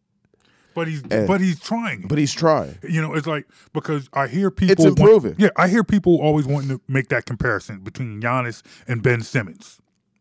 [0.79, 2.07] But he's And- but he's trying.
[2.09, 2.77] but he's trying.
[2.89, 5.35] You know, it's like because I hear people It's want- improving.
[5.39, 9.81] yeah, I hear people always wanting to make that comparison between Giannis and Ben Simmons.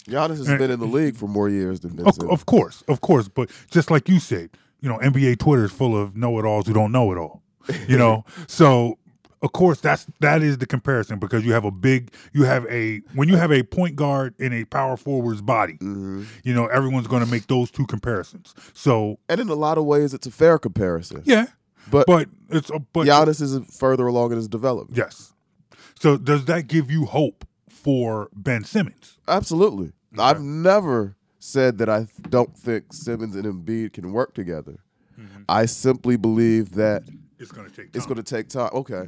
[0.09, 2.31] Giannis has And- been in the league for more years than Ben Of, Simmons.
[2.33, 4.49] of course, of course, but just like you said,
[4.81, 7.43] you know, NBA Twitter is full of know-it-alls who don't know it all.
[7.87, 8.97] You know, so
[9.41, 13.01] of course that's that is the comparison because you have a big, you have a
[13.13, 16.23] when you have a point guard in a power forward's body, Mm-hmm.
[16.43, 18.53] you know, everyone's going to make those two comparisons.
[18.73, 21.21] So And in a lot of ways, it's a fair comparison.
[21.25, 21.47] yeah,
[21.91, 24.97] But, but it's a, but Giannis is further along in his development.
[24.97, 25.33] yes.
[25.99, 29.17] So does that give you hope for Ben Simmons?
[29.27, 29.91] Absolutely.
[30.19, 34.79] I've never said that I don't think Simmons and Embiid can work together.
[35.49, 37.03] I simply believe that
[37.39, 37.85] It's going to take.
[37.91, 37.97] Time.
[37.97, 38.69] It's going to take time.
[38.73, 39.07] Okay.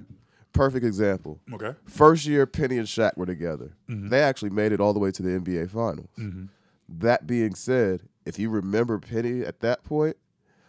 [0.53, 1.39] Perfect example.
[1.53, 1.73] Okay.
[1.85, 3.73] First year, Penny and Shaq were together.
[3.89, 4.09] Mhm.
[4.09, 6.09] They actually made it all the way to the NBA Finals.
[6.17, 6.49] Mhm.
[6.89, 10.17] That being said, if you remember Penny at that point,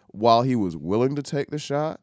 [0.08, 2.00] while he was willing to take the shot,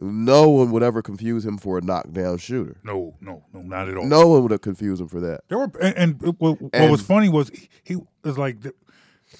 [0.00, 2.76] no one would ever confuse him for a knockdown shooter.
[2.82, 4.06] No, no, no, not at all.
[4.06, 5.42] No one would have confused him for that.
[5.48, 8.72] There were, and, and what, what And- was funny was he, he was like, the,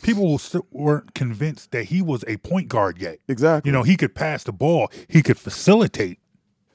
[0.03, 0.39] people
[0.71, 3.19] weren't convinced that he was a point guard yet.
[3.27, 3.71] Exactly.
[3.71, 6.19] You know, he could pass the ball, he could facilitate.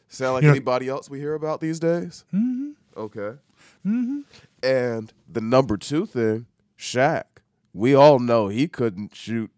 [0.07, 2.25] Sound like You know- anybody else we hear about these days?
[2.33, 2.71] Mm-hmm.
[2.97, 3.37] Okay.
[3.85, 4.19] Mm-hmm.
[4.63, 6.45] And the number two thing,
[6.77, 7.23] Shaq.
[7.73, 9.51] We all know he couldn't shoot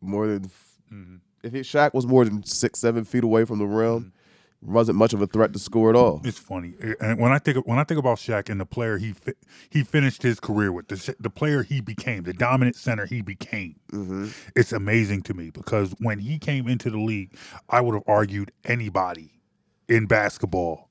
[0.00, 0.50] more than
[0.92, 1.16] Mm-hmm.
[1.44, 4.12] if he, Shaq was more than six, seven feet away from the rim,
[4.60, 6.20] wasn't much of a threat to score at all.
[6.24, 9.12] It's funny, and when I think when I think about Shaq and the player he
[9.12, 9.34] fi-
[9.70, 13.76] he finished his career with, the the player he became, the dominant center he became,
[13.92, 14.28] Mm-hmm.
[14.56, 17.36] it's amazing to me because when he came into the league,
[17.68, 19.30] I would have argued anybody
[19.90, 20.88] in basketball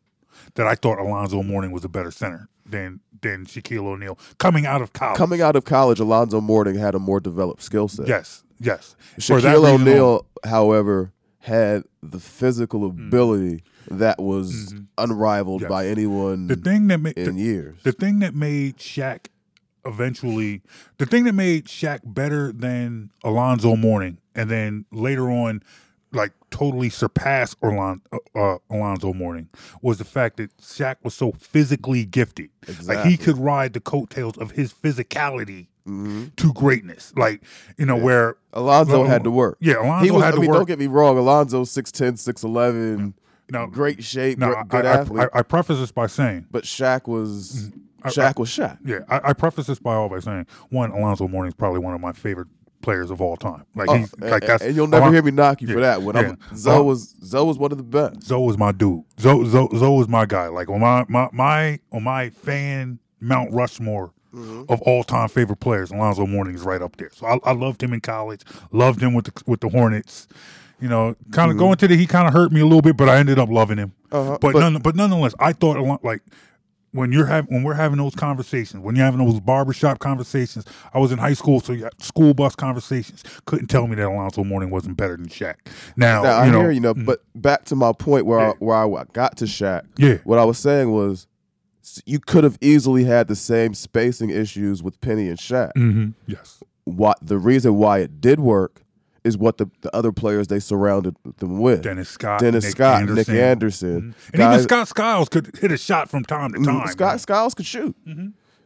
[0.55, 4.81] that I thought Alonzo Mourning was a better center than than Shaquille O'Neal coming out
[4.81, 5.17] of college.
[5.17, 8.07] Coming out of college, Alonzo Mourning had a more developed skill set.
[8.07, 8.95] Yes, yes.
[9.17, 13.07] Shaquille O'Neal, however, had the physical Mm.
[13.07, 15.71] ability that was unrivaled Mm-hmm.
[15.71, 15.77] Yes.
[15.83, 17.77] by anyone the thing that made in the, years.
[17.83, 19.25] the thing that made Shaq
[19.85, 20.61] eventually
[20.97, 25.63] the thing that made Shaq better than Alonzo Mourning and then later on
[26.51, 29.49] totally surpass Orlon, uh, uh, Alonzo Mourning
[29.81, 32.49] was the fact that Shaq was so physically gifted.
[32.83, 36.25] Like he could ride the coattails of his physicality Mm-hmm.
[36.35, 37.11] to greatness.
[37.17, 37.41] Like,
[37.79, 39.57] you know, where Alonzo had to work.
[39.59, 40.57] Yeah, Alonzo was, had I to mean, work.
[40.59, 41.17] Don't get me wrong.
[41.17, 43.13] Alonzo 6'10", 6'11",
[43.49, 45.29] No, great shape, no, great, good I, I, athlete.
[45.33, 47.71] I, I preface this by saying but Shaq was
[48.03, 48.77] I- Shaq I- was Shaq.
[48.85, 51.95] Yeah, I, I preface this by all by saying one, Alonzo Mourning is probably one
[51.95, 52.49] of my favorite
[52.81, 53.65] players of all time.
[53.75, 55.79] Like Oh, he's and, like that's and you'll never oh, hear me knock you for
[55.81, 56.01] that.
[56.01, 56.33] When yeah.
[56.49, 58.23] I'm Zoe was Zoe was one of the best.
[58.23, 59.03] Zoe was my dude.
[59.19, 60.47] Zoe Zoe, Zoe was my guy.
[60.47, 64.71] Like on my my my on my fan Mount Rushmore Mm-hmm.
[64.71, 67.09] of all time favorite players, Alonzo Mourning is right up there.
[67.11, 68.43] So I, I loved him in college.
[68.71, 70.27] Loved him with the with the Hornets.
[70.79, 72.95] You know, kind of going to the he kind of hurt me a little bit,
[72.95, 73.93] but I ended up loving him.
[74.11, 76.21] Uh-huh, But, but- none, but nonetheless, I thought like
[76.91, 80.65] when you're having when we're having those conversations, when you're having those barbershop conversations.
[80.93, 83.23] I was in high school, so you got school bus conversations.
[83.45, 85.55] Couldn't tell me that Alonzo Mourning wasn't better than Shaq.
[85.95, 88.49] Now, Now, you I know, hear you know, but back to my point where Yeah.
[88.49, 89.83] I, where I got to Shaq.
[89.97, 90.17] Yeah.
[90.23, 91.27] What I was saying was,
[92.05, 95.71] you could have easily had the same spacing issues with Penny and Shaq.
[95.75, 98.83] hmm yes, What the reason why it did work
[99.29, 101.81] is what the, the other players they surrounded them with.
[101.83, 103.15] Dennis Scott, Dennis Nick Scott, Anderson.
[103.15, 104.33] Nick Anderson, Mhm.
[104.33, 106.87] and even Scott Skiles could hit a shot from time to Mm, time.
[106.89, 107.95] Scott Skiles could shoot.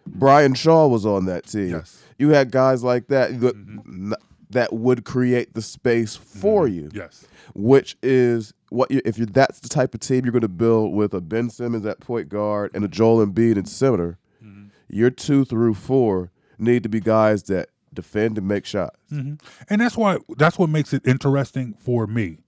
[0.07, 1.69] Brian Shaw was on that team.
[1.69, 2.01] Yes.
[2.17, 4.13] You had guys like that that, n-
[4.49, 6.89] that would create the space for you.
[6.93, 7.25] Yes.
[7.55, 10.93] Which is what you, if you that's the type of team you're going to build
[10.93, 14.17] with a Ben Simmons at point guard and a Joel Embiid at center.
[14.89, 16.29] Your two through four
[16.59, 18.97] need to be guys that defend and make shots.
[19.09, 19.33] hmm
[19.69, 22.39] And that's why that's what makes it interesting for me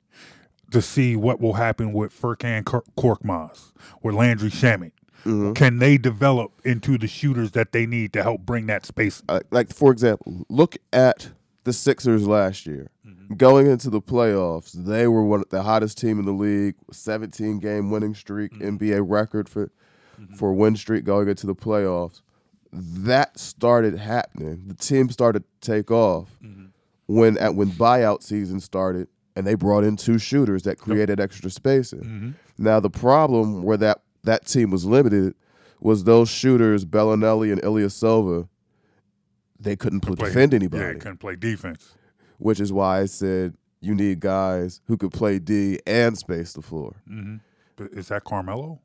[0.72, 4.91] to see what will happen with Furkan Kor- Korkmaz, with Landry Shamet.
[5.26, 5.53] Mm-hmm.
[5.53, 9.23] Can they develop into the shooters that they need to help bring that space?
[9.27, 11.30] Uh, like for example, look at
[11.63, 12.91] the Sixers last year.
[13.38, 17.57] Going into the playoffs, they were one of the hottest team in the league, 17
[17.57, 19.72] game winning streak, NBA record for
[20.38, 22.22] for win streak going into the playoffs.
[22.71, 24.63] That started happening.
[24.67, 26.65] The team started to take off mm-hmm.
[27.07, 31.49] when at when buyout season started and they brought in two shooters that created extra
[31.49, 31.99] spacing.
[32.01, 32.29] Mm-hmm.
[32.57, 35.35] Now the problem where that that team was limited
[35.79, 38.47] was those shooters, Belinelli and Ilyasova,
[39.59, 40.83] they couldn't Play- defend anybody.
[40.83, 41.93] Yeah, couldn't play defense.
[42.37, 46.61] which is why I said you need guys who could play D and space the
[46.61, 46.95] floor.
[47.07, 47.37] hmm
[47.75, 48.79] But is that Carmelo?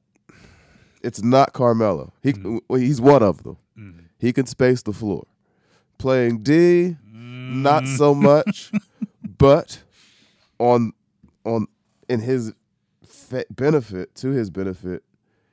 [1.02, 2.12] It's not Carmelo.
[2.22, 2.58] He mm-hmm.
[2.68, 3.56] well, he's one of them.
[4.20, 5.26] He can space the floor.
[5.98, 8.22] Playing D, not so mm.
[8.22, 8.70] much,
[9.38, 9.82] but
[10.58, 10.92] on
[11.44, 11.66] on
[12.08, 12.52] in his
[13.04, 15.02] fe- benefit to his benefit,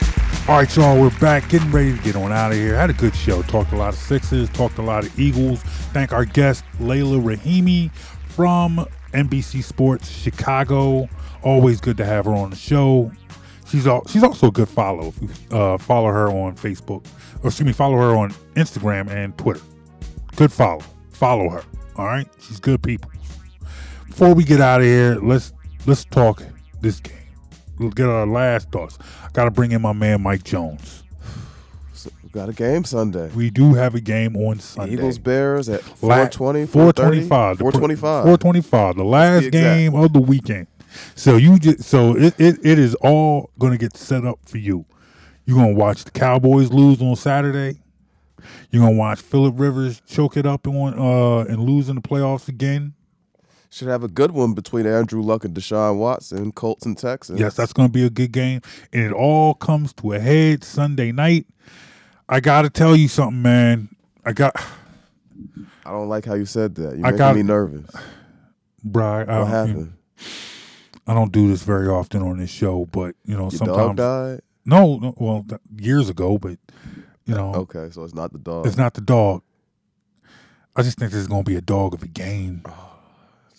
[0.51, 2.74] All right, y'all, we're back, getting ready to get on out of here.
[2.74, 3.40] Had a good show.
[3.43, 5.62] Talked a lot of Sixers, talked a lot of Eagles.
[5.93, 7.94] Thank our guest, Leila Rahimi
[8.27, 11.09] from NBC Sports Chicago.
[11.44, 13.12] Always good to have her on the show.
[13.64, 15.14] She's all, she's also a good follow.
[15.52, 17.06] Uh, follow her on Facebook,
[17.44, 19.62] or excuse me, follow her on Instagram and Twitter.
[20.35, 20.82] Good follow.
[21.10, 21.62] Follow her.
[21.94, 23.09] All right, she's good people.
[24.09, 25.52] Before we get out of here, let's
[25.86, 26.43] let's talk
[26.81, 27.19] this game.
[27.81, 28.98] We'll get our last thoughts.
[29.24, 31.02] I got to bring in my man Mike Jones.
[31.94, 33.31] So we got a game Sunday.
[33.31, 34.93] We do have a game on Sunday.
[34.93, 38.24] Eagles Bears at 420, 425, 425.
[38.24, 38.97] 425.
[38.97, 40.66] The last game of the weekend.
[41.15, 44.85] So you just so it, it, it is all gonna get set up for you.
[45.47, 47.81] You're gonna watch the Cowboys lose on Saturday.
[48.70, 52.48] You're gonna watch Philip Rivers choke it up on uh and lose in the playoffs
[52.48, 52.93] again.
[53.72, 57.38] Should have a good one between Andrew Luck and Deshaun Watson, Colts and Texans.
[57.38, 58.60] Yes, that's going to be a good game.
[58.92, 61.47] And it all comes to a head Sunday night.
[62.28, 63.88] I got to tell you something, man.
[64.24, 64.55] I got.
[65.86, 66.97] I don't like how you said that.
[66.98, 67.90] You're I making got- me nervous.
[68.82, 69.92] Bri, I, What happened?
[71.06, 73.76] I don't do this very often on this show, but you know Your sometimes.
[73.78, 74.40] dog died?
[74.64, 75.44] No, no, well,
[75.76, 76.59] years ago, but
[77.24, 78.66] you know, Okay, so it's not the dog.
[78.66, 79.42] it's not the dog.
[80.76, 82.62] I just think this is going to be a dog of a game.
[82.64, 82.74] Don't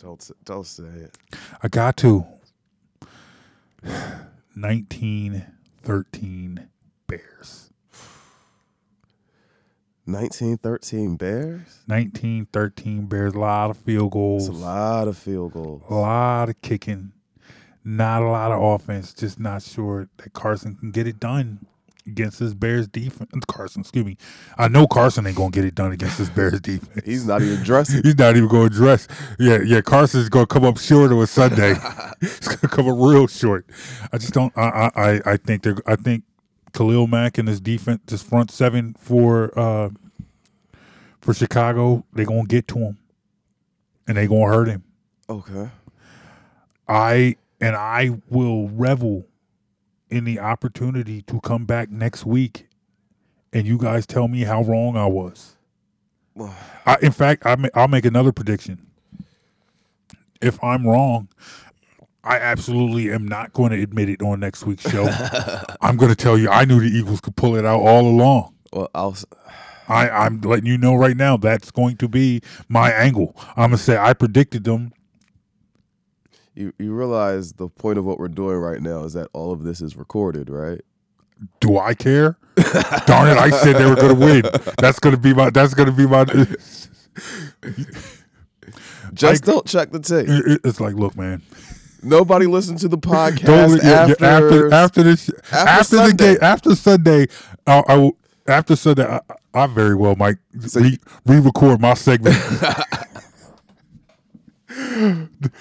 [0.03, 1.17] s- don't say it.
[1.61, 2.25] I got to.
[4.55, 6.67] 1913
[7.07, 7.69] Bears.
[10.05, 11.79] 1913 Bears.
[11.87, 13.33] 1913 Bears.
[13.33, 14.49] A lot of field goals.
[14.49, 15.83] It's a lot of field goals.
[15.89, 17.13] A lot of kicking.
[17.83, 19.13] Not a lot of offense.
[19.13, 21.65] Just not sure that Carson can get it done
[22.07, 23.29] against this Bears defense.
[23.47, 24.17] Carson, excuse me.
[24.57, 27.01] I know Carson ain't gonna get it done against this Bears defense.
[27.05, 28.01] He's not even dressing.
[28.03, 29.07] He's not even going to dress.
[29.39, 29.81] Yeah, yeah.
[29.81, 31.75] Carson's going to come up short on a Sunday.
[32.21, 33.65] He's going to come up real short.
[34.11, 34.55] I just don't.
[34.57, 35.77] I, I, I- think they're.
[35.85, 36.23] I think
[36.73, 39.89] Khalil Mack and his defense, this front seven for uh
[41.19, 42.97] for Chicago, they're going to get to him,
[44.07, 44.83] and they're going to hurt him.
[45.29, 45.69] Okay.
[46.87, 49.25] I and I will revel
[50.11, 52.67] in the opportunity to come back next week,
[53.53, 55.57] and you guys tell me how wrong I was.
[56.85, 58.87] I, in fact, I ma- I'll make another prediction.
[60.41, 61.29] If I'm wrong,
[62.23, 65.07] I absolutely am not going to admit it on next week's show.
[65.81, 68.55] I'm going to tell you I knew the Eagles could pull it out all along.
[68.73, 69.15] Well, I'll.
[69.87, 73.35] I, I'm letting you know right now that's going to be my angle.
[73.57, 74.93] I'm gonna say I predicted them.
[76.55, 79.63] You you realize the point of what we're doing right now is that all of
[79.63, 80.81] this is recorded, right?
[81.59, 82.37] Do I care?
[83.07, 83.37] Darn it!
[83.37, 84.43] I said they were going to win.
[84.77, 85.49] That's going to be my.
[85.49, 86.25] That's going to be my.
[89.13, 90.27] Just I- don't check the tape.
[90.29, 91.41] It- it- It's like, look, man.
[92.03, 96.75] Nobody listened to the podcast Don't- after, after after this after after, the game after
[96.75, 97.27] Sunday.
[97.67, 98.11] I, I
[98.47, 99.05] after Sunday.
[99.05, 99.19] I,
[99.53, 100.37] I very well might
[100.75, 102.35] re, re-record my segment.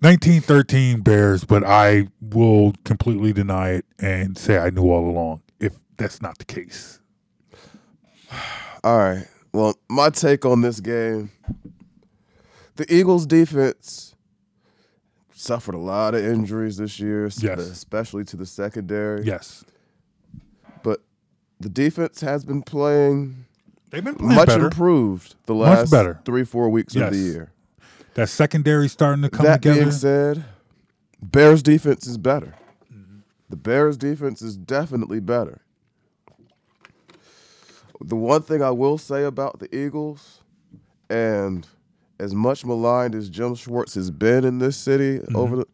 [0.00, 5.74] 1913 Bears, but I will completely deny it and say I knew all along if
[5.98, 7.00] that's not the case.
[8.82, 9.26] All right.
[9.52, 11.30] Well, my take on this game
[12.76, 14.14] the Eagles defense
[15.34, 17.58] suffered a lot of injuries this year, Yes.
[17.58, 19.22] especially to the secondary.
[19.24, 19.64] Yes.
[20.82, 21.00] But
[21.58, 23.44] the defense has been playing
[23.90, 24.64] They've been much better.
[24.66, 25.92] improved the last
[26.24, 27.52] three, four weeks of the year.
[28.14, 29.80] That secondary starting to come that together.
[29.80, 30.44] being said,
[31.22, 32.54] Bears defense is better.
[33.48, 35.60] The Bears defense is definitely better.
[38.00, 40.40] The one thing I will say about the Eagles,
[41.10, 41.66] and
[42.18, 45.36] as much maligned as Jim Schwartz has been in this city Mm-hmm.
[45.36, 45.66] over the,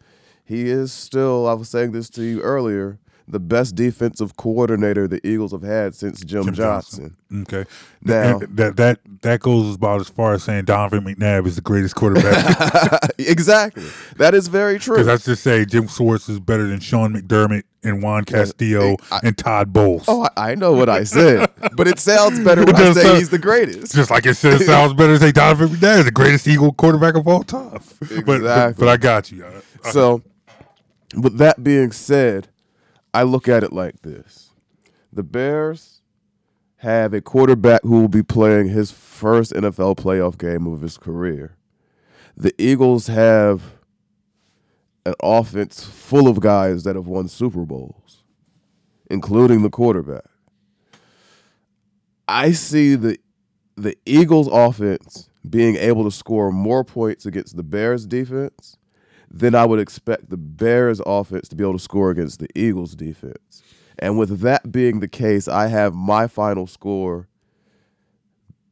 [0.45, 1.47] he is still.
[1.47, 2.99] I was saying this to you earlier.
[3.29, 7.17] The best defensive coordinator the Eagles have had since Jim, Jim Johnson.
[7.43, 7.65] Okay.
[8.03, 11.61] Now- And that that that goes about as far as saying Donovan McNabb is the
[11.63, 13.11] greatest quarterback.
[13.19, 13.83] exactly.
[14.19, 14.95] That is very true.
[14.95, 19.37] Because let's just say Jim Schwartz is better than Sean McDermott and Juan Castillo and
[19.37, 20.05] Todd Bowles.
[20.07, 23.19] Oh, I, I know what I said, but it sounds better when I say sound-
[23.19, 23.93] he's the greatest.
[23.93, 27.17] Just like it says, sounds better to say Donovan McNabb is the greatest Eagle quarterback
[27.17, 27.81] of all time.
[27.99, 28.85] But, but, Exactly.
[28.85, 29.45] but I got you.
[29.45, 30.23] I- I- So,
[31.21, 32.49] with that being said,
[33.17, 34.51] I look at it like this:
[35.11, 36.03] the Bears
[36.81, 41.57] have a quarterback who will be playing his first NFL playoff game of his career.
[42.37, 43.63] The Eagles have
[45.07, 48.23] an offense full of guys that have won Super Bowls,
[49.11, 50.27] including the quarterback.
[52.29, 53.19] I see the
[53.77, 58.77] the Eagles offense being able to score more points against the Bears defense
[59.39, 62.95] than I would expect the Bears offense to be able to score against the Eagles
[62.95, 63.63] defense.
[63.99, 67.29] And with that being the case, I have my final score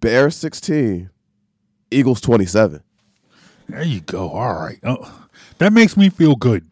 [0.01, 1.09] Bears 16,
[1.91, 2.83] Eagles 27.
[3.69, 4.29] There you go.
[4.29, 4.79] All right.
[4.83, 5.29] Oh,
[5.59, 6.67] that makes me feel good.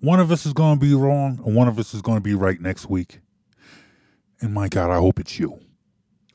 [0.00, 2.22] One of us is going to be wrong, and one of us is going to
[2.22, 3.20] be right next week.
[4.40, 5.60] And my God, I hope it's you.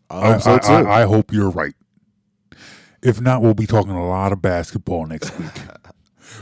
[0.09, 0.67] I hope so, too.
[0.67, 1.75] I, I hope you're right.
[3.03, 5.51] If not, we'll be talking a lot of basketball next week.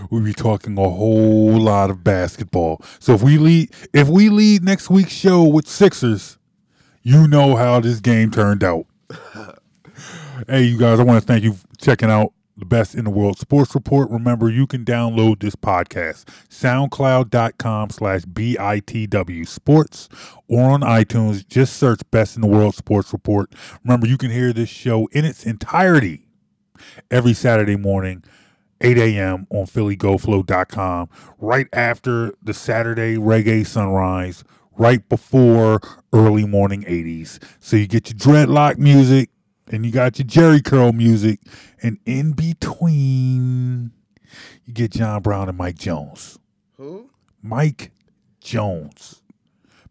[0.10, 2.82] we'll be talking a whole lot of basketball.
[3.00, 6.38] So if we lead, if we lead next week's show with Sixers,
[7.02, 8.86] you know how this game turned out.
[10.48, 13.10] hey, you guys, I want to thank you for checking out the best in the
[13.10, 14.10] world sports report.
[14.10, 20.10] Remember, you can download this podcast, soundcloud.com slash BITW sports,
[20.48, 21.48] or on iTunes.
[21.48, 23.54] Just search best in the world sports report.
[23.84, 26.28] Remember, you can hear this show in its entirety
[27.12, 28.24] every Saturday morning
[28.82, 29.48] 8 a.m.
[29.50, 34.44] on PhillyGoFlow.com, right after the Saturday reggae sunrise,
[34.78, 35.80] right before
[36.14, 37.42] early morning 80s.
[37.60, 39.30] So you get your dreadlock music
[39.72, 41.40] and you got your Jheri Curl music,
[41.82, 43.92] and in between,
[44.66, 46.38] you get John Brown and Mike Jones.
[46.78, 47.10] Who?
[47.42, 47.92] Mike
[48.42, 49.22] Jones.